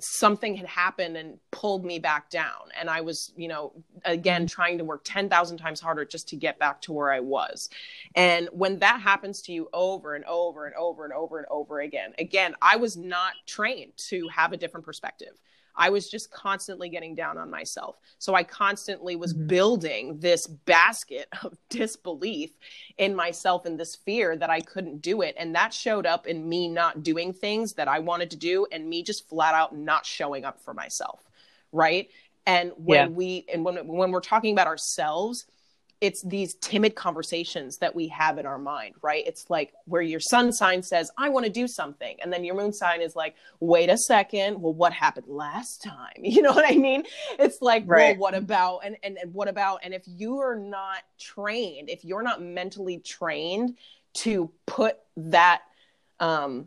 something 0.00 0.56
had 0.56 0.66
happened 0.66 1.16
and 1.16 1.38
pulled 1.50 1.84
me 1.84 1.98
back 1.98 2.30
down. 2.30 2.70
And 2.78 2.90
i 2.90 3.00
was 3.00 3.32
you 3.36 3.48
know 3.48 3.72
again 4.04 4.42
mm-hmm. 4.42 4.54
trying 4.54 4.78
to 4.78 4.84
work 4.84 5.02
10,000 5.04 5.58
times 5.58 5.80
harder 5.80 6.04
just 6.04 6.28
to 6.28 6.36
get 6.36 6.58
back 6.58 6.80
to 6.82 6.92
where 6.92 7.12
i 7.12 7.20
was. 7.20 7.68
And 8.14 8.48
when 8.52 8.78
that 8.80 9.00
happens 9.00 9.42
to 9.42 9.52
you 9.52 9.68
over 9.72 10.14
and 10.14 10.24
over 10.24 10.66
and 10.66 10.74
over 10.74 11.04
and 11.04 11.12
over 11.12 11.38
and 11.38 11.46
over 11.50 11.80
again 11.80 12.12
again 12.18 12.54
i 12.60 12.76
was 12.76 12.96
not 12.96 13.32
trained 13.46 13.92
to 14.08 14.28
have 14.28 14.52
a 14.52 14.56
different 14.56 14.86
perspective 14.86 15.40
I 15.76 15.90
was 15.90 16.10
just 16.10 16.30
constantly 16.30 16.88
getting 16.88 17.14
down 17.14 17.38
on 17.38 17.50
myself. 17.50 17.96
So 18.18 18.34
I 18.34 18.44
constantly 18.44 19.16
was 19.16 19.34
mm-hmm. 19.34 19.46
building 19.46 20.18
this 20.18 20.46
basket 20.46 21.28
of 21.42 21.56
disbelief 21.68 22.50
in 22.98 23.14
myself 23.14 23.66
and 23.66 23.78
this 23.78 23.96
fear 23.96 24.36
that 24.36 24.50
I 24.50 24.60
couldn't 24.60 25.02
do 25.02 25.22
it. 25.22 25.34
And 25.38 25.54
that 25.54 25.74
showed 25.74 26.06
up 26.06 26.26
in 26.26 26.48
me 26.48 26.68
not 26.68 27.02
doing 27.02 27.32
things 27.32 27.72
that 27.74 27.88
I 27.88 27.98
wanted 27.98 28.30
to 28.30 28.36
do 28.36 28.66
and 28.70 28.88
me 28.88 29.02
just 29.02 29.28
flat 29.28 29.54
out 29.54 29.76
not 29.76 30.06
showing 30.06 30.44
up 30.44 30.60
for 30.60 30.74
myself. 30.74 31.20
Right. 31.72 32.08
And 32.46 32.72
when 32.76 32.96
yeah. 32.96 33.08
we, 33.08 33.46
and 33.52 33.64
when, 33.64 33.86
when 33.86 34.10
we're 34.10 34.20
talking 34.20 34.52
about 34.52 34.66
ourselves, 34.66 35.46
it's 36.00 36.22
these 36.22 36.54
timid 36.56 36.94
conversations 36.94 37.78
that 37.78 37.94
we 37.94 38.08
have 38.08 38.38
in 38.38 38.46
our 38.46 38.58
mind, 38.58 38.94
right? 39.02 39.24
It's 39.26 39.48
like 39.48 39.72
where 39.86 40.02
your 40.02 40.20
sun 40.20 40.52
sign 40.52 40.82
says, 40.82 41.10
I 41.16 41.28
want 41.28 41.46
to 41.46 41.52
do 41.52 41.66
something. 41.66 42.16
And 42.22 42.32
then 42.32 42.44
your 42.44 42.54
moon 42.54 42.72
sign 42.72 43.00
is 43.00 43.16
like, 43.16 43.36
wait 43.60 43.88
a 43.88 43.96
second. 43.96 44.60
Well, 44.60 44.74
what 44.74 44.92
happened 44.92 45.26
last 45.28 45.82
time? 45.82 46.12
You 46.34 46.42
know 46.42 46.52
what 46.52 46.64
I 46.68 46.76
mean? 46.76 47.04
It's 47.38 47.62
like, 47.62 47.84
right. 47.86 48.18
well, 48.18 48.32
what 48.32 48.34
about, 48.34 48.80
and, 48.84 48.96
and, 49.04 49.16
and 49.18 49.32
what 49.32 49.46
about, 49.46 49.80
and 49.84 49.94
if 49.94 50.02
you 50.04 50.40
are 50.40 50.56
not 50.56 50.98
trained, 51.18 51.88
if 51.88 52.04
you're 52.04 52.22
not 52.22 52.42
mentally 52.42 52.98
trained 52.98 53.76
to 54.14 54.50
put 54.66 54.96
that 55.16 55.62
um, 56.18 56.66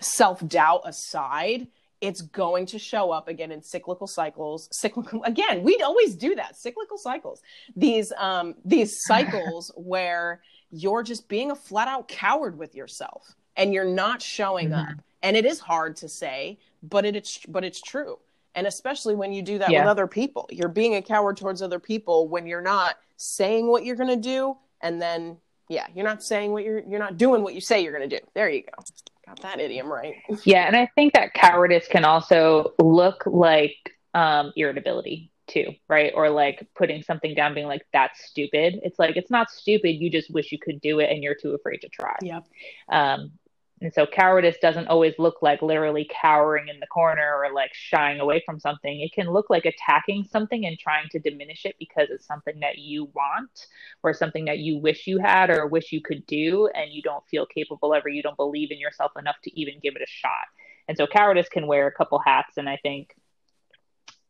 self 0.00 0.46
doubt 0.46 0.82
aside, 0.84 1.68
it's 2.00 2.20
going 2.20 2.66
to 2.66 2.78
show 2.78 3.10
up 3.10 3.28
again 3.28 3.50
in 3.50 3.62
cyclical 3.62 4.06
cycles 4.06 4.68
cyclical 4.70 5.22
again 5.24 5.62
we'd 5.62 5.82
always 5.82 6.14
do 6.14 6.34
that 6.34 6.56
cyclical 6.56 6.98
cycles. 6.98 7.42
These 7.76 8.12
um 8.16 8.54
these 8.64 9.04
cycles 9.06 9.70
where 9.76 10.40
you're 10.70 11.02
just 11.02 11.28
being 11.28 11.50
a 11.50 11.54
flat 11.54 11.88
out 11.88 12.08
coward 12.08 12.58
with 12.58 12.74
yourself 12.74 13.34
and 13.56 13.72
you're 13.72 13.84
not 13.84 14.22
showing 14.22 14.70
mm-hmm. 14.70 14.92
up. 14.92 14.98
And 15.22 15.36
it 15.36 15.44
is 15.44 15.58
hard 15.58 15.96
to 15.96 16.08
say 16.08 16.58
but 16.82 17.04
it, 17.04 17.16
it's 17.16 17.38
but 17.46 17.64
it's 17.64 17.80
true. 17.80 18.18
And 18.54 18.66
especially 18.66 19.14
when 19.14 19.32
you 19.32 19.42
do 19.42 19.58
that 19.58 19.70
yeah. 19.70 19.80
with 19.80 19.88
other 19.88 20.06
people. 20.06 20.48
You're 20.50 20.68
being 20.68 20.96
a 20.96 21.02
coward 21.02 21.36
towards 21.36 21.62
other 21.62 21.78
people 21.78 22.28
when 22.28 22.46
you're 22.46 22.60
not 22.60 22.96
saying 23.16 23.66
what 23.68 23.84
you're 23.84 23.96
going 23.96 24.08
to 24.08 24.16
do 24.16 24.56
and 24.80 25.02
then 25.02 25.36
yeah 25.68 25.86
you're 25.92 26.04
not 26.04 26.22
saying 26.22 26.52
what 26.52 26.62
you're 26.62 26.80
you're 26.88 27.00
not 27.00 27.16
doing 27.16 27.42
what 27.42 27.52
you 27.52 27.60
say 27.60 27.82
you're 27.82 27.96
going 27.96 28.08
to 28.08 28.20
do. 28.20 28.24
There 28.34 28.48
you 28.48 28.62
go 28.62 28.84
Got 29.28 29.42
that 29.42 29.60
idiom 29.60 29.92
right. 29.92 30.14
yeah, 30.44 30.66
and 30.66 30.74
I 30.74 30.88
think 30.94 31.12
that 31.12 31.34
cowardice 31.34 31.86
can 31.86 32.04
also 32.04 32.72
look 32.80 33.24
like 33.26 33.76
um, 34.14 34.52
irritability 34.56 35.30
too, 35.46 35.74
right? 35.86 36.12
Or 36.14 36.30
like 36.30 36.66
putting 36.74 37.02
something 37.02 37.34
down, 37.34 37.52
being 37.54 37.66
like, 37.66 37.82
that's 37.92 38.24
stupid. 38.24 38.80
It's 38.82 38.98
like, 38.98 39.16
it's 39.16 39.30
not 39.30 39.50
stupid. 39.50 39.96
You 39.96 40.10
just 40.10 40.30
wish 40.30 40.50
you 40.50 40.58
could 40.58 40.80
do 40.80 40.98
it 41.00 41.10
and 41.10 41.22
you're 41.22 41.34
too 41.34 41.52
afraid 41.54 41.82
to 41.82 41.88
try. 41.88 42.16
Yeah. 42.22 42.40
Um, 42.88 43.32
and 43.80 43.94
so 43.94 44.06
cowardice 44.06 44.56
doesn't 44.60 44.88
always 44.88 45.14
look 45.18 45.40
like 45.40 45.62
literally 45.62 46.08
cowering 46.20 46.68
in 46.68 46.80
the 46.80 46.86
corner 46.86 47.36
or 47.36 47.52
like 47.52 47.72
shying 47.72 48.18
away 48.18 48.42
from 48.44 48.58
something. 48.58 49.00
It 49.00 49.12
can 49.12 49.30
look 49.30 49.50
like 49.50 49.66
attacking 49.66 50.24
something 50.24 50.66
and 50.66 50.76
trying 50.76 51.08
to 51.10 51.20
diminish 51.20 51.64
it 51.64 51.76
because 51.78 52.08
it's 52.10 52.26
something 52.26 52.58
that 52.60 52.78
you 52.78 53.08
want 53.14 53.66
or 54.02 54.12
something 54.12 54.46
that 54.46 54.58
you 54.58 54.78
wish 54.78 55.06
you 55.06 55.18
had 55.18 55.50
or 55.50 55.66
wish 55.68 55.92
you 55.92 56.00
could 56.00 56.26
do 56.26 56.68
and 56.74 56.92
you 56.92 57.02
don't 57.02 57.24
feel 57.26 57.46
capable 57.46 57.94
of 57.94 58.04
or 58.04 58.08
you 58.08 58.22
don't 58.22 58.36
believe 58.36 58.72
in 58.72 58.80
yourself 58.80 59.12
enough 59.16 59.36
to 59.44 59.60
even 59.60 59.74
give 59.80 59.94
it 59.94 60.02
a 60.02 60.06
shot. 60.08 60.46
And 60.88 60.96
so 60.96 61.06
cowardice 61.06 61.48
can 61.48 61.68
wear 61.68 61.86
a 61.86 61.92
couple 61.92 62.18
hats 62.18 62.56
and 62.56 62.68
I 62.68 62.78
think 62.82 63.14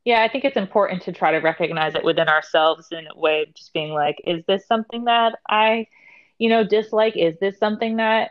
yeah, 0.05 0.23
I 0.23 0.29
think 0.29 0.45
it's 0.47 0.57
important 0.57 1.03
to 1.03 1.13
try 1.13 1.33
to 1.33 1.39
recognize 1.39 1.95
it 1.95 2.05
within 2.05 2.29
ourselves 2.29 2.89
in 2.93 3.07
a 3.15 3.19
way 3.19 3.43
of 3.43 3.55
just 3.55 3.75
being 3.75 3.93
like, 3.93 4.17
is 4.25 4.43
this 4.47 4.67
something 4.67 5.05
that 5.05 5.39
I, 5.47 5.87
you 6.39 6.49
know, 6.49 6.65
dislike? 6.65 7.15
Is 7.15 7.37
this 7.41 7.59
something 7.59 7.97
that 7.97 8.31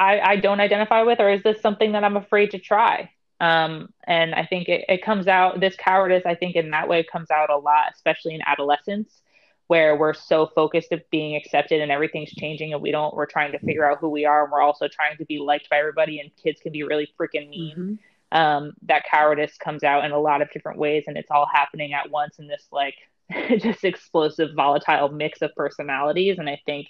I, 0.00 0.20
I 0.20 0.36
don't 0.36 0.60
identify 0.60 1.02
with, 1.02 1.20
or 1.20 1.30
is 1.30 1.42
this 1.42 1.60
something 1.60 1.92
that 1.92 2.04
I'm 2.04 2.16
afraid 2.16 2.50
to 2.52 2.58
try? 2.58 3.10
Um, 3.40 3.92
and 4.06 4.34
I 4.34 4.46
think 4.46 4.68
it, 4.68 4.84
it 4.88 5.04
comes 5.04 5.28
out, 5.28 5.60
this 5.60 5.76
cowardice, 5.76 6.24
I 6.26 6.34
think 6.34 6.56
in 6.56 6.70
that 6.70 6.88
way 6.88 7.02
comes 7.04 7.30
out 7.30 7.50
a 7.50 7.56
lot, 7.56 7.92
especially 7.94 8.34
in 8.34 8.42
adolescence, 8.46 9.22
where 9.66 9.96
we're 9.96 10.14
so 10.14 10.46
focused 10.54 10.92
of 10.92 11.02
being 11.10 11.36
accepted 11.36 11.80
and 11.80 11.92
everything's 11.92 12.32
changing 12.32 12.72
and 12.72 12.82
we 12.82 12.90
don't, 12.90 13.14
we're 13.14 13.26
trying 13.26 13.52
to 13.52 13.58
figure 13.60 13.88
out 13.90 13.98
who 14.00 14.08
we 14.08 14.24
are. 14.24 14.42
And 14.44 14.52
we're 14.52 14.62
also 14.62 14.88
trying 14.88 15.16
to 15.18 15.24
be 15.24 15.38
liked 15.38 15.70
by 15.70 15.78
everybody 15.78 16.20
and 16.20 16.30
kids 16.42 16.60
can 16.60 16.72
be 16.72 16.82
really 16.82 17.08
freaking 17.18 17.48
mean. 17.48 17.76
Mm-hmm 17.76 17.94
um, 18.32 18.72
that 18.82 19.04
cowardice 19.10 19.56
comes 19.58 19.82
out 19.82 20.04
in 20.04 20.12
a 20.12 20.18
lot 20.18 20.42
of 20.42 20.50
different 20.52 20.78
ways 20.78 21.04
and 21.06 21.16
it's 21.16 21.30
all 21.30 21.48
happening 21.52 21.92
at 21.92 22.10
once 22.10 22.38
in 22.38 22.46
this 22.46 22.66
like 22.70 22.94
just 23.58 23.84
explosive 23.84 24.50
volatile 24.54 25.08
mix 25.08 25.42
of 25.42 25.54
personalities 25.56 26.38
and 26.38 26.48
i 26.48 26.60
think 26.66 26.88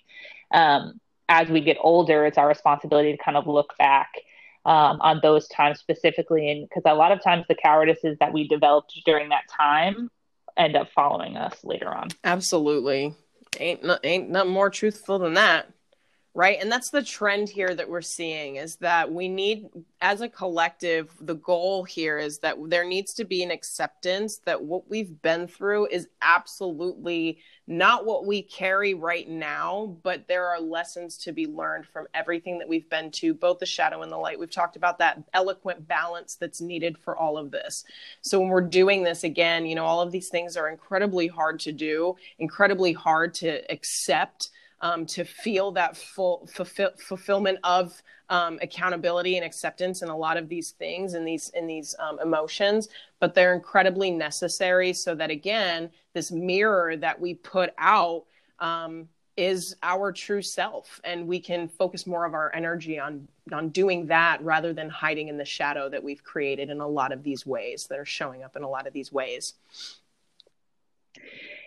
um, 0.52 1.00
as 1.30 1.48
we 1.48 1.62
get 1.62 1.78
older 1.80 2.26
it's 2.26 2.36
our 2.36 2.48
responsibility 2.48 3.12
to 3.12 3.22
kind 3.22 3.38
of 3.38 3.46
look 3.46 3.72
back 3.78 4.10
um, 4.64 5.00
on 5.00 5.20
those 5.22 5.48
times 5.48 5.78
specifically. 5.78 6.50
And 6.50 6.68
because 6.68 6.82
a 6.86 6.94
lot 6.94 7.12
of 7.12 7.22
times 7.22 7.44
the 7.48 7.54
cowardices 7.54 8.16
that 8.20 8.32
we 8.32 8.46
developed 8.46 8.98
during 9.04 9.30
that 9.30 9.44
time 9.48 10.10
end 10.56 10.76
up 10.76 10.88
following 10.94 11.36
us 11.36 11.56
later 11.64 11.88
on. 11.88 12.08
Absolutely. 12.24 13.14
Ain't 13.58 13.82
no, 13.82 13.98
ain't 14.04 14.30
nothing 14.30 14.52
more 14.52 14.70
truthful 14.70 15.18
than 15.18 15.34
that 15.34 15.68
right? 16.32 16.58
And 16.60 16.70
that's 16.70 16.90
the 16.90 17.02
trend 17.02 17.48
here 17.48 17.74
that 17.74 17.88
we're 17.88 18.02
seeing 18.02 18.56
is 18.56 18.76
that 18.76 19.12
we 19.12 19.28
need 19.28 19.68
as 20.00 20.20
a 20.20 20.28
collective 20.28 21.10
the 21.20 21.34
goal 21.34 21.82
here 21.82 22.18
is 22.18 22.38
that 22.38 22.56
there 22.68 22.84
needs 22.84 23.12
to 23.14 23.24
be 23.24 23.42
an 23.42 23.50
acceptance 23.50 24.38
that 24.44 24.62
what 24.62 24.88
we've 24.88 25.20
been 25.22 25.48
through 25.48 25.86
is 25.88 26.08
absolutely 26.22 27.38
not 27.66 28.06
what 28.06 28.26
we 28.26 28.42
carry 28.42 28.94
right 28.94 29.28
now 29.28 29.98
but 30.04 30.26
there 30.28 30.46
are 30.46 30.60
lessons 30.60 31.18
to 31.18 31.32
be 31.32 31.46
learned 31.46 31.84
from 31.84 32.06
everything 32.14 32.58
that 32.58 32.68
we've 32.68 32.88
been 32.88 33.10
to 33.10 33.34
both 33.34 33.58
the 33.58 33.66
shadow 33.66 34.02
and 34.02 34.12
the 34.12 34.16
light. 34.16 34.38
We've 34.38 34.50
talked 34.50 34.76
about 34.76 34.98
that 34.98 35.22
eloquent 35.34 35.86
balance 35.86 36.36
that's 36.36 36.60
needed 36.60 36.96
for 36.96 37.16
all 37.16 37.36
of 37.36 37.50
this. 37.50 37.84
So 38.22 38.38
when 38.40 38.48
we're 38.48 38.60
doing 38.60 39.02
this 39.02 39.24
again 39.24 39.66
you 39.66 39.74
know 39.74 39.84
all 39.84 40.00
of 40.00 40.12
these 40.12 40.28
things 40.28 40.56
are 40.56 40.68
incredibly 40.68 41.26
hard 41.26 41.58
to 41.60 41.72
do 41.72 42.16
incredibly 42.38 42.92
hard 42.92 43.34
to 43.34 43.70
accept 43.70 44.50
um, 44.82 45.06
to 45.06 45.24
feel 45.24 45.72
that 45.72 45.96
full 45.96 46.46
fulfill, 46.52 46.90
fulfillment 46.96 47.58
of 47.64 48.02
um, 48.28 48.58
accountability 48.62 49.36
and 49.36 49.44
acceptance 49.44 50.02
and 50.02 50.10
a 50.10 50.14
lot 50.14 50.36
of 50.36 50.48
these 50.48 50.70
things 50.72 51.14
and 51.14 51.26
these 51.26 51.50
in 51.50 51.66
these 51.66 51.94
um, 51.98 52.18
emotions 52.20 52.88
but 53.18 53.34
they're 53.34 53.54
incredibly 53.54 54.10
necessary 54.10 54.92
so 54.92 55.14
that 55.14 55.30
again 55.30 55.90
this 56.14 56.30
mirror 56.30 56.96
that 56.96 57.20
we 57.20 57.34
put 57.34 57.70
out 57.78 58.24
um, 58.58 59.08
is 59.36 59.74
our 59.82 60.12
true 60.12 60.42
self 60.42 61.00
and 61.04 61.26
we 61.26 61.40
can 61.40 61.66
focus 61.66 62.06
more 62.06 62.24
of 62.24 62.34
our 62.34 62.54
energy 62.54 62.98
on 62.98 63.26
on 63.52 63.70
doing 63.70 64.06
that 64.06 64.42
rather 64.42 64.72
than 64.72 64.88
hiding 64.88 65.28
in 65.28 65.36
the 65.36 65.44
shadow 65.44 65.88
that 65.88 66.02
we've 66.02 66.22
created 66.22 66.70
in 66.70 66.80
a 66.80 66.86
lot 66.86 67.10
of 67.10 67.22
these 67.22 67.46
ways 67.46 67.86
that 67.86 67.98
are 67.98 68.04
showing 68.04 68.42
up 68.42 68.54
in 68.54 68.62
a 68.62 68.68
lot 68.68 68.86
of 68.86 68.92
these 68.92 69.12
ways. 69.12 69.54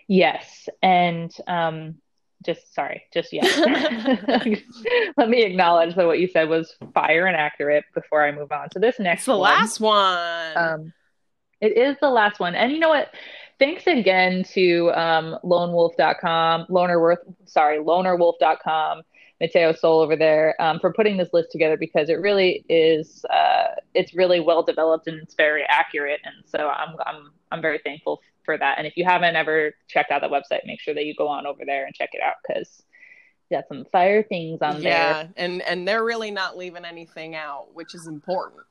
Yes 0.06 0.68
and 0.82 1.34
um 1.46 1.96
just 2.44 2.74
sorry, 2.74 3.02
just 3.12 3.32
yeah. 3.32 3.44
Let 5.16 5.28
me 5.28 5.42
acknowledge 5.42 5.94
that 5.94 6.06
what 6.06 6.18
you 6.18 6.28
said 6.28 6.48
was 6.48 6.74
fire 6.92 7.26
and 7.26 7.36
accurate 7.36 7.84
before 7.94 8.24
I 8.24 8.32
move 8.32 8.52
on 8.52 8.68
to 8.70 8.78
this 8.78 8.98
next. 8.98 9.20
It's 9.20 9.26
the 9.26 9.38
one. 9.38 9.40
last 9.40 9.80
one. 9.80 10.56
Um, 10.56 10.92
it 11.60 11.76
is 11.76 11.96
the 12.00 12.10
last 12.10 12.40
one, 12.40 12.54
and 12.54 12.72
you 12.72 12.78
know 12.78 12.88
what? 12.88 13.10
Thanks 13.58 13.86
again 13.86 14.44
to 14.52 14.90
um, 14.94 15.38
lonewolf.com, 15.44 16.66
lonerworth, 16.68 17.18
sorry, 17.44 17.78
lonerwolf.com, 17.78 19.02
Mateo 19.40 19.72
Sol 19.72 20.00
over 20.00 20.16
there 20.16 20.60
um, 20.60 20.80
for 20.80 20.92
putting 20.92 21.16
this 21.16 21.28
list 21.32 21.52
together 21.52 21.76
because 21.76 22.08
it 22.08 22.14
really 22.14 22.64
is, 22.68 23.24
uh, 23.32 23.76
it's 23.94 24.12
really 24.12 24.40
well 24.40 24.64
developed 24.64 25.06
and 25.06 25.22
it's 25.22 25.34
very 25.34 25.62
accurate, 25.68 26.20
and 26.24 26.34
so 26.46 26.68
I'm 26.68 26.96
I'm 27.06 27.30
I'm 27.52 27.62
very 27.62 27.78
thankful 27.78 28.20
for 28.44 28.56
that. 28.56 28.78
And 28.78 28.86
if 28.86 28.96
you 28.96 29.04
haven't 29.04 29.36
ever 29.36 29.72
checked 29.88 30.10
out 30.10 30.20
that 30.20 30.30
website, 30.30 30.66
make 30.66 30.80
sure 30.80 30.94
that 30.94 31.04
you 31.04 31.14
go 31.14 31.28
on 31.28 31.46
over 31.46 31.64
there 31.64 31.86
and 31.86 31.94
check 31.94 32.10
it 32.12 32.20
out 32.22 32.34
because 32.46 32.82
you 33.48 33.56
got 33.56 33.68
some 33.68 33.84
fire 33.92 34.22
things 34.22 34.60
on 34.62 34.80
there. 34.80 34.90
Yeah, 34.90 35.26
and 35.36 35.62
and 35.62 35.86
they're 35.86 36.04
really 36.04 36.30
not 36.30 36.56
leaving 36.56 36.84
anything 36.84 37.34
out, 37.34 37.74
which 37.74 37.94
is 37.94 38.06
important. 38.06 38.62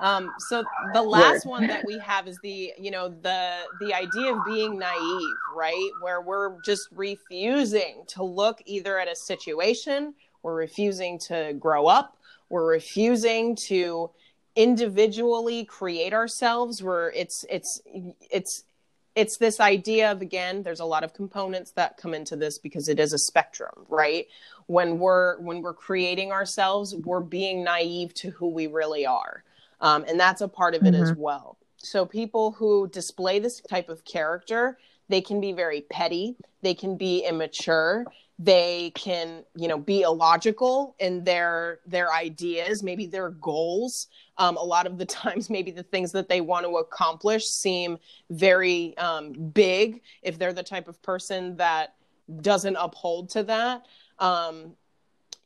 Um, 0.00 0.32
so 0.38 0.64
the 0.92 1.02
last 1.02 1.46
Word. 1.46 1.50
one 1.50 1.66
that 1.68 1.84
we 1.86 1.98
have 1.98 2.26
is 2.26 2.38
the 2.42 2.72
you 2.78 2.90
know 2.90 3.08
the 3.08 3.58
the 3.80 3.94
idea 3.94 4.34
of 4.34 4.44
being 4.44 4.78
naive, 4.78 5.36
right? 5.54 5.90
Where 6.00 6.20
we're 6.20 6.60
just 6.62 6.88
refusing 6.92 8.04
to 8.08 8.24
look 8.24 8.60
either 8.66 8.98
at 8.98 9.08
a 9.08 9.14
situation, 9.16 10.14
we're 10.42 10.56
refusing 10.56 11.18
to 11.20 11.54
grow 11.58 11.86
up, 11.86 12.16
we're 12.48 12.66
refusing 12.66 13.56
to 13.56 14.10
individually 14.56 15.64
create 15.64 16.12
ourselves 16.12 16.82
where 16.82 17.10
it's 17.10 17.44
it's 17.50 17.80
it's 18.30 18.64
it's 19.14 19.36
this 19.36 19.60
idea 19.60 20.10
of 20.10 20.22
again 20.22 20.62
there's 20.62 20.80
a 20.80 20.84
lot 20.84 21.04
of 21.04 21.14
components 21.14 21.72
that 21.72 21.96
come 21.96 22.14
into 22.14 22.36
this 22.36 22.58
because 22.58 22.88
it 22.88 22.98
is 22.98 23.12
a 23.12 23.18
spectrum 23.18 23.86
right? 23.88 24.26
When 24.66 24.98
we're 24.98 25.38
when 25.38 25.62
we're 25.62 25.74
creating 25.74 26.32
ourselves 26.32 26.94
we're 26.94 27.20
being 27.20 27.64
naive 27.64 28.14
to 28.14 28.30
who 28.30 28.48
we 28.48 28.66
really 28.66 29.06
are. 29.06 29.44
Um, 29.80 30.04
and 30.08 30.18
that's 30.18 30.40
a 30.40 30.48
part 30.48 30.74
of 30.74 30.82
it 30.82 30.94
mm-hmm. 30.94 31.02
as 31.02 31.12
well. 31.14 31.58
So 31.76 32.06
people 32.06 32.52
who 32.52 32.88
display 32.88 33.38
this 33.38 33.60
type 33.60 33.88
of 33.88 34.04
character 34.04 34.78
they 35.08 35.20
can 35.20 35.40
be 35.40 35.52
very 35.52 35.82
petty 35.82 36.36
they 36.62 36.74
can 36.74 36.96
be 36.96 37.26
immature 37.26 38.06
they 38.38 38.90
can 38.96 39.44
you 39.54 39.68
know 39.68 39.78
be 39.78 40.02
illogical 40.02 40.96
in 40.98 41.22
their 41.22 41.78
their 41.86 42.12
ideas 42.12 42.82
maybe 42.82 43.06
their 43.06 43.30
goals. 43.30 44.08
Um, 44.38 44.56
a 44.56 44.62
lot 44.62 44.86
of 44.86 44.98
the 44.98 45.06
times 45.22 45.50
maybe 45.50 45.70
the 45.70 45.82
things 45.82 46.12
that 46.12 46.28
they 46.28 46.40
want 46.40 46.66
to 46.66 46.78
accomplish 46.78 47.46
seem 47.46 47.98
very 48.30 48.96
um, 48.98 49.32
big 49.32 50.02
if 50.22 50.38
they're 50.38 50.52
the 50.52 50.62
type 50.62 50.88
of 50.88 51.00
person 51.02 51.56
that 51.56 51.94
doesn't 52.40 52.76
uphold 52.76 53.28
to 53.30 53.42
that. 53.44 53.84
Um, 54.18 54.74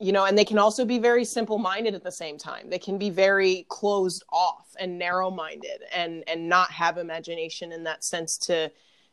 you 0.00 0.12
know 0.12 0.24
and 0.24 0.38
they 0.38 0.44
can 0.44 0.58
also 0.58 0.84
be 0.84 0.98
very 0.98 1.24
simple 1.24 1.58
minded 1.58 1.94
at 1.94 2.04
the 2.04 2.12
same 2.12 2.38
time. 2.38 2.70
They 2.70 2.78
can 2.78 2.96
be 2.98 3.10
very 3.10 3.66
closed 3.68 4.22
off 4.32 4.74
and 4.78 4.98
narrow 4.98 5.30
minded 5.30 5.82
and 5.92 6.24
and 6.26 6.48
not 6.48 6.70
have 6.70 6.96
imagination 6.96 7.72
in 7.72 7.84
that 7.84 8.02
sense 8.02 8.38
to 8.38 8.70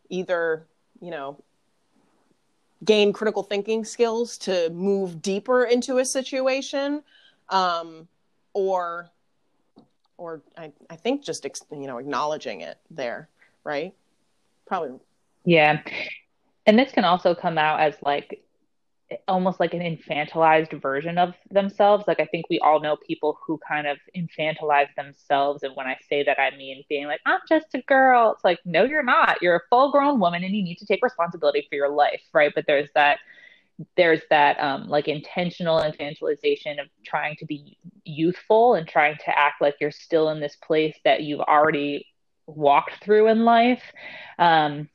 either 0.10 0.68
you 1.02 1.12
know 1.12 1.44
gain 2.84 3.14
critical 3.14 3.44
thinking 3.44 3.86
skills 3.86 4.38
to 4.38 4.70
move 4.72 5.22
deeper 5.22 5.64
into 5.66 6.00
a 6.00 6.06
situation 6.06 7.02
um, 7.50 8.08
or 8.54 9.10
or 10.18 10.42
I, 10.58 10.72
I 10.90 10.96
think 10.96 11.24
just 11.24 11.46
you 11.72 11.88
know 11.88 11.98
acknowledging 11.98 12.62
it 12.62 12.78
there 12.90 13.30
right? 13.66 13.94
Probably. 14.66 14.98
Yeah. 15.44 15.82
And 16.66 16.80
this 16.80 16.94
can 16.94 17.04
also 17.04 17.36
come 17.36 17.58
out 17.58 17.82
as 17.82 17.96
like 18.02 18.45
almost 19.28 19.60
like 19.60 19.74
an 19.74 19.82
infantilized 19.82 20.80
version 20.82 21.18
of 21.18 21.36
themselves. 21.52 22.06
Like 22.08 22.20
I 22.20 22.26
think 22.26 22.46
we 22.50 22.60
all 22.60 22.80
know 22.80 22.96
people 22.96 23.38
who 23.46 23.60
kind 23.68 23.88
of 23.88 23.98
infantilize 24.16 24.94
themselves. 24.96 25.64
And 25.64 25.76
when 25.76 25.88
I 25.88 25.98
say 26.10 26.24
that, 26.24 26.40
I 26.40 26.56
mean 26.58 26.84
being 26.90 27.08
like, 27.08 27.22
I'm 27.26 27.40
just 27.48 27.68
a 27.76 27.82
girl. 27.84 28.34
It's 28.34 28.44
like, 28.44 28.60
no, 28.66 28.84
you're 28.84 29.04
not. 29.04 29.42
You're 29.42 29.58
a 29.58 29.62
full 29.70 29.92
grown 29.92 30.20
woman 30.20 30.44
and 30.44 30.56
you 30.56 30.64
need 30.64 30.78
to 30.78 30.86
take 30.86 31.04
responsibility 31.04 31.66
for 31.70 31.76
your 31.76 31.90
life. 31.90 32.22
Right. 32.34 32.52
But 32.54 32.66
there's 32.68 32.90
that 32.96 33.20
there's 33.98 34.22
that 34.30 34.60
um, 34.60 34.88
like 34.88 35.08
intentional 35.08 35.82
infantilization 35.82 36.80
of 36.80 36.88
trying 37.06 37.36
to 37.36 37.46
be 37.46 37.78
youthful 38.06 38.76
and 38.76 38.88
trying 38.88 39.18
to 39.18 39.38
act 39.38 39.62
like 39.62 39.76
you're 39.82 39.92
still 39.92 40.30
in 40.30 40.40
this 40.40 40.56
place 40.56 40.98
that 41.04 41.24
you've 41.24 41.42
already 41.42 42.08
walked 42.48 43.04
through 43.04 43.28
in 43.28 43.44
life. 43.44 43.84
Um, 44.40 44.90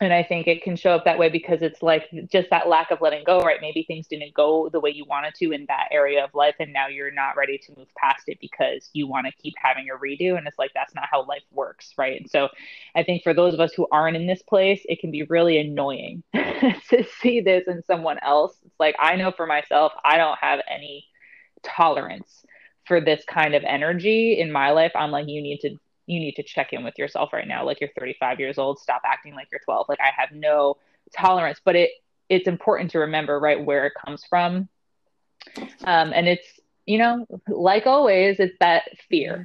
and 0.00 0.12
I 0.12 0.22
think 0.22 0.46
it 0.46 0.62
can 0.62 0.76
show 0.76 0.92
up 0.92 1.04
that 1.06 1.18
way 1.18 1.28
because 1.28 1.60
it's 1.60 1.82
like 1.82 2.08
just 2.30 2.50
that 2.50 2.68
lack 2.68 2.92
of 2.92 3.00
letting 3.00 3.24
go, 3.24 3.40
right? 3.40 3.58
Maybe 3.60 3.82
things 3.82 4.06
didn't 4.06 4.32
go 4.32 4.68
the 4.68 4.78
way 4.78 4.90
you 4.90 5.04
wanted 5.04 5.34
to 5.36 5.50
in 5.50 5.66
that 5.68 5.88
area 5.90 6.22
of 6.22 6.32
life, 6.34 6.54
and 6.60 6.72
now 6.72 6.86
you're 6.86 7.10
not 7.10 7.36
ready 7.36 7.58
to 7.58 7.72
move 7.76 7.88
past 7.96 8.28
it 8.28 8.38
because 8.40 8.90
you 8.92 9.08
want 9.08 9.26
to 9.26 9.32
keep 9.42 9.54
having 9.56 9.88
a 9.90 9.98
redo. 9.98 10.38
And 10.38 10.46
it's 10.46 10.58
like 10.58 10.70
that's 10.72 10.94
not 10.94 11.08
how 11.10 11.24
life 11.26 11.42
works, 11.50 11.94
right? 11.98 12.20
And 12.20 12.30
so 12.30 12.48
I 12.94 13.02
think 13.02 13.24
for 13.24 13.34
those 13.34 13.54
of 13.54 13.60
us 13.60 13.72
who 13.72 13.88
aren't 13.90 14.16
in 14.16 14.28
this 14.28 14.42
place, 14.42 14.80
it 14.88 15.00
can 15.00 15.10
be 15.10 15.24
really 15.24 15.58
annoying 15.58 16.22
to 16.34 17.04
see 17.20 17.40
this 17.40 17.64
in 17.66 17.82
someone 17.84 18.18
else. 18.22 18.56
It's 18.64 18.78
like 18.78 18.94
I 19.00 19.16
know 19.16 19.32
for 19.32 19.46
myself, 19.46 19.92
I 20.04 20.16
don't 20.16 20.38
have 20.38 20.60
any 20.70 21.06
tolerance 21.64 22.44
for 22.86 23.00
this 23.00 23.24
kind 23.24 23.54
of 23.54 23.64
energy 23.64 24.38
in 24.38 24.52
my 24.52 24.70
life. 24.70 24.92
I'm 24.94 25.10
like, 25.10 25.28
you 25.28 25.42
need 25.42 25.58
to 25.60 25.76
you 26.08 26.18
need 26.18 26.32
to 26.32 26.42
check 26.42 26.72
in 26.72 26.82
with 26.82 26.98
yourself 26.98 27.32
right 27.32 27.46
now 27.46 27.64
like 27.64 27.80
you're 27.80 27.90
35 27.98 28.40
years 28.40 28.58
old 28.58 28.78
stop 28.78 29.02
acting 29.04 29.34
like 29.34 29.48
you're 29.52 29.60
12 29.64 29.86
like 29.88 30.00
i 30.00 30.10
have 30.16 30.32
no 30.32 30.76
tolerance 31.14 31.60
but 31.64 31.76
it 31.76 31.90
it's 32.28 32.46
important 32.46 32.90
to 32.90 32.98
remember 32.98 33.38
right 33.38 33.62
where 33.62 33.86
it 33.86 33.94
comes 34.04 34.24
from. 34.24 34.68
Um, 35.84 36.12
and 36.14 36.28
it's 36.28 36.46
you 36.86 36.98
know 36.98 37.26
like 37.48 37.86
always 37.86 38.38
it's 38.38 38.56
that 38.60 38.84
fear. 39.08 39.44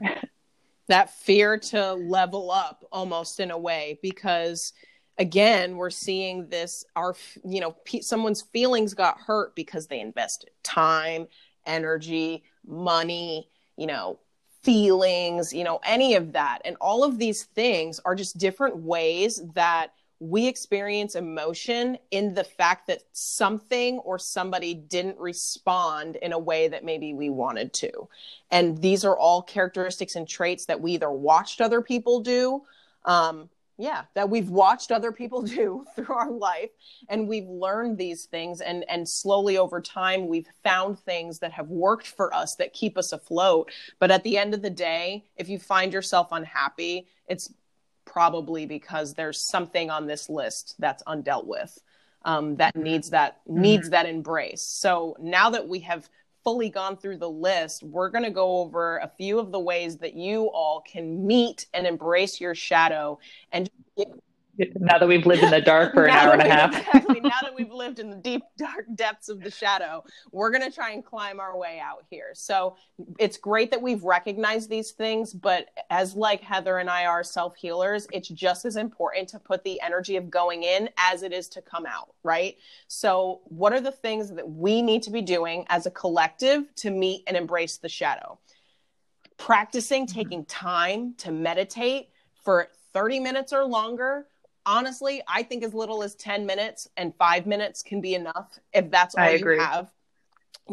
That 0.90 1.12
fear 1.12 1.58
to 1.58 1.94
level 1.94 2.52
up 2.52 2.84
almost 2.92 3.40
in 3.40 3.52
a 3.52 3.58
way 3.58 4.00
because 4.02 4.74
again 5.18 5.78
we're 5.78 5.90
seeing 5.90 6.50
this 6.50 6.84
our 6.96 7.16
you 7.46 7.62
know 7.62 7.76
someone's 8.02 8.42
feelings 8.42 8.94
got 8.94 9.20
hurt 9.20 9.56
because 9.56 9.88
they 9.88 10.02
invested 10.02 10.50
time 10.62 11.28
energy 11.66 12.44
money 12.66 13.48
you 13.78 13.88
know 13.88 14.20
feelings, 14.64 15.54
you 15.54 15.64
know, 15.64 15.80
any 15.84 16.16
of 16.16 16.32
that. 16.34 16.62
And 16.66 16.76
all 16.80 17.04
of 17.04 17.18
these 17.18 17.44
things 17.44 18.00
are 18.06 18.16
just 18.16 18.38
different 18.38 18.78
ways 18.78 19.42
that 19.54 19.94
we 20.20 20.48
experience 20.48 21.16
emotion 21.16 21.98
in 22.12 22.34
the 22.34 22.46
fact 22.46 22.88
that 22.88 23.04
something 23.12 24.00
or 24.00 24.18
somebody 24.18 24.74
didn't 24.74 25.20
respond 25.20 26.16
in 26.16 26.32
a 26.32 26.40
way 26.40 26.70
that 26.70 26.86
maybe 26.86 27.14
we 27.14 27.30
wanted 27.30 27.74
to. 27.74 28.08
And 28.50 28.78
these 28.82 29.04
are 29.04 29.18
all 29.18 29.42
characteristics 29.42 30.16
and 30.16 30.26
traits 30.26 30.66
that 30.66 30.80
we 30.80 30.94
either 30.94 31.12
watched 31.12 31.60
other 31.60 31.82
people 31.82 32.22
do 32.22 32.62
um, 33.04 33.50
yeah 33.78 34.04
that 34.14 34.30
we've 34.30 34.50
watched 34.50 34.92
other 34.92 35.12
people 35.12 35.42
do 35.60 35.86
through 35.96 36.14
our 36.14 36.32
life 36.32 36.70
and 37.10 37.28
we've 37.28 37.48
learned 37.48 37.98
these 37.98 38.26
things 38.26 38.62
and 38.62 38.86
and 38.90 39.08
slowly 39.08 39.58
over 39.58 39.82
time 39.82 40.28
we've 40.28 40.48
found 40.64 41.00
things 41.00 41.40
that 41.40 41.52
have 41.52 41.70
worked 41.70 42.08
for 42.08 42.34
us 42.34 42.56
that 42.56 42.74
keep 42.74 42.98
us 42.98 43.12
afloat. 43.12 43.72
But 44.00 44.12
at 44.12 44.24
the 44.24 44.38
end 44.38 44.54
of 44.54 44.62
the 44.62 44.70
day 44.70 45.26
if 45.38 45.50
you 45.50 45.60
find 45.60 45.92
yourself 45.94 46.30
unhappy 46.32 47.08
it's 47.28 47.54
probably 48.06 48.66
because 48.66 49.14
there's 49.14 49.40
something 49.40 49.90
on 49.90 50.08
this 50.08 50.30
list 50.30 50.76
that's 50.78 51.04
undealt 51.04 51.46
with 51.46 51.82
um, 52.26 52.56
that 52.58 52.76
needs 52.76 53.10
that 53.10 53.40
mm-hmm. 53.48 53.62
needs 53.62 53.90
that 53.90 54.06
embrace. 54.06 54.62
So 54.62 55.16
now 55.20 55.50
that 55.52 55.68
we 55.68 55.80
have 55.80 56.10
fully 56.44 56.70
gone 56.70 56.98
through 56.98 57.18
the 57.18 57.30
list, 57.30 57.84
we're 57.84 58.10
going 58.10 58.24
to 58.24 58.30
go 58.30 58.60
over 58.60 58.98
a 58.98 59.12
few 59.18 59.40
of 59.40 59.52
the 59.52 59.60
ways 59.60 59.98
that 59.98 60.14
you 60.14 60.50
all 60.52 60.82
can 60.82 61.26
meet 61.26 61.68
and 61.74 61.88
embrace 61.88 62.42
your 62.42 62.56
shadow 62.56 63.18
and 63.52 63.70
now 64.58 65.00
that 65.00 65.08
we've 65.08 65.26
lived 65.26 65.44
in 65.44 65.52
the 65.52 65.62
dark 65.62 65.94
for 65.94 66.06
an 66.06 66.12
hour 66.12 66.34
and 66.34 66.42
a 66.42 66.50
half. 66.50 66.76
exactly. 66.96 67.20
Now 67.22 67.40
that 67.42 67.56
we've 67.56 67.72
lived 67.72 68.00
in 68.00 68.10
the 68.10 68.18
deep, 68.18 68.44
dark 68.58 68.86
depths 68.96 69.30
of 69.30 69.42
the 69.42 69.50
shadow, 69.50 70.04
we're 70.32 70.52
going 70.52 70.64
to 70.64 70.72
try 70.72 70.92
and 70.92 71.04
climb 71.04 71.40
our 71.40 71.58
way 71.58 71.82
out 71.84 72.06
here. 72.10 72.32
So 72.34 72.76
it's 73.20 73.38
great 73.38 73.72
that 73.72 73.82
we've 73.82 74.04
recognized 74.04 74.70
these 74.70 74.92
things, 74.92 75.34
but 75.34 75.70
as 75.90 76.16
like 76.16 76.42
Heather 76.42 76.78
and 76.78 76.90
I 76.90 77.06
are 77.06 77.24
self 77.24 77.56
healers, 77.56 78.08
it's 78.12 78.30
just 78.30 78.66
as 78.66 78.76
important 78.76 79.28
to 79.30 79.40
put 79.40 79.64
the 79.64 79.82
energy 79.82 80.18
of 80.18 80.30
going 80.30 80.64
in 80.64 80.90
as 80.98 81.24
it 81.24 81.34
is 81.34 81.48
to 81.50 81.62
come 81.62 81.86
out, 81.86 82.14
right? 82.24 82.58
So, 82.88 83.42
what 83.46 83.74
are 83.74 83.82
the 83.82 83.92
things 83.92 84.32
that 84.34 84.48
we 84.48 84.82
need 84.82 85.04
to 85.04 85.12
be 85.12 85.22
doing 85.22 85.66
as 85.70 85.86
a 85.86 85.92
collective 85.92 86.74
to 86.76 86.92
meet 86.92 87.24
and 87.28 87.36
embrace 87.36 87.78
the 87.78 87.90
shadow? 87.90 88.38
Practicing 89.38 90.06
taking 90.06 90.46
time 90.46 91.16
to 91.18 91.32
meditate 91.32 92.10
for 92.44 92.70
30 92.94 93.20
minutes 93.20 93.52
or 93.52 93.66
longer 93.66 94.28
honestly, 94.66 95.22
I 95.28 95.44
think 95.44 95.64
as 95.64 95.74
little 95.74 96.04
as 96.04 96.16
10 96.16 96.46
minutes 96.46 96.88
and 96.98 97.14
five 97.16 97.46
minutes 97.46 97.84
can 97.84 98.02
be 98.02 98.16
enough 98.16 98.60
if 98.74 98.90
that's 98.90 99.16
all 99.16 99.30
you 99.32 99.60
have. 99.60 99.92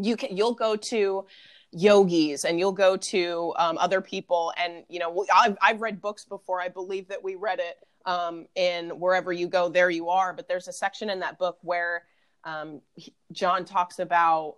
You 0.00 0.16
can, 0.16 0.36
you'll 0.36 0.54
go 0.54 0.76
to 0.76 1.26
yogis 1.72 2.44
and 2.44 2.58
you'll 2.58 2.72
go 2.72 2.96
to 2.96 3.54
um, 3.56 3.78
other 3.78 4.00
people. 4.00 4.52
And, 4.56 4.84
you 4.88 4.98
know, 4.98 5.26
I've, 5.34 5.56
I've 5.60 5.80
read 5.80 6.00
books 6.00 6.24
before. 6.24 6.60
I 6.60 6.68
believe 6.68 7.08
that 7.08 7.22
we 7.22 7.34
read 7.34 7.58
it 7.58 7.78
um, 8.06 8.46
in 8.54 8.90
Wherever 8.90 9.32
You 9.32 9.48
Go, 9.48 9.68
There 9.68 9.90
You 9.90 10.08
Are. 10.08 10.32
But 10.32 10.48
there's 10.48 10.68
a 10.68 10.72
section 10.72 11.10
in 11.10 11.20
that 11.20 11.38
book 11.38 11.58
where 11.62 12.04
um, 12.44 12.80
Jon 13.32 13.64
talks 13.64 13.98
about 13.98 14.56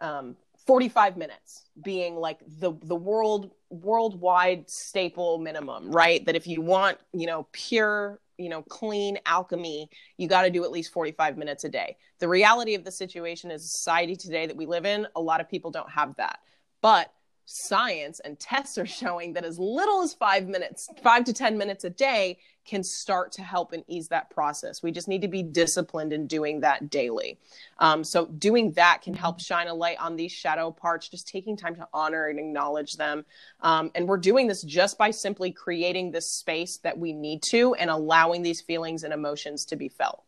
um, 0.00 0.36
45 0.66 1.16
minutes 1.16 1.64
being 1.82 2.16
like 2.16 2.38
the 2.46 2.72
the 2.82 2.94
world 2.94 3.50
worldwide 3.70 4.68
staple 4.68 5.38
minimum 5.38 5.90
right 5.90 6.24
that 6.26 6.36
if 6.36 6.46
you 6.46 6.60
want 6.60 6.98
you 7.12 7.26
know 7.26 7.46
pure 7.52 8.20
you 8.40 8.48
know 8.48 8.62
clean 8.62 9.18
alchemy 9.26 9.88
you 10.16 10.26
got 10.28 10.42
to 10.42 10.50
do 10.50 10.64
at 10.64 10.70
least 10.70 10.92
45 10.92 11.36
minutes 11.36 11.64
a 11.64 11.68
day. 11.68 11.96
The 12.18 12.28
reality 12.28 12.74
of 12.74 12.84
the 12.84 12.92
situation 12.92 13.50
is 13.50 13.70
society 13.70 14.16
today 14.16 14.46
that 14.46 14.56
we 14.56 14.66
live 14.66 14.86
in 14.86 15.06
a 15.14 15.20
lot 15.20 15.40
of 15.40 15.48
people 15.48 15.70
don't 15.70 15.90
have 15.90 16.16
that. 16.16 16.40
But 16.82 17.12
science 17.44 18.20
and 18.20 18.38
tests 18.38 18.78
are 18.78 18.86
showing 18.86 19.32
that 19.32 19.44
as 19.44 19.58
little 19.58 20.02
as 20.02 20.14
five 20.14 20.46
minutes, 20.46 20.88
five 21.02 21.24
to 21.24 21.32
10 21.32 21.58
minutes 21.58 21.84
a 21.84 21.90
day 21.90 22.38
can 22.70 22.84
start 22.84 23.32
to 23.32 23.42
help 23.42 23.72
and 23.72 23.82
ease 23.88 24.06
that 24.08 24.30
process. 24.30 24.80
We 24.80 24.92
just 24.92 25.08
need 25.08 25.22
to 25.22 25.28
be 25.28 25.42
disciplined 25.42 26.12
in 26.12 26.28
doing 26.28 26.60
that 26.60 26.88
daily. 26.88 27.36
Um, 27.78 28.04
so, 28.04 28.26
doing 28.26 28.70
that 28.72 29.02
can 29.02 29.12
help 29.12 29.40
shine 29.40 29.66
a 29.66 29.74
light 29.74 29.98
on 29.98 30.14
these 30.14 30.30
shadow 30.30 30.70
parts, 30.70 31.08
just 31.08 31.26
taking 31.26 31.56
time 31.56 31.74
to 31.74 31.88
honor 31.92 32.28
and 32.28 32.38
acknowledge 32.38 32.96
them. 32.96 33.26
Um, 33.60 33.90
and 33.96 34.06
we're 34.06 34.18
doing 34.18 34.46
this 34.46 34.62
just 34.62 34.96
by 34.96 35.10
simply 35.10 35.50
creating 35.50 36.12
this 36.12 36.30
space 36.30 36.76
that 36.78 36.96
we 36.96 37.12
need 37.12 37.42
to 37.50 37.74
and 37.74 37.90
allowing 37.90 38.42
these 38.42 38.60
feelings 38.60 39.02
and 39.02 39.12
emotions 39.12 39.64
to 39.66 39.76
be 39.76 39.88
felt. 39.88 40.22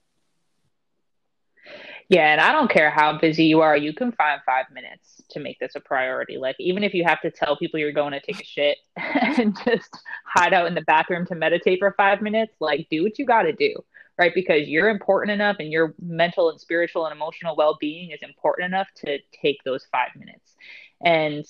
Yeah, 2.12 2.30
and 2.30 2.42
I 2.42 2.52
don't 2.52 2.70
care 2.70 2.90
how 2.90 3.16
busy 3.16 3.44
you 3.44 3.62
are, 3.62 3.74
you 3.74 3.94
can 3.94 4.12
find 4.12 4.38
five 4.44 4.66
minutes 4.70 5.22
to 5.30 5.40
make 5.40 5.58
this 5.58 5.76
a 5.76 5.80
priority. 5.80 6.36
Like, 6.36 6.56
even 6.58 6.84
if 6.84 6.92
you 6.92 7.04
have 7.04 7.22
to 7.22 7.30
tell 7.30 7.56
people 7.56 7.80
you're 7.80 7.90
going 7.90 8.12
to 8.12 8.20
take 8.20 8.38
a 8.38 8.44
shit 8.44 8.76
and 8.98 9.56
just 9.64 9.88
hide 10.26 10.52
out 10.52 10.66
in 10.66 10.74
the 10.74 10.82
bathroom 10.82 11.24
to 11.28 11.34
meditate 11.34 11.78
for 11.78 11.94
five 11.96 12.20
minutes, 12.20 12.52
like, 12.60 12.86
do 12.90 13.02
what 13.02 13.18
you 13.18 13.24
got 13.24 13.44
to 13.44 13.54
do, 13.54 13.74
right? 14.18 14.32
Because 14.34 14.68
you're 14.68 14.90
important 14.90 15.30
enough 15.30 15.56
and 15.58 15.72
your 15.72 15.94
mental 16.02 16.50
and 16.50 16.60
spiritual 16.60 17.06
and 17.06 17.16
emotional 17.16 17.56
well 17.56 17.78
being 17.80 18.10
is 18.10 18.20
important 18.20 18.66
enough 18.66 18.88
to 19.06 19.18
take 19.40 19.64
those 19.64 19.86
five 19.90 20.10
minutes. 20.14 20.54
And 21.02 21.46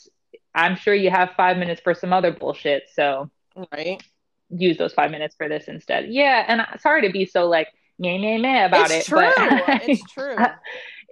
I'm 0.54 0.76
sure 0.76 0.94
you 0.94 1.10
have 1.10 1.30
five 1.36 1.56
minutes 1.56 1.80
for 1.80 1.92
some 1.92 2.12
other 2.12 2.30
bullshit. 2.30 2.84
So, 2.94 3.28
right. 3.72 4.00
Use 4.48 4.78
those 4.78 4.92
five 4.92 5.10
minutes 5.10 5.34
for 5.34 5.48
this 5.48 5.66
instead. 5.66 6.06
Yeah. 6.10 6.44
And 6.46 6.80
sorry 6.80 7.02
to 7.02 7.12
be 7.12 7.26
so 7.26 7.48
like, 7.48 7.66
meh, 8.02 8.18
meh, 8.18 8.38
meh 8.38 8.66
about 8.66 8.90
it's 8.90 9.06
it. 9.06 9.10
True. 9.10 9.30
But 9.36 9.82
it's 9.88 10.12
true. 10.12 10.36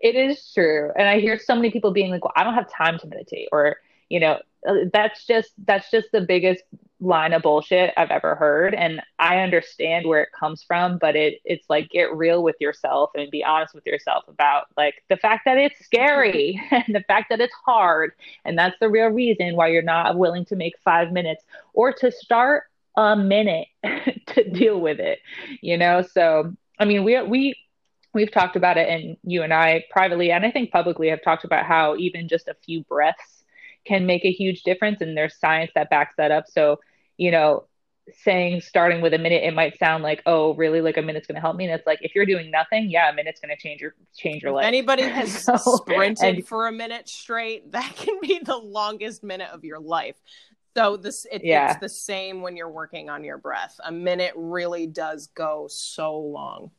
it 0.03 0.17
is 0.17 0.53
true. 0.53 0.91
And 0.97 1.09
I 1.09 1.21
hear 1.21 1.39
so 1.39 1.55
many 1.55 1.71
people 1.71 1.93
being 1.93 2.11
like, 2.11 2.25
well, 2.25 2.33
I 2.37 2.45
don't 2.45 2.55
have 2.55 2.71
time 2.71 2.99
to 2.99 3.07
meditate 3.07 3.49
or, 3.53 3.77
you 4.09 4.21
know, 4.21 4.41
uh, 4.67 4.75
that's 4.93 5.27
just, 5.27 5.53
that's 5.65 5.91
just 5.91 6.09
the 6.13 6.21
biggest 6.21 6.63
line 7.01 7.33
of 7.33 7.43
bullshit 7.43 7.95
I've 7.97 8.11
ever 8.11 8.35
heard. 8.35 8.75
And 8.75 9.01
I 9.19 9.39
understand 9.39 10.07
where 10.07 10.23
it 10.23 10.29
comes 10.39 10.63
from, 10.63 10.99
but 10.99 11.17
it, 11.17 11.41
it's 11.45 11.65
like, 11.71 11.89
get 11.91 12.15
real 12.15 12.43
with 12.43 12.57
yourself 12.61 13.11
and 13.15 13.31
be 13.31 13.43
honest 13.43 13.75
with 13.75 13.87
yourself 13.87 14.25
about 14.29 14.65
like 14.77 15.03
the 15.09 15.17
fact 15.17 15.47
that 15.47 15.57
it's 15.57 15.83
scary 15.85 16.61
and 16.71 16.95
the 16.95 17.05
fact 17.07 17.31
that 17.31 17.41
it's 17.41 17.55
hard. 17.65 18.13
And 18.45 18.59
that's 18.59 18.79
the 18.81 18.91
real 18.91 19.09
reason 19.09 19.57
why 19.57 19.69
you're 19.69 19.83
not 19.83 20.19
willing 20.19 20.45
to 20.47 20.57
make 20.57 20.75
five 20.85 21.13
minutes 21.13 21.45
or 21.73 21.93
to 21.95 22.13
start 22.13 22.65
a 22.97 23.17
minute 23.17 23.69
to 24.27 24.51
deal 24.51 24.81
with 24.81 25.01
it, 25.01 25.21
you 25.61 25.79
know? 25.79 26.03
So 26.03 26.55
I 26.81 26.87
mean, 26.87 27.05
we 27.05 27.21
we 27.23 27.55
we've 28.15 28.33
talked 28.33 28.57
about 28.57 28.79
it, 28.79 28.89
and 28.89 29.17
you 29.23 29.43
and 29.43 29.53
I 29.53 29.85
privately, 29.91 30.33
and 30.33 30.45
I 30.45 30.51
think 30.51 30.73
publicly, 30.73 31.09
have 31.09 31.23
talked 31.23 31.45
about 31.45 31.67
how 31.67 31.97
even 31.97 32.27
just 32.27 32.49
a 32.49 32.55
few 32.65 32.83
breaths 32.85 33.45
can 33.87 34.07
make 34.07 34.25
a 34.25 34.33
huge 34.33 34.63
difference, 34.63 35.01
and 35.01 35.17
there's 35.17 35.39
science 35.39 35.71
that 35.75 35.91
backs 35.91 36.15
that 36.17 36.31
up. 36.31 36.45
So, 36.49 36.81
you 37.17 37.31
know, 37.31 37.67
saying 38.25 38.61
starting 38.61 39.01
with 39.01 39.15
a 39.15 39.19
minute, 39.19 39.43
it 39.45 39.55
might 39.55 39.79
sound 39.79 40.03
like, 40.03 40.23
oh, 40.27 40.55
really, 40.55 40.81
like 40.81 40.97
a 40.97 41.03
minute's 41.03 41.27
going 41.27 41.37
to 41.37 41.41
help 41.41 41.57
me. 41.57 41.65
And 41.65 41.75
it's 41.75 41.87
like 41.87 42.01
if 42.03 42.15
you're 42.15 42.27
doing 42.27 42.51
nothing, 42.51 42.91
yeah, 42.91 43.11
a 43.11 43.15
minute's 43.15 43.41
going 43.41 43.55
to 43.55 43.61
change 43.61 43.81
your 43.81 43.95
change 44.17 44.43
your 44.43 44.53
life. 44.53 44.65
Anybody 44.65 45.03
has 45.09 45.45
so, 45.45 45.57
sprinted 45.57 46.37
and, 46.37 46.47
for 46.47 46.67
a 46.67 46.73
minute 46.73 47.09
straight, 47.09 47.73
that 47.73 47.95
can 47.97 48.19
be 48.21 48.41
the 48.43 48.57
longest 48.57 49.23
minute 49.23 49.51
of 49.53 49.65
your 49.65 49.79
life. 49.79 50.17
So 50.77 50.97
this 50.97 51.27
it, 51.31 51.43
yeah. 51.45 51.71
it's 51.71 51.81
the 51.81 51.89
same 51.89 52.43
when 52.43 52.57
you're 52.57 52.71
working 52.71 53.11
on 53.11 53.25
your 53.25 53.39
breath. 53.39 53.79
A 53.85 53.93
minute 53.93 54.33
really 54.37 54.87
does 54.87 55.29
go 55.29 55.67
so 55.69 56.17
long. 56.17 56.71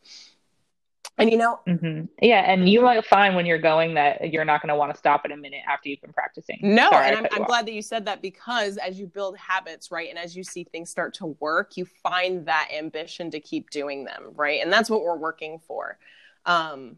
And 1.17 1.29
you 1.29 1.37
know, 1.37 1.59
mm-hmm. 1.67 2.05
yeah, 2.21 2.51
and 2.51 2.67
you 2.67 2.81
might 2.81 3.05
find 3.05 3.35
when 3.35 3.45
you're 3.45 3.59
going 3.59 3.93
that 3.95 4.31
you're 4.31 4.45
not 4.45 4.61
going 4.61 4.69
to 4.69 4.75
want 4.75 4.93
to 4.93 4.97
stop 4.97 5.25
in 5.25 5.31
a 5.31 5.37
minute 5.37 5.61
after 5.67 5.89
you've 5.89 6.01
been 6.01 6.13
practicing. 6.13 6.57
No, 6.61 6.89
Sorry, 6.89 7.09
and 7.09 7.17
I'm, 7.17 7.27
I'm 7.33 7.43
glad 7.43 7.67
that 7.67 7.73
you 7.73 7.81
said 7.81 8.05
that 8.05 8.21
because 8.21 8.77
as 8.77 8.99
you 8.99 9.07
build 9.07 9.37
habits, 9.37 9.91
right, 9.91 10.09
and 10.09 10.17
as 10.17 10.35
you 10.35 10.43
see 10.43 10.63
things 10.63 10.89
start 10.89 11.13
to 11.15 11.27
work, 11.39 11.75
you 11.77 11.85
find 11.85 12.45
that 12.47 12.69
ambition 12.73 13.29
to 13.31 13.39
keep 13.39 13.69
doing 13.69 14.05
them, 14.05 14.31
right, 14.35 14.61
and 14.63 14.71
that's 14.71 14.89
what 14.89 15.03
we're 15.03 15.17
working 15.17 15.59
for. 15.59 15.99
Um, 16.45 16.95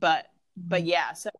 but 0.00 0.28
but 0.56 0.80
mm-hmm. 0.80 0.88
yeah, 0.88 1.12
so 1.12 1.30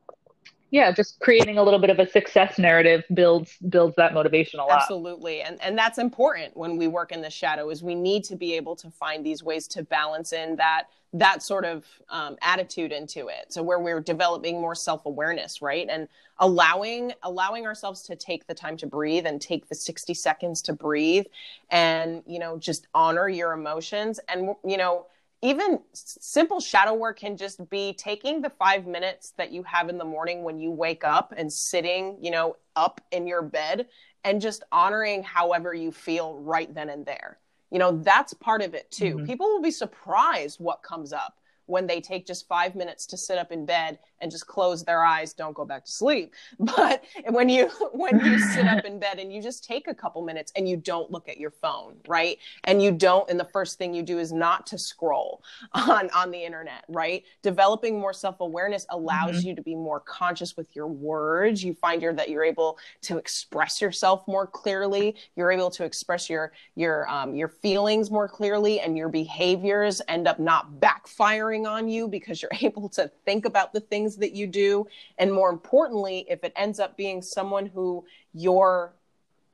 yeah 0.70 0.90
just 0.92 1.20
creating 1.20 1.58
a 1.58 1.62
little 1.62 1.78
bit 1.78 1.90
of 1.90 1.98
a 1.98 2.08
success 2.08 2.58
narrative 2.58 3.04
builds 3.14 3.56
builds 3.68 3.94
that 3.96 4.14
motivation 4.14 4.60
a 4.60 4.64
lot. 4.64 4.82
Absolutely. 4.82 5.42
And 5.42 5.60
and 5.62 5.76
that's 5.76 5.98
important 5.98 6.56
when 6.56 6.76
we 6.76 6.88
work 6.88 7.12
in 7.12 7.20
the 7.20 7.30
shadow 7.30 7.70
is 7.70 7.82
we 7.82 7.94
need 7.94 8.24
to 8.24 8.36
be 8.36 8.54
able 8.54 8.76
to 8.76 8.90
find 8.90 9.24
these 9.24 9.42
ways 9.42 9.66
to 9.68 9.82
balance 9.82 10.32
in 10.32 10.56
that 10.56 10.84
that 11.12 11.42
sort 11.42 11.64
of 11.64 11.84
um, 12.10 12.36
attitude 12.42 12.92
into 12.92 13.28
it. 13.28 13.46
So 13.50 13.62
where 13.62 13.78
we're 13.78 14.00
developing 14.00 14.60
more 14.60 14.74
self-awareness 14.74 15.62
right? 15.62 15.86
And 15.88 16.08
allowing 16.38 17.12
allowing 17.22 17.66
ourselves 17.66 18.02
to 18.02 18.16
take 18.16 18.46
the 18.46 18.54
time 18.54 18.76
to 18.78 18.86
breathe 18.86 19.26
and 19.26 19.40
take 19.40 19.68
the 19.68 19.74
60 19.74 20.12
seconds 20.14 20.60
to 20.62 20.72
breathe 20.72 21.24
and 21.70 22.22
you 22.26 22.38
know 22.38 22.58
just 22.58 22.86
honor 22.94 23.28
your 23.28 23.52
emotions. 23.52 24.20
And 24.28 24.54
you 24.64 24.76
know 24.76 25.06
even 25.43 25.80
simple 25.93 26.61
shadow 26.61 26.95
work 26.95 27.18
can 27.18 27.37
just 27.37 27.68
be 27.68 27.93
taking 27.93 28.41
the 28.41 28.51
five 28.51 28.87
minutes 28.87 29.32
that 29.37 29.53
you 29.53 29.62
have 29.64 29.89
in 29.89 29.99
the 29.99 30.05
morning 30.05 30.43
when 30.43 30.59
you 30.59 30.70
wake 30.70 31.05
up 31.05 31.34
and 31.37 31.53
sitting, 31.53 32.16
you 32.20 32.30
know, 32.30 32.57
up 32.74 33.01
in 33.12 33.26
your 33.26 33.43
bed 33.43 33.87
and 34.24 34.41
just 34.41 34.64
honoring 34.72 35.22
however 35.22 35.74
you 35.74 35.93
feel 35.93 36.39
right 36.39 36.74
then 36.74 36.89
and 36.89 37.05
there. 37.05 37.39
You 37.70 37.78
know, 37.78 37.99
that's 38.03 38.32
part 38.34 38.62
of 38.62 38.74
it 38.74 38.91
too. 38.91 39.16
Mm-hmm. 39.16 39.26
People 39.26 39.47
will 39.47 39.62
be 39.62 39.70
surprised 39.70 40.59
what 40.59 40.82
comes 40.82 41.12
up 41.12 41.39
when 41.66 41.87
they 41.87 42.01
take 42.01 42.26
just 42.26 42.49
five 42.49 42.74
minutes 42.74 43.07
to 43.07 43.16
sit 43.16 43.39
up 43.39 43.53
in 43.53 43.66
bed 43.66 43.99
and 44.20 44.30
just 44.30 44.46
close 44.46 44.84
their 44.84 45.04
eyes 45.04 45.32
don't 45.32 45.54
go 45.54 45.64
back 45.64 45.84
to 45.84 45.92
sleep. 45.92 46.34
But 46.76 47.04
when 47.30 47.48
you 47.48 47.68
when 47.92 48.18
you 48.24 48.38
sit 48.38 48.66
up 48.66 48.84
in 48.84 48.98
bed 48.98 49.18
and 49.18 49.32
you 49.32 49.42
just 49.42 49.64
take 49.64 49.88
a 49.88 49.94
couple 49.94 50.22
minutes 50.22 50.52
and 50.56 50.68
you 50.68 50.76
don't 50.76 51.10
look 51.10 51.28
at 51.28 51.38
your 51.38 51.50
phone 51.50 51.96
right? 52.08 52.38
And 52.64 52.82
you 52.82 52.92
don't 52.92 53.28
and 53.30 53.38
the 53.38 53.48
first 53.52 53.78
thing 53.78 53.94
you 53.94 54.02
do 54.02 54.18
is 54.18 54.32
not 54.32 54.66
to 54.68 54.78
scroll 54.78 55.42
on 55.72 56.10
on 56.10 56.30
the 56.30 56.42
internet 56.42 56.84
right? 56.88 57.24
Developing 57.42 57.98
more 57.98 58.12
self-awareness 58.12 58.86
allows 58.90 59.38
mm-hmm. 59.38 59.48
you 59.48 59.54
to 59.54 59.62
be 59.62 59.74
more 59.74 60.00
conscious 60.00 60.56
with 60.56 60.74
your 60.74 60.86
words. 60.86 61.62
You 61.62 61.74
find 61.74 62.02
your 62.02 62.12
that 62.14 62.30
you're 62.30 62.44
able 62.44 62.78
to 63.02 63.18
express 63.18 63.80
yourself 63.80 64.26
more 64.26 64.46
clearly. 64.46 65.16
You're 65.36 65.52
able 65.52 65.70
to 65.70 65.84
express 65.84 66.28
your 66.28 66.52
your 66.74 67.08
um, 67.08 67.34
your 67.34 67.48
feelings 67.48 68.10
more 68.10 68.28
clearly 68.28 68.80
and 68.80 68.96
your 68.96 69.08
behaviors 69.08 70.00
end 70.08 70.28
up 70.28 70.38
not 70.38 70.80
backfiring 70.80 71.68
on 71.68 71.88
you 71.88 72.08
because 72.08 72.42
you're 72.42 72.50
able 72.60 72.88
to 72.90 73.10
think 73.24 73.44
about 73.44 73.72
the 73.72 73.80
things 73.80 74.05
things 74.07 74.16
that 74.16 74.32
you 74.32 74.46
do 74.46 74.86
and 75.18 75.32
more 75.32 75.50
importantly 75.50 76.24
if 76.28 76.44
it 76.44 76.52
ends 76.57 76.78
up 76.78 76.96
being 76.96 77.20
someone 77.20 77.66
who 77.66 78.04
you're 78.32 78.94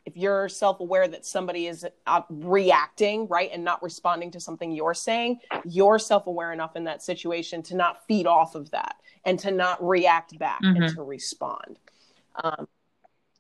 if 0.05 0.17
you're 0.17 0.49
self-aware 0.49 1.07
that 1.07 1.25
somebody 1.25 1.67
is 1.67 1.87
uh, 2.07 2.23
reacting 2.29 3.27
right 3.29 3.51
and 3.53 3.65
not 3.65 3.83
responding 3.83 4.31
to 4.31 4.41
something 4.41 4.73
you're 4.73 4.95
saying 4.95 5.39
you're 5.65 5.99
self-aware 5.99 6.53
enough 6.53 6.77
in 6.77 6.85
that 6.85 7.03
situation 7.03 7.63
to 7.63 7.75
not 7.77 8.07
feed 8.07 8.27
off 8.27 8.55
of 8.55 8.71
that 8.71 8.97
and 9.25 9.39
to 9.39 9.51
not 9.51 9.83
react 9.87 10.39
back 10.39 10.61
mm-hmm. 10.63 10.83
and 10.83 10.95
to 10.95 11.03
respond 11.03 11.79
um, 12.43 12.67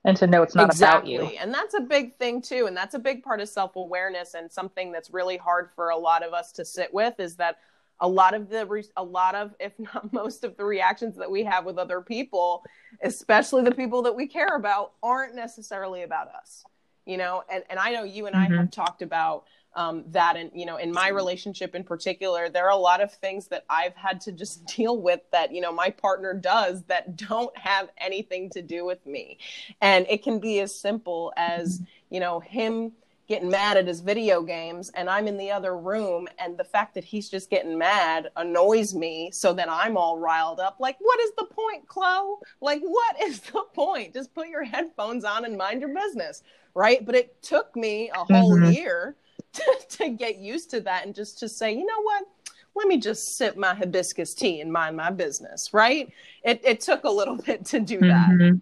and 0.04 0.16
to 0.16 0.26
know 0.26 0.42
it's 0.42 0.54
not 0.54 0.70
exactly. 0.70 1.16
about 1.16 1.32
you 1.32 1.38
and 1.38 1.52
that's 1.52 1.74
a 1.74 1.80
big 1.80 2.16
thing 2.16 2.40
too 2.40 2.66
and 2.66 2.76
that's 2.76 2.94
a 2.94 2.98
big 2.98 3.22
part 3.22 3.40
of 3.40 3.48
self-awareness 3.48 4.34
and 4.34 4.50
something 4.50 4.92
that's 4.92 5.10
really 5.12 5.36
hard 5.36 5.68
for 5.74 5.90
a 5.90 5.96
lot 5.96 6.24
of 6.24 6.32
us 6.32 6.52
to 6.52 6.64
sit 6.64 6.92
with 6.94 7.18
is 7.18 7.36
that 7.36 7.58
a 8.02 8.08
lot 8.08 8.34
of 8.34 8.50
the 8.50 8.84
a 8.96 9.02
lot 9.02 9.34
of 9.34 9.54
if 9.58 9.72
not 9.78 10.12
most 10.12 10.44
of 10.44 10.56
the 10.58 10.64
reactions 10.64 11.16
that 11.16 11.30
we 11.30 11.42
have 11.44 11.64
with 11.64 11.78
other 11.78 12.02
people 12.02 12.62
especially 13.02 13.62
the 13.62 13.74
people 13.74 14.02
that 14.02 14.14
we 14.14 14.26
care 14.26 14.56
about 14.56 14.92
aren't 15.02 15.34
necessarily 15.34 16.02
about 16.02 16.28
us 16.28 16.64
you 17.06 17.16
know 17.16 17.42
and, 17.50 17.64
and 17.70 17.78
i 17.78 17.90
know 17.90 18.02
you 18.02 18.26
and 18.26 18.36
mm-hmm. 18.36 18.52
i 18.52 18.56
have 18.56 18.70
talked 18.70 19.00
about 19.00 19.44
um, 19.74 20.04
that 20.08 20.36
and 20.36 20.50
you 20.54 20.66
know 20.66 20.76
in 20.76 20.92
my 20.92 21.08
relationship 21.08 21.74
in 21.74 21.82
particular 21.82 22.50
there 22.50 22.66
are 22.66 22.72
a 22.72 22.76
lot 22.76 23.00
of 23.00 23.10
things 23.10 23.46
that 23.48 23.64
i've 23.70 23.94
had 23.94 24.20
to 24.20 24.32
just 24.32 24.66
deal 24.76 25.00
with 25.00 25.20
that 25.30 25.54
you 25.54 25.62
know 25.62 25.72
my 25.72 25.88
partner 25.88 26.34
does 26.34 26.82
that 26.84 27.16
don't 27.16 27.56
have 27.56 27.88
anything 27.96 28.50
to 28.50 28.60
do 28.60 28.84
with 28.84 29.04
me 29.06 29.38
and 29.80 30.06
it 30.10 30.22
can 30.22 30.40
be 30.40 30.60
as 30.60 30.78
simple 30.78 31.32
as 31.38 31.76
mm-hmm. 31.78 31.84
you 32.10 32.20
know 32.20 32.40
him 32.40 32.92
getting 33.32 33.48
mad 33.48 33.78
at 33.78 33.86
his 33.86 34.00
video 34.00 34.42
games 34.42 34.90
and 34.90 35.08
I'm 35.08 35.26
in 35.26 35.38
the 35.38 35.50
other 35.50 35.74
room 35.74 36.28
and 36.38 36.58
the 36.58 36.64
fact 36.64 36.94
that 36.96 37.02
he's 37.02 37.30
just 37.30 37.48
getting 37.48 37.78
mad 37.78 38.28
annoys 38.36 38.94
me 38.94 39.30
so 39.32 39.54
then 39.54 39.70
I'm 39.70 39.96
all 39.96 40.18
riled 40.18 40.60
up 40.60 40.76
like 40.80 40.96
what 40.98 41.18
is 41.18 41.30
the 41.38 41.46
point 41.46 41.88
Chloe? 41.88 42.36
Like 42.60 42.82
what 42.82 43.22
is 43.22 43.40
the 43.40 43.62
point? 43.72 44.12
Just 44.12 44.34
put 44.34 44.48
your 44.48 44.64
headphones 44.64 45.24
on 45.24 45.46
and 45.46 45.56
mind 45.56 45.80
your 45.80 45.94
business 45.94 46.42
right? 46.74 47.06
But 47.06 47.14
it 47.14 47.42
took 47.42 47.74
me 47.74 48.10
a 48.10 48.22
whole 48.22 48.54
mm-hmm. 48.54 48.70
year 48.70 49.16
to, 49.54 49.76
to 49.88 50.10
get 50.10 50.36
used 50.36 50.68
to 50.72 50.82
that 50.82 51.06
and 51.06 51.14
just 51.14 51.38
to 51.38 51.48
say 51.48 51.72
you 51.72 51.86
know 51.86 52.02
what? 52.02 52.24
Let 52.74 52.86
me 52.86 52.98
just 52.98 53.38
sip 53.38 53.56
my 53.56 53.74
hibiscus 53.74 54.34
tea 54.34 54.60
and 54.60 54.70
mind 54.70 54.94
my 54.94 55.10
business 55.10 55.72
right? 55.72 56.12
It, 56.44 56.60
it 56.62 56.80
took 56.80 57.04
a 57.04 57.10
little 57.10 57.36
bit 57.46 57.64
to 57.66 57.80
do 57.80 57.98
that. 58.00 58.28
Mm-hmm. 58.28 58.58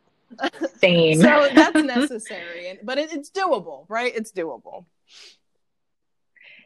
Same. 0.79 1.21
so 1.21 1.49
that's 1.55 1.83
necessary, 1.83 2.79
but 2.83 2.99
it, 2.99 3.13
it's 3.13 3.31
doable, 3.31 3.87
right? 3.89 4.13
It's 4.15 4.33
doable. 4.33 4.87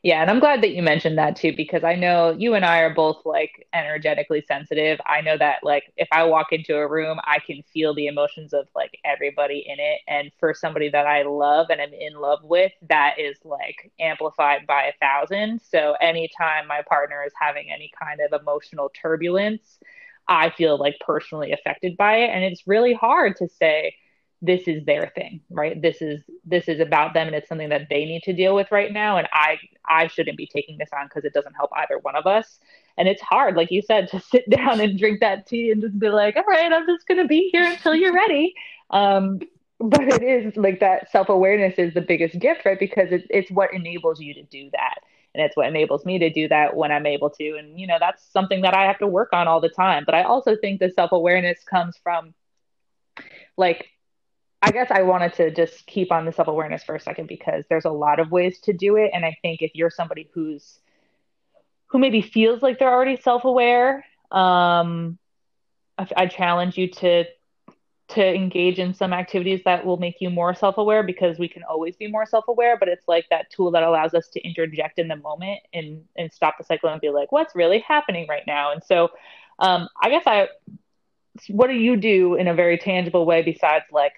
Yeah, 0.05 0.21
and 0.21 0.31
I'm 0.31 0.39
glad 0.39 0.62
that 0.62 0.75
you 0.75 0.83
mentioned 0.83 1.17
that 1.17 1.35
too 1.35 1.55
because 1.57 1.83
I 1.83 1.95
know 1.95 2.33
you 2.33 2.53
and 2.53 2.62
I 2.62 2.81
are 2.81 2.93
both 2.93 3.25
like 3.25 3.67
energetically 3.73 4.45
sensitive. 4.47 5.01
I 5.07 5.23
know 5.23 5.39
that 5.39 5.61
like 5.62 5.85
if 5.97 6.09
I 6.12 6.25
walk 6.25 6.53
into 6.53 6.77
a 6.77 6.87
room, 6.87 7.19
I 7.25 7.39
can 7.39 7.62
feel 7.73 7.95
the 7.95 8.09
emotions 8.09 8.53
of 8.53 8.69
like 8.75 8.99
everybody 9.03 9.65
in 9.67 9.81
it 9.81 10.01
and 10.07 10.31
for 10.39 10.53
somebody 10.53 10.91
that 10.91 11.07
I 11.07 11.23
love 11.23 11.69
and 11.71 11.81
I'm 11.81 11.95
in 11.95 12.21
love 12.21 12.41
with, 12.43 12.71
that 12.91 13.15
is 13.19 13.39
like 13.45 13.91
amplified 13.99 14.67
by 14.67 14.83
a 14.83 14.93
thousand. 15.01 15.62
So 15.62 15.95
anytime 16.03 16.67
my 16.67 16.83
partner 16.87 17.25
is 17.27 17.33
having 17.41 17.71
any 17.73 17.91
kind 17.99 18.21
of 18.21 18.39
emotional 18.39 18.93
turbulence, 18.95 19.79
I 20.29 20.51
feel 20.51 20.79
like 20.79 20.97
personally 21.01 21.53
affected 21.53 21.97
by 21.97 22.16
it. 22.18 22.31
And 22.31 22.45
it's 22.45 22.66
really 22.66 22.95
hard 22.95 23.37
to 23.37 23.49
say 23.49 23.95
this 24.43 24.68
is 24.68 24.85
their 24.85 25.11
thing, 25.14 25.41
right? 25.51 25.81
This 25.81 26.03
is 26.03 26.22
this 26.45 26.68
is 26.68 26.81
about 26.81 27.14
them 27.14 27.27
and 27.27 27.37
it's 27.37 27.49
something 27.49 27.70
that 27.70 27.89
they 27.89 28.05
need 28.05 28.22
to 28.25 28.33
deal 28.33 28.55
with 28.55 28.70
right 28.70 28.93
now. 28.93 29.16
And 29.16 29.29
I 29.33 29.59
I 29.87 30.07
shouldn't 30.07 30.37
be 30.37 30.47
taking 30.47 30.77
this 30.79 30.91
on 30.99 31.07
because 31.07 31.25
it 31.25 31.33
doesn't 31.33 31.55
help 31.55 31.70
either 31.77 31.99
one 31.99 32.16
of 32.16 32.27
us. 32.27 32.59
And 32.97 33.09
it's 33.09 33.22
hard, 33.22 33.57
like 33.57 33.70
you 33.70 33.83
said, 33.83 34.09
to 34.09 34.20
sit 34.33 34.49
down 34.51 34.81
and 34.81 34.99
drink 34.99 35.20
that 35.20 35.47
tea 35.47 35.70
and 35.70 35.81
just 35.81 35.99
be 35.99 36.09
like, 36.09 36.37
all 36.37 36.45
right, 36.45 36.72
I'm 36.72 36.87
just 36.87 37.07
gonna 37.07 37.27
be 37.27 37.49
here 37.51 37.64
until 37.64 37.95
you're 37.95 38.14
ready. 38.14 38.55
Um, 38.91 39.41
but 39.81 40.03
it 40.03 40.22
is 40.22 40.57
like 40.57 40.81
that 40.81 41.11
self-awareness 41.11 41.79
is 41.79 41.95
the 41.95 42.01
biggest 42.01 42.39
gift, 42.39 42.64
right? 42.64 42.79
Because 42.79 43.09
it's 43.11 43.27
it's 43.31 43.51
what 43.51 43.75
enables 43.75 44.20
you 44.20 44.35
to 44.35 44.43
do 44.45 44.70
that 44.72 45.01
and 45.35 45.45
it's 45.45 45.57
what 45.57 45.66
enables 45.66 46.05
me 46.05 46.18
to 46.18 46.30
do 46.30 46.49
that 46.49 46.76
when 46.76 46.93
i'm 46.93 47.07
able 47.07 47.30
to. 47.30 47.57
And 47.57 47.78
you 47.78 47.87
know 47.87 47.97
that's 47.99 48.24
something 48.32 48.62
that 48.62 48.74
i 48.74 48.85
have 48.85 48.99
to 48.99 49.07
work 49.07 49.30
on 49.32 49.49
all 49.49 49.61
the 49.61 49.68
time. 49.68 50.05
But 50.07 50.14
i 50.14 50.22
also 50.22 50.57
think 50.57 50.80
the 50.80 50.91
self-awareness 50.91 51.64
comes 51.64 51.97
from 52.03 52.35
like 53.57 53.87
i 54.62 54.70
guess 54.70 54.91
i 54.91 55.03
wanted 55.03 55.35
to 55.35 55.51
just 55.51 55.87
keep 55.87 56.11
on 56.12 56.24
the 56.24 56.32
self-awareness 56.32 56.85
for 56.85 56.95
a 56.95 57.01
second 57.01 57.26
because 57.26 57.64
there's 57.68 57.85
a 57.85 57.91
lot 57.91 58.18
of 58.20 58.30
ways 58.30 58.61
to 58.61 58.72
do 58.72 58.97
it. 58.97 59.11
And 59.12 59.24
i 59.24 59.37
think 59.43 59.62
if 59.62 59.72
you're 59.74 59.91
somebody 59.91 60.28
who's 60.35 60.78
who 61.87 61.99
maybe 61.99 62.22
feels 62.22 62.62
like 62.62 62.78
they're 62.78 62.93
already 62.93 63.16
self-aware 63.16 64.05
um 64.30 65.18
I, 65.97 66.09
I 66.16 66.26
challenge 66.26 66.76
you 66.76 66.91
to 66.91 67.24
to 68.07 68.34
engage 68.34 68.78
in 68.78 68.92
some 68.92 69.12
activities 69.12 69.62
that 69.64 69.84
will 69.84 69.96
make 69.96 70.20
you 70.20 70.28
more 70.28 70.55
self-aware 70.55 71.02
because 71.02 71.38
we 71.38 71.48
can 71.48 71.62
always 71.64 71.96
be 71.96 72.07
more 72.07 72.26
self-aware 72.26 72.76
but 72.78 72.86
it's 72.86 73.09
like 73.09 73.26
that 73.30 73.50
tool 73.50 73.70
that 73.70 73.82
allows 73.82 74.12
us 74.12 74.28
to 74.28 74.40
interject 74.42 74.98
in 74.98 75.09
the 75.09 75.16
moment 75.16 75.61
and 75.72 76.05
and 76.16 76.32
stop 76.32 76.59
the 76.59 76.64
cycle 76.64 76.90
and 76.90 77.00
be 77.00 77.09
like 77.09 77.32
what's 77.32 77.55
really 77.55 77.78
happening 77.80 78.26
right 78.28 78.44
now? 78.46 78.72
And 78.72 78.82
so 78.82 79.11
um, 79.61 79.88
i 80.02 80.11
guess 80.11 80.24
i 80.26 80.48
what 81.48 81.68
do 81.68 81.74
you 81.74 81.96
do 81.96 82.34
in 82.34 82.48
a 82.48 82.55
very 82.55 82.78
tangible 82.78 83.24
way 83.26 83.42
besides 83.42 83.84
like 83.90 84.12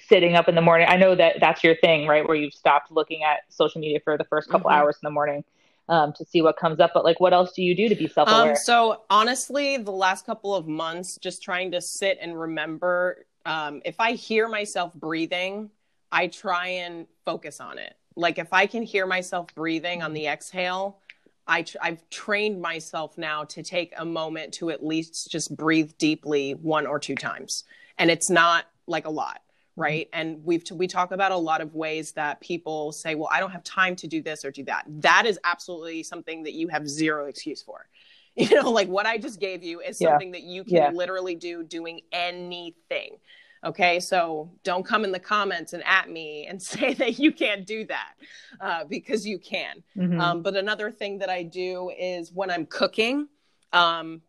sitting 0.00 0.34
up 0.34 0.48
in 0.48 0.54
the 0.54 0.62
morning? 0.62 0.86
I 0.88 0.96
know 0.96 1.14
that 1.14 1.36
that's 1.40 1.62
your 1.62 1.76
thing 1.76 2.06
right? 2.06 2.26
Where 2.26 2.36
you've 2.36 2.54
stopped 2.54 2.90
looking 2.90 3.22
at 3.22 3.40
social 3.48 3.80
media 3.80 4.00
for 4.02 4.16
the 4.16 4.24
first 4.24 4.48
couple 4.48 4.70
mm-hmm. 4.70 4.80
hours 4.80 4.96
in 4.96 5.06
the 5.06 5.10
morning 5.10 5.44
um, 5.88 6.12
to 6.14 6.24
see 6.24 6.42
what 6.42 6.56
comes 6.56 6.80
up. 6.80 6.92
But 6.94 7.04
like, 7.04 7.20
what 7.20 7.32
else 7.32 7.52
do 7.52 7.62
you 7.62 7.74
do 7.74 7.88
to 7.88 7.94
be 7.94 8.08
self 8.08 8.28
aware? 8.28 8.50
Um, 8.50 8.56
so 8.56 9.02
honestly, 9.10 9.76
the 9.76 9.92
last 9.92 10.26
couple 10.26 10.54
of 10.54 10.66
months, 10.66 11.18
just 11.20 11.42
trying 11.42 11.72
to 11.72 11.80
sit 11.80 12.18
and 12.20 12.38
remember. 12.38 13.26
Um, 13.46 13.80
if 13.84 13.98
I 13.98 14.12
hear 14.12 14.48
myself 14.48 14.92
breathing, 14.94 15.70
I 16.12 16.26
try 16.26 16.68
and 16.68 17.06
focus 17.24 17.60
on 17.60 17.78
it. 17.78 17.94
Like 18.16 18.38
if 18.38 18.52
I 18.52 18.66
can 18.66 18.82
hear 18.82 19.06
myself 19.06 19.46
breathing 19.54 20.02
on 20.02 20.12
the 20.12 20.26
exhale, 20.26 20.98
I 21.46 21.62
tr- 21.62 21.78
I've 21.80 22.08
trained 22.10 22.60
myself 22.60 23.16
now 23.16 23.44
to 23.44 23.62
take 23.62 23.94
a 23.96 24.04
moment 24.04 24.54
to 24.54 24.70
at 24.70 24.84
least 24.84 25.30
just 25.30 25.56
breathe 25.56 25.92
deeply 25.98 26.52
one 26.52 26.86
or 26.86 26.98
two 26.98 27.14
times, 27.14 27.64
and 27.96 28.10
it's 28.10 28.28
not 28.28 28.66
like 28.86 29.06
a 29.06 29.10
lot 29.10 29.40
right 29.78 30.08
and 30.12 30.44
we've 30.44 30.64
t- 30.64 30.74
we 30.74 30.86
talk 30.86 31.12
about 31.12 31.30
a 31.32 31.36
lot 31.36 31.60
of 31.60 31.74
ways 31.74 32.12
that 32.12 32.40
people 32.40 32.92
say 32.92 33.14
well 33.14 33.28
i 33.32 33.38
don't 33.40 33.50
have 33.52 33.62
time 33.64 33.94
to 33.96 34.06
do 34.06 34.20
this 34.20 34.44
or 34.44 34.50
do 34.50 34.64
that 34.64 34.84
that 34.88 35.24
is 35.26 35.38
absolutely 35.44 36.02
something 36.02 36.42
that 36.42 36.52
you 36.52 36.68
have 36.68 36.88
zero 36.88 37.26
excuse 37.26 37.62
for 37.62 37.86
You 38.36 38.54
know, 38.62 38.70
like 38.70 38.86
what 38.86 39.04
I 39.04 39.18
just 39.18 39.40
gave 39.40 39.64
you 39.64 39.80
is 39.80 40.00
Yeah. 40.00 40.10
something 40.10 40.30
that 40.30 40.42
you 40.42 40.62
can 40.62 40.74
Yeah. 40.76 40.90
literally 40.90 41.34
do 41.34 41.64
doing 41.64 42.02
anything. 42.12 43.16
Okay, 43.64 43.98
so 43.98 44.52
don't 44.62 44.84
come 44.86 45.02
in 45.04 45.10
the 45.10 45.18
comments 45.18 45.72
and 45.72 45.82
at 45.84 46.08
me 46.08 46.46
and 46.46 46.62
say 46.72 46.94
that 46.94 47.18
you 47.18 47.32
can't 47.32 47.66
do 47.66 47.84
that 47.86 48.12
uh, 48.60 48.84
because 48.84 49.26
you 49.26 49.40
can. 49.40 49.82
Mhm. 49.96 50.20
Um, 50.20 50.42
but 50.42 50.54
another 50.56 50.92
thing 50.92 51.18
that 51.18 51.28
I 51.30 51.42
do 51.42 51.90
is 51.98 52.30
when 52.32 52.48
I'm 52.48 52.64
cooking, 52.66 53.26
um, 53.72 54.22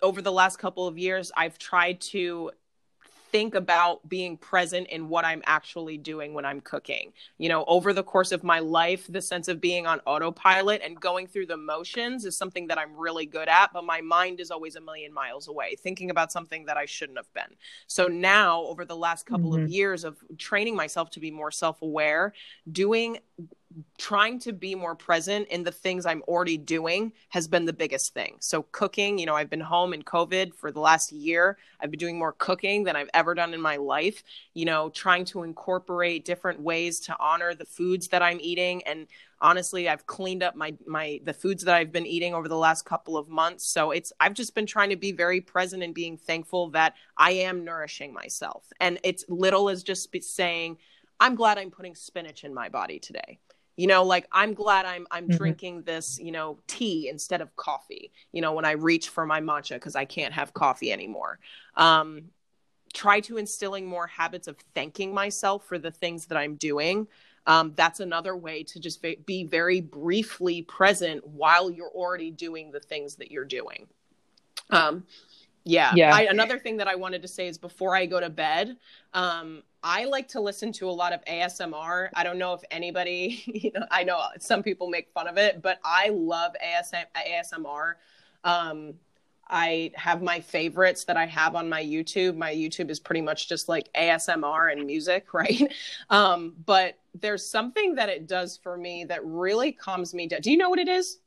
over 0.00 0.22
the 0.22 0.30
last 0.30 0.58
couple 0.60 0.86
of 0.86 0.96
years, 0.96 1.32
I've 1.36 1.58
tried 1.58 2.00
to 2.12 2.52
think 3.32 3.54
about 3.54 4.08
being 4.08 4.36
present 4.36 4.88
in 4.88 5.08
what 5.08 5.24
I'm 5.24 5.42
actually 5.46 5.98
doing 5.98 6.34
when 6.34 6.44
I'm 6.44 6.60
cooking. 6.60 7.12
You 7.38 7.48
know, 7.48 7.64
over 7.66 7.92
the 7.92 8.02
course 8.02 8.32
of 8.32 8.44
my 8.44 8.58
life, 8.60 9.06
the 9.08 9.20
sense 9.20 9.48
of 9.48 9.60
being 9.60 9.86
on 9.86 10.00
autopilot 10.06 10.82
and 10.84 11.00
going 11.00 11.26
through 11.26 11.46
the 11.46 11.56
motions 11.56 12.24
is 12.24 12.36
something 12.36 12.66
that 12.68 12.78
I'm 12.78 12.96
really 12.96 13.26
good 13.26 13.48
at, 13.48 13.72
but 13.72 13.84
my 13.84 14.00
mind 14.00 14.40
is 14.40 14.50
always 14.50 14.76
a 14.76 14.80
million 14.80 15.12
miles 15.12 15.48
away, 15.48 15.76
thinking 15.76 16.10
about 16.10 16.32
something 16.32 16.66
that 16.66 16.76
I 16.76 16.86
shouldn't 16.86 17.18
have 17.18 17.32
been. 17.34 17.56
So 17.86 18.06
now, 18.06 18.62
over 18.62 18.84
the 18.84 18.96
last 18.96 19.26
couple 19.26 19.54
of 19.54 19.62
Mhm. 19.62 19.72
years 19.72 20.04
of 20.04 20.16
training 20.38 20.76
myself 20.76 21.10
to 21.10 21.20
be 21.20 21.30
more 21.30 21.50
self 21.50 21.82
aware, 21.82 22.32
doing 22.70 23.18
trying 23.98 24.38
to 24.38 24.52
be 24.52 24.74
more 24.74 24.94
present 24.94 25.48
in 25.48 25.62
the 25.62 25.72
things 25.72 26.06
I'm 26.06 26.22
already 26.22 26.56
doing 26.56 27.12
has 27.30 27.48
been 27.48 27.64
the 27.64 27.72
biggest 27.72 28.14
thing. 28.14 28.36
So 28.40 28.62
cooking, 28.62 29.18
you 29.18 29.26
know, 29.26 29.34
I've 29.34 29.50
been 29.50 29.60
home 29.60 29.92
in 29.92 30.02
COVID 30.02 30.54
for 30.54 30.70
the 30.70 30.80
last 30.80 31.12
year. 31.12 31.58
I've 31.80 31.90
been 31.90 31.98
doing 31.98 32.18
more 32.18 32.32
cooking 32.32 32.84
than 32.84 32.96
I've 32.96 33.10
ever 33.12 33.34
done 33.34 33.54
in 33.54 33.60
my 33.60 33.76
life, 33.76 34.22
you 34.54 34.64
know, 34.64 34.88
trying 34.90 35.24
to 35.26 35.42
incorporate 35.42 36.24
different 36.24 36.60
ways 36.60 37.00
to 37.00 37.16
honor 37.18 37.54
the 37.54 37.64
foods 37.64 38.08
that 38.08 38.22
I'm 38.22 38.38
eating 38.40 38.82
and 38.84 39.06
honestly, 39.40 39.86
I've 39.86 40.06
cleaned 40.06 40.42
up 40.42 40.56
my 40.56 40.74
my 40.86 41.20
the 41.24 41.34
foods 41.34 41.64
that 41.64 41.74
I've 41.74 41.92
been 41.92 42.06
eating 42.06 42.32
over 42.32 42.48
the 42.48 42.56
last 42.56 42.86
couple 42.86 43.18
of 43.18 43.28
months. 43.28 43.66
So 43.66 43.90
it's 43.90 44.10
I've 44.18 44.32
just 44.32 44.54
been 44.54 44.64
trying 44.64 44.88
to 44.88 44.96
be 44.96 45.12
very 45.12 45.42
present 45.42 45.82
and 45.82 45.92
being 45.92 46.16
thankful 46.16 46.70
that 46.70 46.94
I 47.18 47.32
am 47.32 47.62
nourishing 47.62 48.14
myself. 48.14 48.64
And 48.80 48.98
it's 49.02 49.26
little 49.28 49.68
as 49.68 49.82
just 49.82 50.08
saying, 50.22 50.78
I'm 51.20 51.34
glad 51.34 51.58
I'm 51.58 51.70
putting 51.70 51.94
spinach 51.94 52.44
in 52.44 52.54
my 52.54 52.70
body 52.70 52.98
today 52.98 53.38
you 53.76 53.86
know 53.86 54.02
like 54.02 54.26
i'm 54.32 54.54
glad 54.54 54.84
i'm 54.86 55.06
i'm 55.10 55.28
Mhm. 55.28 55.36
drinking 55.36 55.82
this 55.82 56.18
you 56.18 56.32
know 56.32 56.58
tea 56.66 57.08
instead 57.08 57.40
of 57.40 57.54
coffee 57.56 58.10
you 58.32 58.40
know 58.40 58.52
when 58.52 58.64
i 58.64 58.72
reach 58.72 59.08
for 59.10 59.26
my 59.26 59.40
matcha 59.40 59.74
because 59.74 59.96
i 59.96 60.04
can't 60.04 60.32
have 60.34 60.52
coffee 60.54 60.92
anymore 60.92 61.38
um 61.76 62.22
try 62.94 63.20
to 63.20 63.36
instilling 63.36 63.86
more 63.86 64.06
habits 64.06 64.48
of 64.48 64.56
thanking 64.74 65.12
myself 65.12 65.66
for 65.66 65.78
the 65.78 65.90
things 65.90 66.26
that 66.26 66.38
i'm 66.38 66.54
doing 66.56 67.06
um, 67.48 67.74
that's 67.76 68.00
another 68.00 68.36
way 68.36 68.64
to 68.64 68.80
just 68.80 69.00
be 69.24 69.44
very 69.44 69.80
briefly 69.80 70.62
present 70.62 71.24
while 71.24 71.70
you're 71.70 71.90
already 71.94 72.32
doing 72.32 72.72
the 72.72 72.80
things 72.80 73.14
that 73.16 73.30
you're 73.30 73.44
doing 73.44 73.86
um 74.70 75.04
yeah, 75.68 75.92
Yeah. 75.96 76.14
I, 76.14 76.26
another 76.26 76.58
thing 76.60 76.76
that 76.76 76.86
i 76.88 76.94
wanted 76.94 77.22
to 77.22 77.28
say 77.28 77.48
is 77.48 77.58
before 77.58 77.96
i 77.96 78.06
go 78.06 78.20
to 78.20 78.30
bed 78.30 78.76
um 79.14 79.62
I 79.88 80.06
like 80.06 80.26
to 80.28 80.40
listen 80.40 80.72
to 80.72 80.90
a 80.90 80.90
lot 80.90 81.12
of 81.12 81.24
ASMR. 81.26 82.08
I 82.12 82.24
don't 82.24 82.38
know 82.38 82.54
if 82.54 82.60
anybody, 82.72 83.40
you 83.46 83.70
know, 83.72 83.86
I 83.88 84.02
know 84.02 84.20
some 84.40 84.64
people 84.64 84.88
make 84.88 85.08
fun 85.10 85.28
of 85.28 85.38
it, 85.38 85.62
but 85.62 85.78
I 85.84 86.08
love 86.08 86.52
ASM, 86.62 87.04
ASMR. 87.16 87.94
Um, 88.42 88.94
I 89.48 89.92
have 89.94 90.22
my 90.22 90.40
favorites 90.40 91.04
that 91.04 91.16
I 91.16 91.26
have 91.26 91.54
on 91.54 91.68
my 91.68 91.84
YouTube. 91.84 92.36
My 92.36 92.52
YouTube 92.52 92.90
is 92.90 92.98
pretty 92.98 93.20
much 93.20 93.48
just 93.48 93.68
like 93.68 93.88
ASMR 93.92 94.72
and 94.72 94.84
music, 94.86 95.26
right? 95.32 95.72
Um, 96.10 96.54
but 96.66 96.98
there's 97.14 97.46
something 97.48 97.94
that 97.94 98.08
it 98.08 98.26
does 98.26 98.56
for 98.56 98.76
me 98.76 99.04
that 99.04 99.24
really 99.24 99.70
calms 99.70 100.12
me 100.12 100.26
down. 100.26 100.40
Do 100.40 100.50
you 100.50 100.56
know 100.56 100.68
what 100.68 100.80
it 100.80 100.88
is? 100.88 101.20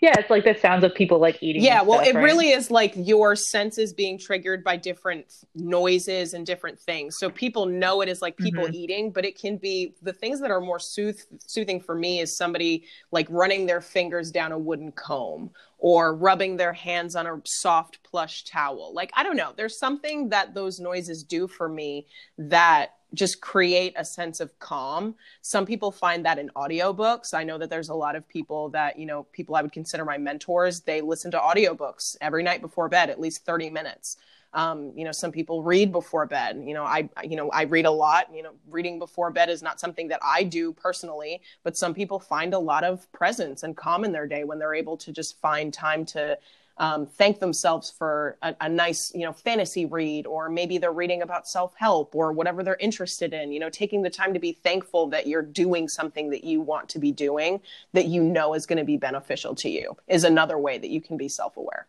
Yeah, 0.00 0.12
it's 0.18 0.30
like 0.30 0.44
the 0.44 0.54
sounds 0.54 0.84
of 0.84 0.94
people 0.94 1.18
like 1.18 1.42
eating. 1.42 1.62
Yeah, 1.62 1.82
well, 1.82 1.98
stuff, 2.00 2.08
it 2.08 2.14
right? 2.16 2.24
really 2.24 2.50
is 2.50 2.70
like 2.70 2.92
your 2.96 3.34
senses 3.36 3.92
being 3.92 4.18
triggered 4.18 4.62
by 4.62 4.76
different 4.76 5.26
noises 5.54 6.34
and 6.34 6.44
different 6.46 6.78
things. 6.78 7.16
So 7.18 7.30
people 7.30 7.66
know 7.66 8.00
it 8.00 8.08
is 8.08 8.20
like 8.20 8.36
people 8.36 8.64
Mhm. 8.66 8.74
eating, 8.74 9.10
but 9.10 9.24
it 9.24 9.38
can 9.38 9.56
be 9.56 9.94
the 10.02 10.12
things 10.12 10.40
that 10.40 10.50
are 10.50 10.60
more 10.60 10.78
sooth- 10.78 11.26
soothing 11.46 11.80
for 11.80 11.94
me 11.94 12.20
is 12.20 12.36
somebody 12.36 12.84
like 13.12 13.26
running 13.30 13.66
their 13.66 13.80
fingers 13.80 14.30
down 14.30 14.52
a 14.52 14.58
wooden 14.58 14.92
comb 14.92 15.50
or 15.78 16.14
rubbing 16.14 16.56
their 16.56 16.72
hands 16.72 17.14
on 17.14 17.26
a 17.26 17.40
soft 17.44 18.02
plush 18.02 18.44
towel. 18.44 18.92
Like, 18.94 19.10
I 19.14 19.22
don't 19.22 19.36
know, 19.36 19.52
there's 19.56 19.78
something 19.78 20.30
that 20.30 20.54
those 20.54 20.80
noises 20.80 21.22
do 21.22 21.46
for 21.46 21.68
me 21.68 22.06
that 22.38 22.94
just 23.14 23.40
create 23.40 23.94
a 23.96 24.04
sense 24.04 24.40
of 24.40 24.58
calm. 24.58 25.14
Some 25.40 25.64
people 25.64 25.90
find 25.90 26.24
that 26.24 26.38
in 26.38 26.50
audiobooks. 26.50 27.34
I 27.34 27.44
know 27.44 27.58
that 27.58 27.70
there's 27.70 27.88
a 27.88 27.94
lot 27.94 28.16
of 28.16 28.28
people 28.28 28.68
that, 28.70 28.98
you 28.98 29.06
know, 29.06 29.24
people 29.32 29.56
I 29.56 29.62
would 29.62 29.72
consider 29.72 30.04
my 30.04 30.18
mentors, 30.18 30.80
they 30.80 31.00
listen 31.00 31.30
to 31.30 31.38
audiobooks 31.38 32.16
every 32.20 32.42
night 32.42 32.60
before 32.60 32.88
bed, 32.88 33.10
at 33.10 33.20
least 33.20 33.44
30 33.44 33.70
minutes. 33.70 34.16
Um, 34.52 34.92
you 34.94 35.04
know, 35.04 35.10
some 35.10 35.32
people 35.32 35.64
read 35.64 35.90
before 35.90 36.26
bed. 36.26 36.62
You 36.64 36.74
know, 36.74 36.84
I, 36.84 37.08
you 37.24 37.36
know, 37.36 37.50
I 37.50 37.62
read 37.62 37.86
a 37.86 37.90
lot. 37.90 38.32
You 38.32 38.44
know, 38.44 38.52
reading 38.70 39.00
before 39.00 39.30
bed 39.32 39.48
is 39.50 39.62
not 39.62 39.80
something 39.80 40.06
that 40.08 40.20
I 40.22 40.44
do 40.44 40.72
personally, 40.72 41.42
but 41.64 41.76
some 41.76 41.92
people 41.92 42.20
find 42.20 42.54
a 42.54 42.58
lot 42.58 42.84
of 42.84 43.10
presence 43.10 43.64
and 43.64 43.76
calm 43.76 44.04
in 44.04 44.12
their 44.12 44.28
day 44.28 44.44
when 44.44 44.60
they're 44.60 44.74
able 44.74 44.96
to 44.98 45.12
just 45.12 45.40
find 45.40 45.74
time 45.74 46.04
to 46.06 46.38
um, 46.78 47.06
thank 47.06 47.38
themselves 47.38 47.90
for 47.90 48.36
a, 48.42 48.54
a 48.60 48.68
nice, 48.68 49.12
you 49.14 49.22
know, 49.22 49.32
fantasy 49.32 49.86
read, 49.86 50.26
or 50.26 50.48
maybe 50.48 50.78
they're 50.78 50.92
reading 50.92 51.22
about 51.22 51.46
self 51.46 51.74
help 51.76 52.14
or 52.14 52.32
whatever 52.32 52.62
they're 52.62 52.76
interested 52.76 53.32
in. 53.32 53.52
You 53.52 53.60
know, 53.60 53.70
taking 53.70 54.02
the 54.02 54.10
time 54.10 54.34
to 54.34 54.40
be 54.40 54.52
thankful 54.52 55.06
that 55.08 55.26
you're 55.26 55.42
doing 55.42 55.88
something 55.88 56.30
that 56.30 56.44
you 56.44 56.60
want 56.60 56.88
to 56.90 56.98
be 56.98 57.12
doing 57.12 57.60
that 57.92 58.06
you 58.06 58.22
know 58.22 58.54
is 58.54 58.66
going 58.66 58.78
to 58.78 58.84
be 58.84 58.96
beneficial 58.96 59.54
to 59.56 59.68
you 59.68 59.96
is 60.08 60.24
another 60.24 60.58
way 60.58 60.78
that 60.78 60.90
you 60.90 61.00
can 61.00 61.16
be 61.16 61.28
self 61.28 61.56
aware. 61.56 61.86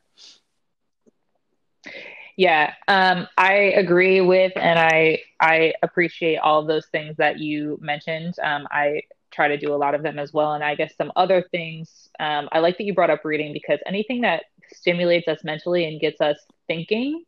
Yeah, 2.38 2.74
um, 2.88 3.28
I 3.38 3.54
agree 3.54 4.20
with, 4.22 4.52
and 4.56 4.78
I 4.78 5.20
I 5.40 5.74
appreciate 5.82 6.38
all 6.38 6.66
those 6.66 6.86
things 6.88 7.16
that 7.18 7.40
you 7.40 7.80
mentioned. 7.82 8.36
Um, 8.44 8.68
I 8.72 9.04
try 9.32 9.48
to 9.48 9.58
do 9.58 9.74
a 9.74 9.76
lot 9.76 9.96
of 9.96 10.04
them 10.04 10.20
as 10.20 10.34
well, 10.34 10.54
and 10.54 10.64
I 10.64 10.76
guess 10.76 10.96
some 10.98 11.12
other 11.16 11.42
things. 11.52 12.10
Um, 12.20 12.50
I 12.52 12.60
like 12.60 12.78
that 12.78 12.84
you 12.84 12.94
brought 12.94 13.10
up 13.10 13.24
reading 13.24 13.54
because 13.54 13.80
anything 13.86 14.22
that 14.22 14.46
stimulates 14.74 15.28
us 15.28 15.44
mentally 15.44 15.86
and 15.86 16.00
gets 16.00 16.22
us 16.22 16.38
thinking 16.68 17.24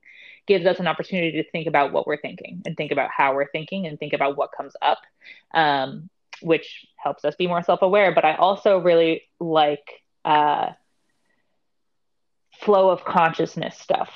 gives 0.48 0.66
us 0.66 0.80
an 0.80 0.88
opportunity 0.88 1.44
to 1.44 1.52
think 1.52 1.68
about 1.68 1.92
what 1.92 2.08
we're 2.08 2.22
thinking 2.22 2.62
and 2.66 2.78
think 2.78 2.94
about 2.94 3.10
how 3.16 3.36
we're 3.36 3.52
thinking 3.52 3.86
and 3.86 4.00
think 4.00 4.14
about 4.14 4.38
what 4.38 4.50
comes 4.56 4.72
up, 4.82 5.00
um, 5.54 6.10
which 6.42 6.86
helps 6.96 7.26
us 7.26 7.36
be 7.36 7.48
more 7.48 7.62
self-aware. 7.62 8.16
But 8.16 8.24
I 8.24 8.36
also 8.36 8.78
really 8.78 9.24
like 9.42 9.86
uh, 10.24 10.70
flow 12.62 12.90
of 12.92 13.04
consciousness 13.04 13.78
stuff 13.78 14.10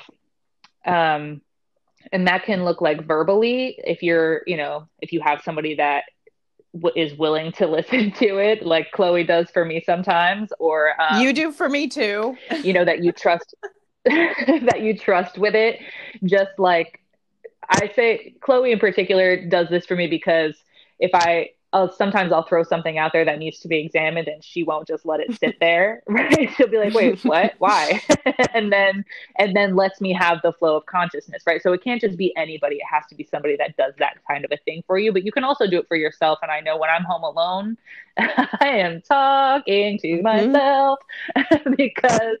um, 0.84 1.40
and 2.10 2.26
that 2.26 2.44
can 2.44 2.64
look 2.64 2.80
like 2.80 3.06
verbally 3.06 3.78
if 3.84 4.02
you're 4.02 4.42
you 4.46 4.56
know 4.56 4.88
if 5.00 5.12
you 5.12 5.20
have 5.20 5.42
somebody 5.42 5.76
that 5.76 6.04
w- 6.74 6.92
is 6.96 7.16
willing 7.18 7.52
to 7.52 7.66
listen 7.78 8.12
to 8.12 8.38
it 8.38 8.64
like 8.64 8.90
chloe 8.92 9.24
does 9.24 9.50
for 9.50 9.64
me 9.64 9.82
sometimes 9.84 10.52
or 10.58 11.00
um, 11.00 11.20
you 11.20 11.32
do 11.32 11.52
for 11.52 11.68
me 11.68 11.88
too. 11.88 12.36
you 12.62 12.72
know 12.72 12.84
that 12.84 13.02
you 13.02 13.12
trust 13.12 13.54
that 14.04 14.80
you 14.80 14.96
trust 14.96 15.38
with 15.38 15.54
it 15.54 15.78
just 16.24 16.50
like 16.58 17.00
i 17.68 17.90
say 17.94 18.34
chloe 18.40 18.72
in 18.72 18.78
particular 18.78 19.46
does 19.48 19.68
this 19.68 19.86
for 19.86 19.94
me 19.96 20.06
because 20.06 20.56
if 20.98 21.10
i 21.14 21.48
I'll, 21.72 21.90
sometimes 21.90 22.32
I'll 22.32 22.42
throw 22.46 22.62
something 22.64 22.98
out 22.98 23.12
there 23.12 23.24
that 23.24 23.38
needs 23.38 23.60
to 23.60 23.68
be 23.68 23.78
examined 23.78 24.28
and 24.28 24.44
she 24.44 24.62
won't 24.62 24.86
just 24.86 25.06
let 25.06 25.20
it 25.20 25.32
sit 25.34 25.56
there, 25.60 26.02
right? 26.08 26.50
She'll 26.56 26.68
be 26.68 26.78
like, 26.78 26.92
wait, 26.94 27.18
what? 27.22 27.54
Why? 27.58 28.02
and 28.54 28.70
then, 28.72 29.04
and 29.38 29.56
then 29.56 29.74
lets 29.74 30.00
me 30.00 30.12
have 30.12 30.38
the 30.42 30.52
flow 30.52 30.76
of 30.76 30.86
consciousness, 30.86 31.44
right? 31.46 31.62
So 31.62 31.72
it 31.72 31.82
can't 31.82 32.00
just 32.00 32.18
be 32.18 32.36
anybody. 32.36 32.76
It 32.76 32.86
has 32.90 33.04
to 33.08 33.14
be 33.14 33.24
somebody 33.24 33.56
that 33.56 33.76
does 33.76 33.94
that 33.98 34.18
kind 34.28 34.44
of 34.44 34.52
a 34.52 34.58
thing 34.58 34.82
for 34.86 34.98
you, 34.98 35.12
but 35.12 35.24
you 35.24 35.32
can 35.32 35.44
also 35.44 35.66
do 35.66 35.78
it 35.78 35.88
for 35.88 35.96
yourself. 35.96 36.38
And 36.42 36.50
I 36.50 36.60
know 36.60 36.76
when 36.76 36.90
I'm 36.90 37.04
home 37.04 37.22
alone, 37.22 37.78
I 38.18 38.56
am 38.60 39.00
talking 39.00 39.98
to 39.98 40.20
Mhm. 40.22 40.22
myself 40.22 40.98
because 41.76 42.38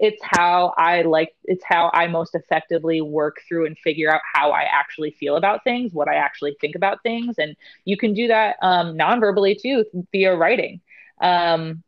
it's 0.00 0.20
how 0.22 0.72
I 0.78 1.02
like, 1.02 1.34
it's 1.44 1.62
how 1.62 1.90
I 1.92 2.06
most 2.06 2.34
effectively 2.34 3.02
work 3.02 3.42
through 3.46 3.66
and 3.66 3.78
figure 3.78 4.12
out 4.12 4.22
how 4.34 4.50
I 4.50 4.62
actually 4.62 5.10
feel 5.10 5.36
about 5.36 5.62
things, 5.62 5.92
what 5.92 6.08
I 6.08 6.14
actually 6.14 6.56
think 6.58 6.74
about 6.74 7.02
things. 7.02 7.36
And 7.38 7.54
you 7.84 7.98
can 7.98 8.14
do 8.14 8.26
that 8.28 8.56
um, 8.62 8.96
non-verbally 8.96 9.56
too 9.56 9.84
via 10.10 10.34
writing. 10.34 10.80
Um, 11.20 11.82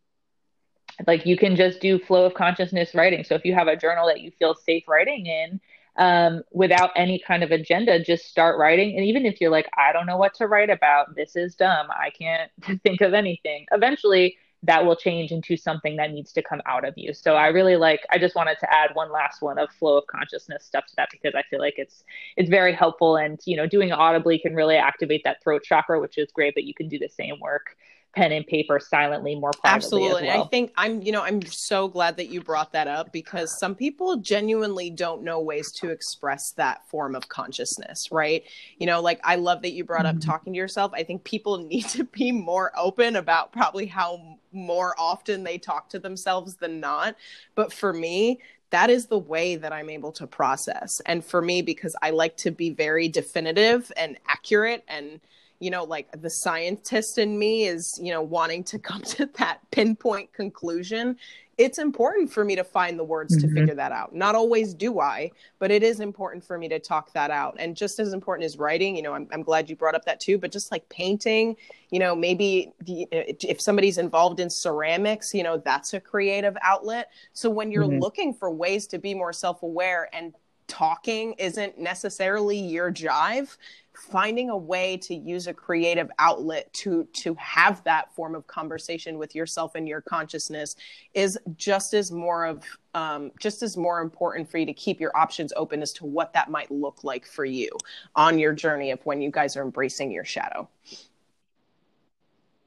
like 1.07 1.25
you 1.25 1.39
can 1.39 1.57
just 1.57 1.81
do 1.81 1.99
flow 1.99 2.27
of 2.27 2.35
consciousness 2.35 2.95
writing. 2.95 3.25
So 3.25 3.35
if 3.35 3.47
you 3.47 3.55
have 3.55 3.67
a 3.67 3.77
journal 3.77 4.07
that 4.09 4.21
you 4.21 4.31
feel 4.39 4.55
safe 4.55 4.87
writing 4.87 5.27
in, 5.27 5.59
um, 5.97 6.43
without 6.53 6.91
any 6.97 7.19
kind 7.19 7.43
of 7.43 7.51
agenda, 7.51 8.03
just 8.03 8.27
start 8.27 8.59
writing. 8.59 8.97
And 8.97 9.07
even 9.07 9.27
if 9.27 9.41
you're 9.41 9.51
like, 9.51 9.69
I 9.77 9.93
don't 9.93 10.07
know 10.07 10.17
what 10.17 10.35
to 10.35 10.47
write 10.47 10.71
about, 10.71 11.15
this 11.15 11.37
is 11.37 11.55
dumb, 11.55 11.89
I 11.91 12.11
can't 12.11 12.51
think 12.83 13.01
of 13.01 13.15
anything. 13.15 13.67
Eventually, 13.73 14.37
that 14.65 14.85
will 14.85 14.95
change 14.95 15.33
into 15.33 15.57
something 15.57 15.97
that 15.97 16.13
needs 16.13 16.33
to 16.33 16.43
come 16.43 16.63
out 16.67 16.87
of 16.87 16.95
you. 16.97 17.13
So 17.13 17.35
I 17.35 17.49
really 17.49 17.77
like. 17.77 18.01
I 18.11 18.19
just 18.19 18.37
wanted 18.37 18.59
to 18.61 18.73
add 18.73 18.91
one 18.95 19.11
last 19.11 19.43
one 19.43 19.59
of 19.59 19.71
flow 19.71 19.99
of 19.99 20.07
consciousness 20.07 20.65
stuff 20.65 20.87
to 20.87 20.97
that 20.97 21.09
because 21.11 21.35
I 21.35 21.43
feel 21.51 21.59
like 21.59 21.75
it's 21.77 22.05
it's 22.37 22.49
very 22.49 22.73
helpful. 22.73 23.17
And 23.17 23.41
you 23.45 23.57
know, 23.57 23.67
doing 23.67 23.89
it 23.89 23.93
audibly 23.93 24.39
can 24.39 24.55
really 24.55 24.77
activate 24.77 25.23
that 25.25 25.43
throat 25.43 25.63
chakra, 25.65 26.01
which 26.01 26.17
is 26.19 26.31
great. 26.33 26.55
But 26.55 26.65
you 26.65 26.75
can 26.75 26.89
do 26.89 26.99
the 26.99 27.09
same 27.09 27.41
work 27.41 27.77
pen 28.15 28.33
and 28.33 28.47
paper 28.47 28.79
silently 28.79 29.35
more 29.35 29.53
privately 29.53 29.77
absolutely 29.77 30.27
well. 30.29 30.45
i 30.45 30.47
think 30.49 30.73
i'm 30.77 31.01
you 31.03 31.13
know 31.13 31.23
i'm 31.23 31.41
so 31.43 31.89
glad 31.89 32.17
that 32.17 32.29
you 32.29 32.43
brought 32.43 32.73
that 32.73 32.87
up 32.87 33.13
because 33.13 33.59
some 33.59 33.75
people 33.75 34.17
genuinely 34.17 34.91
don't 34.91 35.23
know 35.23 35.41
ways 35.41 35.73
to 35.73 35.91
express 35.91 36.53
that 36.53 36.87
form 36.89 37.15
of 37.15 37.29
consciousness 37.29 38.11
right 38.13 38.45
you 38.79 38.87
know 38.87 39.01
like 39.01 39.21
i 39.25 39.37
love 39.37 39.63
that 39.63 39.73
you 39.73 39.85
brought 39.85 40.05
mm-hmm. 40.05 40.19
up 40.19 40.25
talking 40.25 40.53
to 40.53 40.57
yourself 40.57 40.93
i 40.95 41.03
think 41.03 41.25
people 41.25 41.59
need 41.73 41.87
to 41.87 42.05
be 42.05 42.33
more 42.33 42.71
open 42.77 43.17
about 43.17 43.53
probably 43.53 43.87
how 43.87 44.39
more 44.53 44.95
often 44.99 45.45
they 45.45 45.57
talk 45.57 45.89
to 45.89 45.99
themselves 45.99 46.57
than 46.57 46.81
not 46.81 47.17
but 47.55 47.73
for 47.73 47.93
me 47.93 48.39
that 48.73 48.89
is 48.89 49.07
the 49.07 49.19
way 49.19 49.57
that 49.57 49.71
I'm 49.71 49.91
able 49.91 50.13
to 50.13 50.27
process. 50.27 51.03
And 51.05 51.23
for 51.23 51.43
me, 51.43 51.61
because 51.61 51.95
I 52.01 52.09
like 52.09 52.39
to 52.39 52.51
be 52.51 52.71
very 52.71 53.07
definitive 53.07 53.93
and 53.99 54.17
accurate 54.27 54.83
and 54.89 55.21
you 55.63 55.71
know 55.71 55.85
like 55.85 56.09
the 56.21 56.29
scientist 56.29 57.19
in 57.19 57.39
me 57.39 57.67
is 57.67 57.99
you 58.03 58.13
know 58.13 58.21
wanting 58.21 58.65
to 58.65 58.79
come 58.91 59.01
to 59.03 59.27
that 59.39 59.59
pinpoint 59.71 60.33
conclusion 60.33 61.17
it's 61.59 61.79
important 61.79 62.33
for 62.33 62.45
me 62.45 62.57
to 62.57 62.65
find 62.65 62.99
the 62.99 63.05
words 63.05 63.37
mm-hmm. 63.37 63.47
to 63.47 63.55
figure 63.55 63.75
that 63.75 63.93
out 63.93 64.15
not 64.15 64.35
always 64.35 64.75
do 64.75 64.99
i 64.99 65.31
but 65.61 65.71
it 65.71 65.83
is 65.83 66.01
important 66.01 66.43
for 66.43 66.59
me 66.59 66.69
to 66.69 66.79
talk 66.79 67.13
that 67.13 67.31
out 67.31 67.55
and 67.59 67.77
just 67.77 68.01
as 68.01 68.13
important 68.13 68.45
as 68.45 68.59
writing 68.59 68.97
you 68.97 69.03
know 69.03 69.15
i'm, 69.15 69.29
I'm 69.33 69.43
glad 69.43 69.71
you 69.71 69.77
brought 69.77 69.95
up 69.95 70.05
that 70.07 70.19
too 70.19 70.37
but 70.37 70.51
just 70.51 70.73
like 70.73 70.89
painting 70.89 71.57
you 71.91 72.01
know 72.01 72.17
maybe 72.17 72.73
the, 72.81 73.07
if 73.13 73.61
somebody's 73.61 73.99
involved 73.99 74.41
in 74.41 74.51
ceramics 74.51 75.33
you 75.33 75.43
know 75.43 75.59
that's 75.59 75.95
a 75.95 76.01
creative 76.01 76.57
outlet 76.63 77.11
so 77.35 77.49
when 77.49 77.71
you're 77.71 77.85
mm-hmm. 77.85 78.01
looking 78.01 78.35
for 78.35 78.51
ways 78.51 78.87
to 78.89 78.99
be 78.99 79.15
more 79.15 79.33
self-aware 79.33 80.09
and 80.13 80.35
talking 80.69 81.35
isn't 81.35 81.79
necessarily 81.79 82.57
your 82.57 82.91
jive 82.91 83.57
finding 83.95 84.49
a 84.49 84.57
way 84.57 84.97
to 84.97 85.15
use 85.15 85.47
a 85.47 85.53
creative 85.53 86.11
outlet 86.19 86.73
to 86.73 87.05
to 87.13 87.35
have 87.35 87.85
that 87.85 88.15
form 88.15 88.35
of 88.35 88.47
conversation 88.47 89.19
with 89.19 89.35
yourself 89.35 89.75
and 89.75 89.87
your 89.87 90.01
consciousness 90.01 90.77
is 91.15 91.39
just 91.57 91.93
as 91.93 92.11
more 92.11 92.47
of 92.47 92.65
um, 92.95 93.33
just 93.39 93.63
as 93.63 93.77
more 93.77 94.01
important 94.01 94.51
for 94.51 94.59
you 94.59 94.67
to 94.67 94.73
keep 94.73 95.01
your 95.01 95.15
options 95.17 95.53
open 95.57 95.83
as 95.83 95.93
to 95.93 96.07
what 96.07 96.33
that 96.33 96.51
might 96.51 96.71
look 96.71 97.05
like 97.05 97.27
for 97.27 97.45
you 97.45 97.71
on 98.17 98.39
your 98.39 98.53
journey 98.53 98.91
of 98.91 99.01
when 99.05 99.21
you 99.21 99.31
guys 99.31 99.57
are 99.57 99.63
embracing 99.63 100.11
your 100.11 100.25
shadow. 100.25 100.69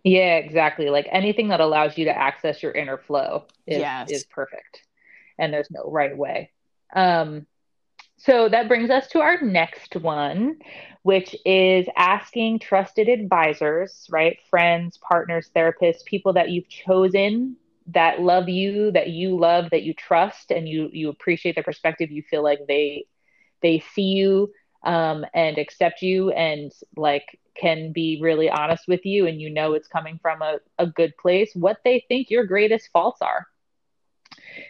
Yeah 0.04 0.38
exactly. 0.38 0.90
Like 0.90 1.08
anything 1.12 1.48
that 1.48 1.60
allows 1.60 1.98
you 1.98 2.06
to 2.06 2.16
access 2.16 2.62
your 2.62 2.72
inner 2.72 2.98
flow 2.98 3.46
is, 3.66 3.80
yes. 3.80 4.12
is 4.12 4.24
perfect. 4.26 4.84
And 5.40 5.52
there's 5.52 5.72
no 5.72 5.90
right 5.90 6.16
way. 6.16 6.52
Um 6.94 7.48
so 8.18 8.50
that 8.50 8.68
brings 8.68 8.90
us 8.90 9.08
to 9.10 9.20
our 9.20 9.42
next 9.42 9.96
one, 9.96 10.58
which 11.04 11.36
is 11.46 11.88
asking 11.98 12.60
trusted 12.60 13.08
advisors, 13.10 14.08
right? 14.10 14.38
Friends, 14.50 14.98
partners, 14.98 15.52
therapists, 15.56 16.06
people 16.06 16.34
that 16.34 16.50
you've 16.50 16.70
chosen 16.70 17.58
that 17.88 18.22
love 18.22 18.50
you, 18.50 18.92
that 18.92 19.10
you 19.10 19.38
love, 19.38 19.70
that 19.72 19.84
you 19.84 19.94
trust, 19.94 20.52
and 20.52 20.68
you 20.68 20.90
you 20.92 21.10
appreciate 21.10 21.56
their 21.56 21.64
perspective. 21.64 22.10
You 22.12 22.24
feel 22.24 22.44
like 22.44 22.60
they 22.68 23.06
they 23.62 23.80
see 23.80 24.14
you 24.14 24.52
um, 24.84 25.26
and 25.34 25.58
accept 25.58 26.02
you, 26.02 26.32
and 26.32 26.72
like 26.98 27.40
can 27.56 27.92
be 27.92 28.20
really 28.22 28.50
honest 28.50 28.88
with 28.88 29.06
you, 29.06 29.28
and 29.28 29.40
you 29.42 29.50
know 29.50 29.74
it's 29.74 29.88
coming 29.88 30.20
from 30.22 30.42
a, 30.42 30.58
a 30.80 30.88
good 30.88 31.16
place. 31.18 31.52
What 31.54 31.78
they 31.84 32.04
think 32.08 32.30
your 32.30 32.46
greatest 32.46 32.90
faults 32.92 33.22
are, 33.22 33.48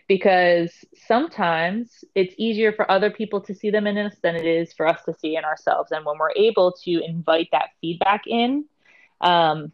because 0.08 0.72
sometimes 1.08 2.04
it's 2.14 2.36
easier 2.38 2.72
for 2.72 2.90
other 2.90 3.10
people 3.10 3.42
to 3.42 3.54
see 3.54 3.70
them 3.70 3.88
in 3.88 3.98
us 3.98 4.16
than 4.22 4.36
it 4.36 4.46
is 4.46 4.74
for 4.74 4.88
us 4.88 5.04
to 5.06 5.14
see 5.14 5.36
in 5.36 5.44
ourselves. 5.44 5.92
And 5.92 6.06
when 6.06 6.18
we're 6.18 6.32
able 6.36 6.74
to 6.84 7.06
invite 7.06 7.50
that 7.52 7.70
feedback 7.82 8.24
in, 8.28 8.66
um, 9.22 9.72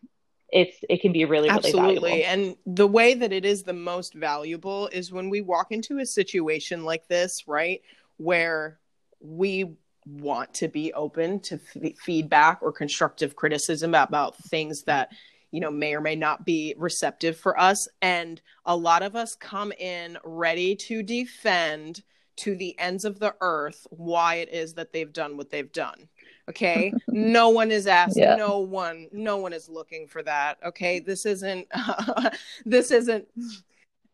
it's 0.52 0.78
it 0.90 1.02
can 1.02 1.14
be 1.14 1.26
really, 1.26 1.50
really 1.50 1.58
absolutely. 1.58 2.10
Valuable. 2.10 2.58
And 2.66 2.78
the 2.78 2.88
way 2.88 3.14
that 3.14 3.32
it 3.32 3.46
is 3.46 3.64
the 3.64 3.74
most 3.74 4.14
valuable 4.14 4.88
is 4.88 5.12
when 5.12 5.30
we 5.30 5.42
walk 5.42 5.72
into 5.72 6.00
a 6.00 6.06
situation 6.06 6.84
like 6.84 7.08
this, 7.08 7.48
right, 7.48 7.82
where 8.18 8.80
we 9.22 9.76
want 10.06 10.54
to 10.56 10.68
be 10.68 10.92
open 10.94 11.40
to 11.40 11.60
f- 11.76 11.98
feedback 11.98 12.60
or 12.62 12.72
constructive 12.72 13.36
criticism 13.36 13.94
about 13.96 14.36
things 14.38 14.84
that 14.84 15.10
you 15.52 15.60
know 15.60 15.72
may 15.72 15.94
or 15.94 16.02
may 16.02 16.16
not 16.16 16.46
be 16.46 16.74
receptive 16.78 17.38
for 17.38 17.60
us. 17.60 17.88
And 18.02 18.42
a 18.66 18.76
lot 18.76 19.04
of 19.04 19.16
us 19.16 19.36
come 19.36 19.72
in 19.74 20.18
ready 20.24 20.76
to 20.76 21.04
defend 21.04 22.04
to 22.38 22.56
the 22.56 22.78
ends 22.80 23.06
of 23.06 23.20
the 23.20 23.36
earth 23.42 23.86
why 23.92 24.36
it 24.36 24.50
is 24.50 24.74
that 24.74 24.92
they've 24.92 25.14
done 25.14 25.38
what 25.38 25.50
they've 25.50 25.72
done. 25.72 26.08
Okay? 26.50 26.94
No 27.08 27.50
one 27.50 27.72
is 27.72 27.88
asking 27.88 28.24
yeah. 28.24 28.36
no 28.36 28.60
one 28.60 29.08
no 29.12 29.38
one 29.38 29.54
is 29.54 29.70
looking 29.70 30.08
for 30.08 30.24
that. 30.24 30.58
Okay? 30.66 31.00
This 31.00 31.26
isn't 31.26 31.68
uh, 31.72 32.30
this 32.66 32.92
isn't 32.92 33.28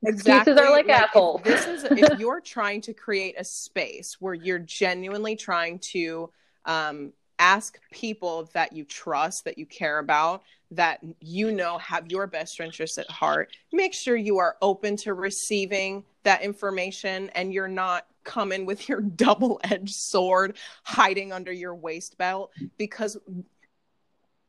exactly 0.03 0.53
Excuses 0.53 0.57
are 0.59 0.71
like, 0.71 0.87
like 0.87 1.01
assholes 1.01 1.41
this 1.43 1.65
is 1.67 1.83
if 1.85 2.19
you're 2.19 2.41
trying 2.41 2.81
to 2.81 2.93
create 2.93 3.35
a 3.37 3.43
space 3.43 4.17
where 4.19 4.33
you're 4.33 4.59
genuinely 4.59 5.35
trying 5.35 5.79
to 5.79 6.29
um, 6.65 7.13
ask 7.39 7.79
people 7.91 8.49
that 8.53 8.73
you 8.73 8.83
trust 8.83 9.45
that 9.45 9.57
you 9.57 9.65
care 9.65 9.99
about 9.99 10.43
that 10.71 10.99
you 11.19 11.51
know 11.51 11.77
have 11.77 12.11
your 12.11 12.27
best 12.27 12.59
interests 12.59 12.97
at 12.97 13.09
heart 13.09 13.49
make 13.71 13.93
sure 13.93 14.15
you 14.15 14.37
are 14.37 14.57
open 14.61 14.95
to 14.97 15.13
receiving 15.13 16.03
that 16.23 16.41
information 16.41 17.29
and 17.35 17.53
you're 17.53 17.67
not 17.67 18.05
coming 18.23 18.65
with 18.65 18.89
your 18.89 19.01
double-edged 19.15 19.95
sword 19.95 20.57
hiding 20.83 21.31
under 21.31 21.51
your 21.51 21.73
waist 21.73 22.17
belt 22.17 22.51
because 22.77 23.17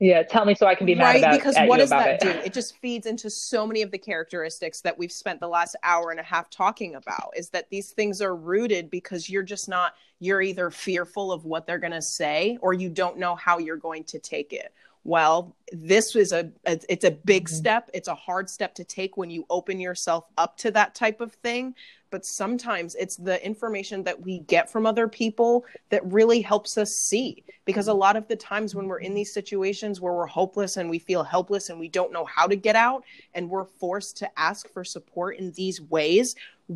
yeah, 0.00 0.22
tell 0.22 0.44
me 0.44 0.54
so 0.54 0.66
I 0.66 0.76
can 0.76 0.86
be 0.86 0.94
mad 0.94 1.04
right, 1.04 1.18
about 1.18 1.32
because 1.32 1.56
what 1.66 1.78
does 1.78 1.90
that 1.90 2.08
it. 2.10 2.20
do? 2.20 2.28
It 2.46 2.52
just 2.52 2.76
feeds 2.76 3.06
into 3.06 3.28
so 3.28 3.66
many 3.66 3.82
of 3.82 3.90
the 3.90 3.98
characteristics 3.98 4.80
that 4.82 4.96
we've 4.96 5.10
spent 5.10 5.40
the 5.40 5.48
last 5.48 5.74
hour 5.82 6.12
and 6.12 6.20
a 6.20 6.22
half 6.22 6.48
talking 6.50 6.94
about. 6.94 7.32
Is 7.36 7.50
that 7.50 7.68
these 7.68 7.90
things 7.90 8.22
are 8.22 8.36
rooted 8.36 8.90
because 8.90 9.28
you're 9.28 9.42
just 9.42 9.68
not 9.68 9.94
you're 10.20 10.40
either 10.40 10.70
fearful 10.70 11.32
of 11.32 11.44
what 11.44 11.66
they're 11.66 11.78
going 11.78 11.92
to 11.92 12.02
say 12.02 12.58
or 12.60 12.74
you 12.74 12.88
don't 12.88 13.18
know 13.18 13.34
how 13.34 13.58
you're 13.58 13.76
going 13.76 14.04
to 14.04 14.20
take 14.20 14.52
it 14.52 14.72
well 15.08 15.56
this 15.72 16.16
is 16.16 16.32
a, 16.32 16.50
a 16.66 16.78
it's 16.88 17.04
a 17.04 17.10
big 17.10 17.44
mm-hmm. 17.44 17.54
step. 17.54 17.90
It's 17.94 18.08
a 18.08 18.14
hard 18.14 18.48
step 18.48 18.74
to 18.76 18.84
take 18.84 19.16
when 19.16 19.30
you 19.30 19.46
open 19.50 19.80
yourself 19.80 20.24
up 20.36 20.56
to 20.58 20.70
that 20.72 20.94
type 20.94 21.20
of 21.20 21.32
thing. 21.34 21.74
But 22.10 22.24
sometimes 22.24 22.94
it's 22.94 23.16
the 23.16 23.44
information 23.44 24.02
that 24.04 24.18
we 24.18 24.38
get 24.40 24.70
from 24.70 24.86
other 24.86 25.08
people 25.08 25.66
that 25.90 26.10
really 26.10 26.40
helps 26.40 26.78
us 26.78 26.94
see. 26.94 27.44
Because 27.66 27.88
a 27.88 27.94
lot 27.94 28.16
of 28.16 28.26
the 28.28 28.36
times 28.36 28.74
when 28.74 28.86
we're 28.86 29.00
in 29.00 29.12
these 29.12 29.34
situations 29.34 30.00
where 30.00 30.14
we're 30.14 30.26
hopeless 30.26 30.78
and 30.78 30.88
we 30.88 30.98
feel 30.98 31.22
helpless 31.22 31.68
and 31.68 31.78
we 31.78 31.88
don't 31.88 32.12
know 32.12 32.24
how 32.24 32.46
to 32.46 32.56
get 32.56 32.76
out 32.76 33.04
and 33.34 33.50
we're 33.50 33.66
forced 33.66 34.16
to 34.18 34.38
ask 34.38 34.72
for 34.72 34.84
support 34.84 35.36
in 35.36 35.52
these 35.52 35.82
ways 35.82 36.34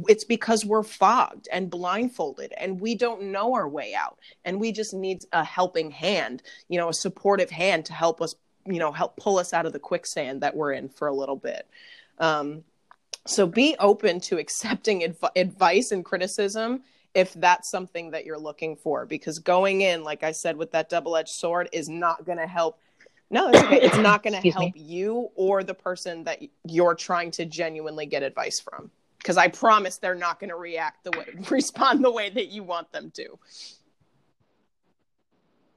it's 0.09 0.24
because 0.24 0.64
we're 0.64 0.82
fogged 0.82 1.49
and 1.53 1.70
blindfolded 1.70 2.53
and 2.59 2.80
we 2.80 2.95
don't 2.95 3.22
know 3.22 3.55
our 3.55 3.68
way 3.68 3.95
out 3.95 4.18
and 4.45 4.59
we 4.59 4.72
just 4.72 4.95
need 4.95 5.24
a 5.32 5.45
helping 5.45 5.90
hand 5.90 6.43
you 6.68 6.78
know 6.78 6.88
a 6.88 6.95
supportive 6.95 7.51
hand 7.51 7.84
to 7.84 7.93
help 7.93 8.22
us 8.22 8.34
you 8.66 8.78
know 8.78 8.90
help 8.90 9.16
pull 9.16 9.38
us 9.38 9.53
out 9.53 9.66
of 9.66 9.72
the 9.72 9.78
quicksand 9.78 10.40
that 10.40 10.57
we're 10.57 10.72
in 10.72 10.88
for 10.88 11.09
a 11.09 11.14
little 11.14 11.36
bit 11.36 11.66
um, 12.18 12.64
so 13.26 13.47
be 13.47 13.76
open 13.78 14.20
to 14.20 14.38
accepting 14.38 15.05
adv- 15.05 15.30
advice 15.36 15.93
and 15.93 16.05
criticism 16.05 16.82
if 17.14 17.34
that's 17.34 17.70
something 17.70 18.12
that 18.12 18.24
you're 18.24 18.38
looking 18.38 18.76
for, 18.76 19.05
because 19.05 19.38
going 19.38 19.82
in, 19.82 20.03
like 20.03 20.22
I 20.22 20.32
said, 20.32 20.57
with 20.57 20.72
that 20.72 20.88
double 20.88 21.16
edged 21.16 21.30
sword 21.30 21.68
is 21.72 21.88
not 21.88 22.24
going 22.24 22.38
to 22.38 22.47
help. 22.47 22.78
No, 23.30 23.49
it's, 23.49 23.59
okay. 23.59 23.80
it's 23.80 23.99
not 23.99 24.22
going 24.22 24.40
to 24.40 24.51
help 24.51 24.74
me. 24.74 24.80
you 24.80 25.30
or 25.34 25.62
the 25.62 25.74
person 25.74 26.24
that 26.24 26.40
you're 26.64 26.95
trying 26.95 27.30
to 27.32 27.45
genuinely 27.45 28.07
get 28.07 28.22
advice 28.22 28.61
from. 28.61 28.90
Because 29.22 29.36
I 29.36 29.48
promise 29.48 29.98
they're 29.98 30.14
not 30.14 30.40
going 30.40 30.50
to 30.50 30.56
react 30.56 31.04
the 31.04 31.12
way, 31.12 31.26
respond 31.50 32.04
the 32.04 32.10
way 32.10 32.28
that 32.30 32.48
you 32.48 32.62
want 32.62 32.90
them 32.92 33.10
to. 33.12 33.38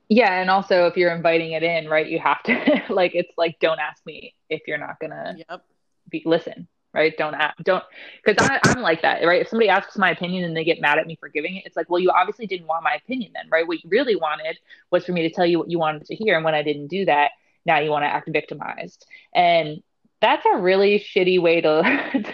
Yeah, 0.07 0.39
and 0.39 0.49
also 0.49 0.85
if 0.85 0.97
you're 0.97 1.15
inviting 1.15 1.51
it 1.53 1.63
in, 1.63 1.87
right, 1.87 2.07
you 2.07 2.19
have 2.19 2.43
to 2.43 2.83
like 2.89 3.15
it's 3.15 3.33
like 3.37 3.57
don't 3.59 3.79
ask 3.79 4.05
me 4.05 4.35
if 4.49 4.61
you're 4.67 4.77
not 4.77 4.99
gonna 4.99 5.35
yep. 5.49 5.65
be 6.09 6.21
listen 6.25 6.67
right? 6.95 7.15
Don't 7.17 7.35
ask, 7.35 7.57
don't 7.63 7.83
because 8.23 8.49
I'm 8.63 8.81
like 8.81 9.01
that, 9.01 9.23
right? 9.25 9.41
If 9.41 9.49
somebody 9.49 9.69
asks 9.69 9.97
my 9.97 10.11
opinion 10.11 10.45
and 10.45 10.55
they 10.55 10.63
get 10.63 10.79
mad 10.79 10.97
at 10.97 11.05
me 11.05 11.17
for 11.19 11.27
giving 11.27 11.57
it, 11.57 11.63
it's 11.65 11.75
like, 11.75 11.89
well, 11.89 11.99
you 11.99 12.09
obviously 12.09 12.47
didn't 12.47 12.67
want 12.67 12.83
my 12.83 12.93
opinion 12.95 13.31
then, 13.35 13.49
right? 13.51 13.67
What 13.67 13.83
you 13.83 13.89
really 13.89 14.15
wanted 14.15 14.57
was 14.91 15.05
for 15.05 15.11
me 15.11 15.27
to 15.27 15.29
tell 15.29 15.45
you 15.45 15.59
what 15.59 15.69
you 15.69 15.77
wanted 15.77 16.05
to 16.05 16.15
hear, 16.15 16.35
and 16.35 16.45
when 16.45 16.55
I 16.55 16.63
didn't 16.63 16.87
do 16.87 17.05
that, 17.05 17.31
now 17.65 17.79
you 17.79 17.91
want 17.91 18.03
to 18.03 18.07
act 18.07 18.29
victimized, 18.31 19.05
and 19.33 19.83
that's 20.25 20.45
a 20.51 20.57
really 20.57 20.99
shitty 20.99 21.39
way 21.39 21.61
to 21.61 21.81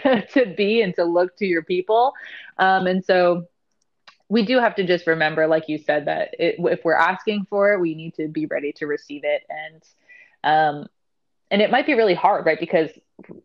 to, 0.02 0.26
to 0.26 0.54
be 0.54 0.80
and 0.80 0.94
to 0.94 1.04
look 1.04 1.36
to 1.36 1.46
your 1.46 1.62
people, 1.62 2.14
um, 2.58 2.86
and 2.86 3.04
so 3.04 3.46
we 4.28 4.46
do 4.46 4.58
have 4.58 4.74
to 4.76 4.86
just 4.86 5.06
remember, 5.06 5.46
like 5.46 5.68
you 5.68 5.76
said, 5.76 6.06
that 6.06 6.30
it, 6.38 6.56
if 6.58 6.84
we're 6.84 6.94
asking 6.94 7.46
for 7.50 7.72
it, 7.74 7.80
we 7.80 7.94
need 7.94 8.14
to 8.14 8.28
be 8.28 8.46
ready 8.46 8.72
to 8.72 8.86
receive 8.86 9.22
it, 9.24 9.42
and 9.50 9.82
um, 10.42 10.86
and 11.50 11.60
it 11.60 11.70
might 11.70 11.86
be 11.86 11.92
really 11.92 12.14
hard, 12.14 12.46
right? 12.46 12.58
Because 12.58 12.90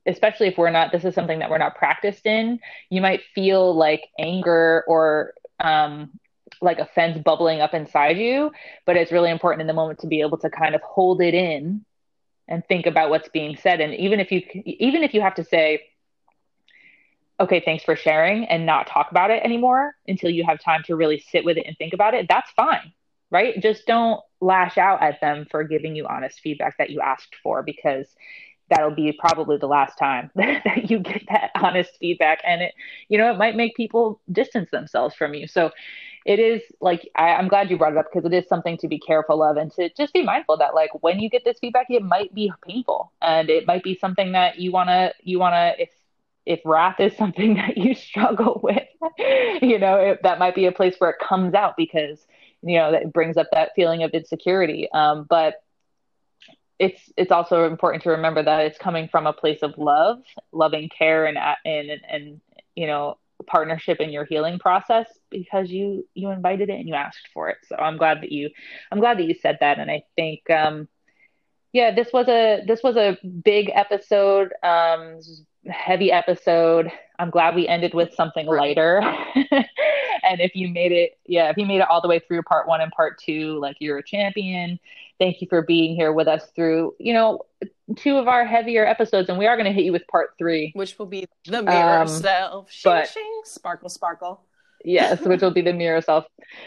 especially 0.05 0.47
if 0.47 0.57
we're 0.57 0.71
not 0.71 0.91
this 0.91 1.03
is 1.03 1.13
something 1.13 1.39
that 1.39 1.49
we're 1.49 1.57
not 1.57 1.75
practiced 1.75 2.25
in 2.25 2.59
you 2.89 2.99
might 2.99 3.21
feel 3.35 3.75
like 3.75 4.01
anger 4.17 4.83
or 4.87 5.33
um, 5.59 6.09
like 6.61 6.79
offense 6.79 7.19
bubbling 7.23 7.61
up 7.61 7.73
inside 7.73 8.17
you. 8.17 8.51
But 8.85 8.95
it's 8.95 9.11
really 9.11 9.29
important 9.29 9.61
in 9.61 9.67
the 9.67 9.73
moment 9.73 9.99
to 9.99 10.07
be 10.07 10.21
able 10.21 10.37
to 10.39 10.49
kind 10.49 10.73
of 10.73 10.81
hold 10.81 11.21
it 11.21 11.33
in 11.33 11.85
and 12.47 12.65
think 12.67 12.85
about 12.85 13.09
what's 13.09 13.29
being 13.29 13.57
said. 13.57 13.81
And 13.81 13.93
even 13.95 14.19
if 14.19 14.31
you 14.31 14.41
even 14.65 15.03
if 15.03 15.13
you 15.13 15.21
have 15.21 15.35
to 15.35 15.43
say 15.43 15.83
okay 17.39 17.61
thanks 17.63 17.83
for 17.83 17.95
sharing 17.95 18.45
and 18.45 18.65
not 18.65 18.87
talk 18.87 19.11
about 19.11 19.29
it 19.29 19.43
anymore 19.43 19.93
until 20.07 20.29
you 20.29 20.43
have 20.43 20.59
time 20.59 20.81
to 20.83 20.95
really 20.95 21.19
sit 21.19 21.45
with 21.45 21.55
it 21.55 21.67
and 21.67 21.77
think 21.77 21.93
about 21.93 22.15
it 22.15 22.25
that's 22.27 22.49
fine 22.51 22.91
right? 23.31 23.61
Just 23.61 23.85
don't 23.85 24.21
lash 24.39 24.77
out 24.77 25.01
at 25.01 25.19
them 25.21 25.45
for 25.49 25.63
giving 25.63 25.95
you 25.95 26.05
honest 26.07 26.39
feedback 26.39 26.77
that 26.77 26.89
you 26.89 27.01
asked 27.01 27.35
for 27.43 27.63
because 27.63 28.07
that'll 28.69 28.91
be 28.91 29.17
probably 29.17 29.57
the 29.57 29.67
last 29.67 29.97
time 29.97 30.29
that 30.35 30.89
you 30.89 30.99
get 30.99 31.23
that 31.29 31.51
honest 31.55 31.91
feedback. 31.99 32.41
And 32.45 32.61
it 32.61 32.73
you 33.09 33.17
know 33.17 33.31
it 33.31 33.37
might 33.37 33.55
make 33.55 33.75
people 33.75 34.21
distance 34.31 34.69
themselves 34.71 35.15
from 35.15 35.33
you. 35.33 35.47
So 35.47 35.71
it 36.27 36.39
is 36.39 36.61
like 36.81 37.09
I, 37.15 37.29
am 37.29 37.47
glad 37.47 37.71
you 37.71 37.77
brought 37.77 37.93
it 37.93 37.97
up 37.97 38.07
because 38.11 38.25
it 38.25 38.35
is 38.35 38.47
something 38.47 38.77
to 38.79 38.87
be 38.87 38.99
careful 38.99 39.41
of 39.41 39.57
and 39.57 39.71
to 39.73 39.89
just 39.95 40.13
be 40.13 40.23
mindful 40.23 40.57
that 40.57 40.75
like 40.75 40.91
when 41.01 41.19
you 41.19 41.29
get 41.29 41.43
this 41.45 41.57
feedback 41.59 41.87
it 41.89 42.03
might 42.03 42.33
be 42.35 42.51
painful 42.67 43.11
and 43.21 43.49
it 43.49 43.65
might 43.65 43.83
be 43.83 43.97
something 43.97 44.33
that 44.33 44.59
you 44.59 44.71
want 44.71 44.89
to 44.89 45.13
you 45.23 45.39
want 45.39 45.53
to 45.53 45.81
if 45.81 45.89
if 46.45 46.61
wrath 46.63 46.99
is 46.99 47.15
something 47.17 47.55
that 47.55 47.77
you 47.77 47.95
struggle 47.95 48.59
with 48.63 48.83
you 49.61 49.79
know 49.79 49.95
it, 49.95 50.23
that 50.23 50.37
might 50.37 50.53
be 50.53 50.65
a 50.65 50.71
place 50.71 50.95
where 50.99 51.09
it 51.09 51.17
comes 51.19 51.55
out 51.55 51.75
because 51.77 52.27
you 52.61 52.77
know 52.77 52.91
that 52.91 53.13
brings 53.13 53.37
up 53.37 53.47
that 53.51 53.71
feeling 53.75 54.03
of 54.03 54.11
insecurity. 54.11 54.89
Um, 54.91 55.25
but 55.29 55.55
it's 56.79 57.11
it's 57.17 57.31
also 57.31 57.65
important 57.65 58.03
to 58.03 58.11
remember 58.11 58.43
that 58.43 58.65
it's 58.65 58.77
coming 58.77 59.07
from 59.07 59.25
a 59.25 59.33
place 59.33 59.63
of 59.63 59.77
love 59.77 60.19
loving 60.51 60.89
care 60.89 61.25
and 61.25 61.37
and, 61.65 61.89
and 62.09 62.41
you 62.75 62.87
know 62.87 63.17
partnership 63.45 63.99
in 63.99 64.09
your 64.09 64.25
healing 64.25 64.59
process 64.59 65.07
because 65.29 65.69
you 65.69 66.05
you 66.13 66.29
invited 66.31 66.69
it 66.69 66.73
and 66.79 66.87
you 66.87 66.95
asked 66.95 67.27
for 67.33 67.49
it. 67.49 67.57
So 67.63 67.75
i'm 67.75 67.97
glad 67.97 68.21
that 68.21 68.31
you 68.31 68.49
i'm 68.91 68.99
glad 68.99 69.17
that 69.19 69.25
you 69.25 69.35
said 69.35 69.57
that. 69.61 69.79
And 69.79 69.89
i 69.89 70.03
think 70.15 70.49
um 70.49 70.87
yeah 71.73 71.93
this 71.93 72.11
was 72.13 72.27
a 72.27 72.63
this 72.65 72.81
was 72.83 72.95
a 72.97 73.17
big 73.43 73.69
episode. 73.73 74.53
Um 74.63 75.19
heavy 75.69 76.11
episode 76.11 76.91
i'm 77.19 77.29
glad 77.29 77.55
we 77.55 77.67
ended 77.67 77.93
with 77.93 78.13
something 78.13 78.45
lighter 78.45 78.99
and 79.35 80.41
if 80.41 80.55
you 80.55 80.67
made 80.67 80.91
it 80.91 81.17
yeah 81.25 81.49
if 81.49 81.57
you 81.57 81.65
made 81.65 81.79
it 81.79 81.87
all 81.89 82.01
the 82.01 82.07
way 82.07 82.19
through 82.19 82.41
part 82.43 82.67
one 82.67 82.81
and 82.81 82.91
part 82.91 83.19
two 83.19 83.59
like 83.59 83.75
you're 83.79 83.97
a 83.97 84.03
champion 84.03 84.79
thank 85.19 85.41
you 85.41 85.47
for 85.49 85.61
being 85.61 85.95
here 85.95 86.13
with 86.13 86.27
us 86.27 86.51
through 86.55 86.93
you 86.99 87.13
know 87.13 87.41
two 87.95 88.17
of 88.17 88.27
our 88.27 88.45
heavier 88.45 88.85
episodes, 88.85 89.29
and 89.29 89.37
we 89.37 89.47
are 89.47 89.55
going 89.55 89.65
to 89.65 89.71
hit 89.71 89.85
you 89.85 89.91
with 89.91 90.05
part 90.07 90.31
three, 90.37 90.71
which 90.75 90.97
will 90.99 91.05
be 91.05 91.27
the 91.45 91.63
mirror 91.63 92.01
um, 92.01 92.07
self. 92.07 92.71
Shing, 92.71 92.91
but, 92.91 93.07
shing, 93.07 93.41
sparkle, 93.45 93.89
sparkle. 93.89 94.41
yes, 94.83 95.21
which 95.21 95.41
will 95.41 95.51
be 95.51 95.61
the 95.61 95.73
mirror 95.73 96.01
self. 96.01 96.25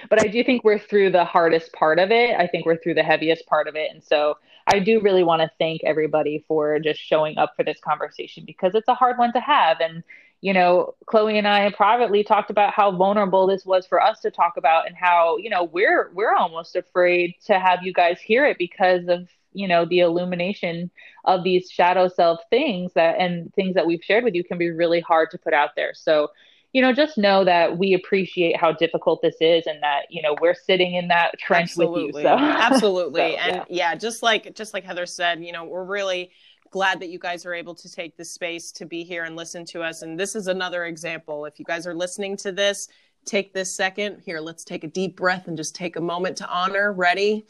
But 0.08 0.22
I 0.22 0.28
do 0.28 0.42
think 0.42 0.64
we're 0.64 0.78
through 0.78 1.10
the 1.10 1.24
hardest 1.24 1.72
part 1.72 1.98
of 1.98 2.10
it. 2.10 2.36
I 2.38 2.46
think 2.46 2.66
we're 2.66 2.78
through 2.78 2.94
the 2.94 3.02
heaviest 3.02 3.46
part 3.46 3.68
of 3.68 3.76
it, 3.76 3.90
and 3.92 4.02
so 4.02 4.36
I 4.72 4.78
do 4.78 5.00
really 5.00 5.24
want 5.24 5.42
to 5.42 5.50
thank 5.58 5.82
everybody 5.84 6.44
for 6.46 6.78
just 6.78 7.00
showing 7.00 7.38
up 7.38 7.54
for 7.56 7.64
this 7.64 7.80
conversation 7.80 8.44
because 8.46 8.74
it's 8.74 8.88
a 8.88 8.94
hard 8.94 9.18
one 9.18 9.32
to 9.32 9.40
have, 9.40 9.80
and 9.80 10.04
you 10.40 10.54
know, 10.54 10.94
Chloe 11.06 11.36
and 11.36 11.46
I 11.46 11.70
privately 11.70 12.24
talked 12.24 12.50
about 12.50 12.72
how 12.72 12.90
vulnerable 12.92 13.46
this 13.46 13.66
was 13.66 13.86
for 13.86 14.02
us 14.02 14.20
to 14.20 14.30
talk 14.30 14.56
about 14.56 14.86
and 14.86 14.96
how, 14.96 15.36
you 15.36 15.50
know, 15.50 15.64
we're 15.64 16.10
we're 16.14 16.34
almost 16.34 16.76
afraid 16.76 17.34
to 17.46 17.58
have 17.58 17.82
you 17.82 17.92
guys 17.92 18.20
hear 18.20 18.46
it 18.46 18.56
because 18.58 19.08
of 19.08 19.28
you 19.52 19.66
know 19.66 19.84
the 19.84 19.98
illumination 19.98 20.90
of 21.24 21.42
these 21.42 21.70
shadow 21.70 22.08
self 22.08 22.40
things 22.48 22.92
that 22.94 23.18
and 23.18 23.52
things 23.54 23.74
that 23.74 23.86
we've 23.86 24.04
shared 24.04 24.24
with 24.24 24.34
you 24.34 24.44
can 24.44 24.56
be 24.56 24.70
really 24.70 25.00
hard 25.00 25.30
to 25.32 25.38
put 25.38 25.52
out 25.52 25.70
there. 25.76 25.92
So 25.94 26.28
you 26.72 26.80
know 26.80 26.92
just 26.92 27.18
know 27.18 27.44
that 27.44 27.78
we 27.78 27.94
appreciate 27.94 28.56
how 28.56 28.72
difficult 28.72 29.20
this 29.22 29.36
is 29.40 29.66
and 29.66 29.82
that 29.82 30.02
you 30.10 30.22
know 30.22 30.36
we're 30.40 30.54
sitting 30.54 30.94
in 30.94 31.08
that 31.08 31.38
trench 31.38 31.70
absolutely. 31.70 32.04
with 32.06 32.16
you 32.16 32.22
so. 32.22 32.36
Absolutely. 32.38 33.20
So, 33.20 33.38
and 33.38 33.56
yeah. 33.56 33.64
yeah 33.68 33.94
just 33.94 34.22
like 34.22 34.54
just 34.54 34.74
like 34.74 34.84
heather 34.84 35.06
said 35.06 35.42
you 35.42 35.52
know 35.52 35.64
we're 35.64 35.84
really 35.84 36.30
glad 36.70 37.00
that 37.00 37.08
you 37.08 37.18
guys 37.18 37.44
are 37.44 37.54
able 37.54 37.74
to 37.74 37.90
take 37.90 38.16
the 38.16 38.24
space 38.24 38.70
to 38.70 38.86
be 38.86 39.02
here 39.02 39.24
and 39.24 39.34
listen 39.34 39.64
to 39.64 39.82
us. 39.82 40.02
And 40.02 40.18
this 40.18 40.36
is 40.36 40.46
another 40.46 40.84
example. 40.84 41.44
If 41.44 41.58
you 41.58 41.64
guys 41.64 41.84
are 41.84 41.94
listening 41.94 42.36
to 42.38 42.52
this 42.52 42.86
take 43.24 43.52
this 43.52 43.74
second. 43.74 44.20
Here 44.24 44.40
let's 44.40 44.64
take 44.64 44.84
a 44.84 44.88
deep 44.88 45.16
breath 45.16 45.48
and 45.48 45.56
just 45.56 45.74
take 45.74 45.96
a 45.96 46.00
moment 46.00 46.36
to 46.38 46.48
honor. 46.48 46.92
Ready 46.92 47.44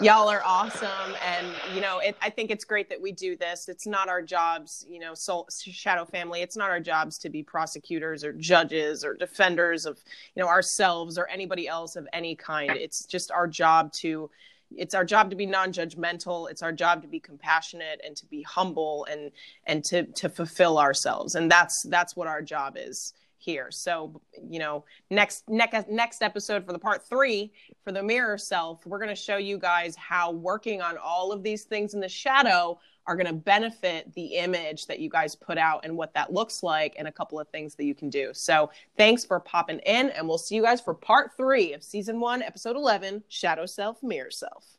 y'all 0.00 0.28
are 0.28 0.42
awesome 0.44 1.14
and 1.24 1.46
you 1.74 1.80
know 1.80 1.98
it, 1.98 2.16
i 2.20 2.28
think 2.28 2.50
it's 2.50 2.64
great 2.64 2.88
that 2.88 3.00
we 3.00 3.12
do 3.12 3.36
this. 3.36 3.68
It's 3.68 3.86
not 3.86 4.08
our 4.08 4.22
jobs 4.22 4.86
you 4.88 5.00
know 5.00 5.14
soul, 5.14 5.48
shadow 5.50 6.04
family 6.04 6.42
it's 6.42 6.56
not 6.56 6.70
our 6.70 6.80
jobs 6.80 7.18
to 7.18 7.30
be 7.30 7.42
prosecutors 7.42 8.24
or 8.24 8.32
judges 8.32 9.04
or 9.04 9.14
defenders 9.14 9.86
of 9.86 9.98
you 10.34 10.42
know 10.42 10.48
ourselves 10.48 11.18
or 11.18 11.28
anybody 11.28 11.66
else 11.68 11.96
of 11.96 12.06
any 12.12 12.34
kind. 12.34 12.72
It's 12.72 13.06
just 13.06 13.30
our 13.30 13.46
job 13.46 13.92
to 13.94 14.30
it's 14.76 14.94
our 14.94 15.04
job 15.04 15.30
to 15.30 15.36
be 15.36 15.46
non-judgmental 15.46 16.50
it's 16.50 16.62
our 16.62 16.72
job 16.72 17.00
to 17.02 17.08
be 17.08 17.20
compassionate 17.20 18.00
and 18.04 18.16
to 18.16 18.26
be 18.26 18.42
humble 18.42 19.06
and 19.10 19.30
and 19.66 19.84
to 19.84 20.04
to 20.06 20.28
fulfill 20.28 20.78
ourselves 20.78 21.36
and 21.36 21.50
that's 21.50 21.82
that's 21.84 22.16
what 22.16 22.26
our 22.26 22.42
job 22.42 22.76
is 22.76 23.14
here. 23.38 23.70
So, 23.70 24.20
you 24.48 24.58
know, 24.58 24.84
next 25.10 25.48
next 25.48 25.88
next 25.88 26.22
episode 26.22 26.64
for 26.64 26.72
the 26.72 26.78
part 26.78 27.06
3 27.06 27.52
for 27.84 27.92
the 27.92 28.02
mirror 28.02 28.38
self, 28.38 28.84
we're 28.86 28.98
going 28.98 29.08
to 29.08 29.14
show 29.14 29.36
you 29.36 29.58
guys 29.58 29.96
how 29.96 30.32
working 30.32 30.82
on 30.82 30.96
all 30.96 31.32
of 31.32 31.42
these 31.42 31.64
things 31.64 31.94
in 31.94 32.00
the 32.00 32.08
shadow 32.08 32.78
are 33.06 33.14
going 33.14 33.26
to 33.26 33.32
benefit 33.32 34.12
the 34.14 34.34
image 34.34 34.86
that 34.86 34.98
you 34.98 35.08
guys 35.08 35.36
put 35.36 35.58
out 35.58 35.84
and 35.84 35.96
what 35.96 36.12
that 36.14 36.32
looks 36.32 36.62
like 36.62 36.94
and 36.98 37.06
a 37.06 37.12
couple 37.12 37.38
of 37.38 37.48
things 37.48 37.76
that 37.76 37.84
you 37.84 37.94
can 37.94 38.10
do. 38.10 38.30
So, 38.32 38.70
thanks 38.96 39.24
for 39.24 39.38
popping 39.40 39.78
in 39.80 40.10
and 40.10 40.28
we'll 40.28 40.38
see 40.38 40.56
you 40.56 40.62
guys 40.62 40.80
for 40.80 40.94
part 40.94 41.36
3 41.36 41.72
of 41.74 41.82
season 41.82 42.20
1, 42.20 42.42
episode 42.42 42.76
11, 42.76 43.22
Shadow 43.28 43.66
Self, 43.66 44.02
Mirror 44.02 44.30
Self. 44.30 44.76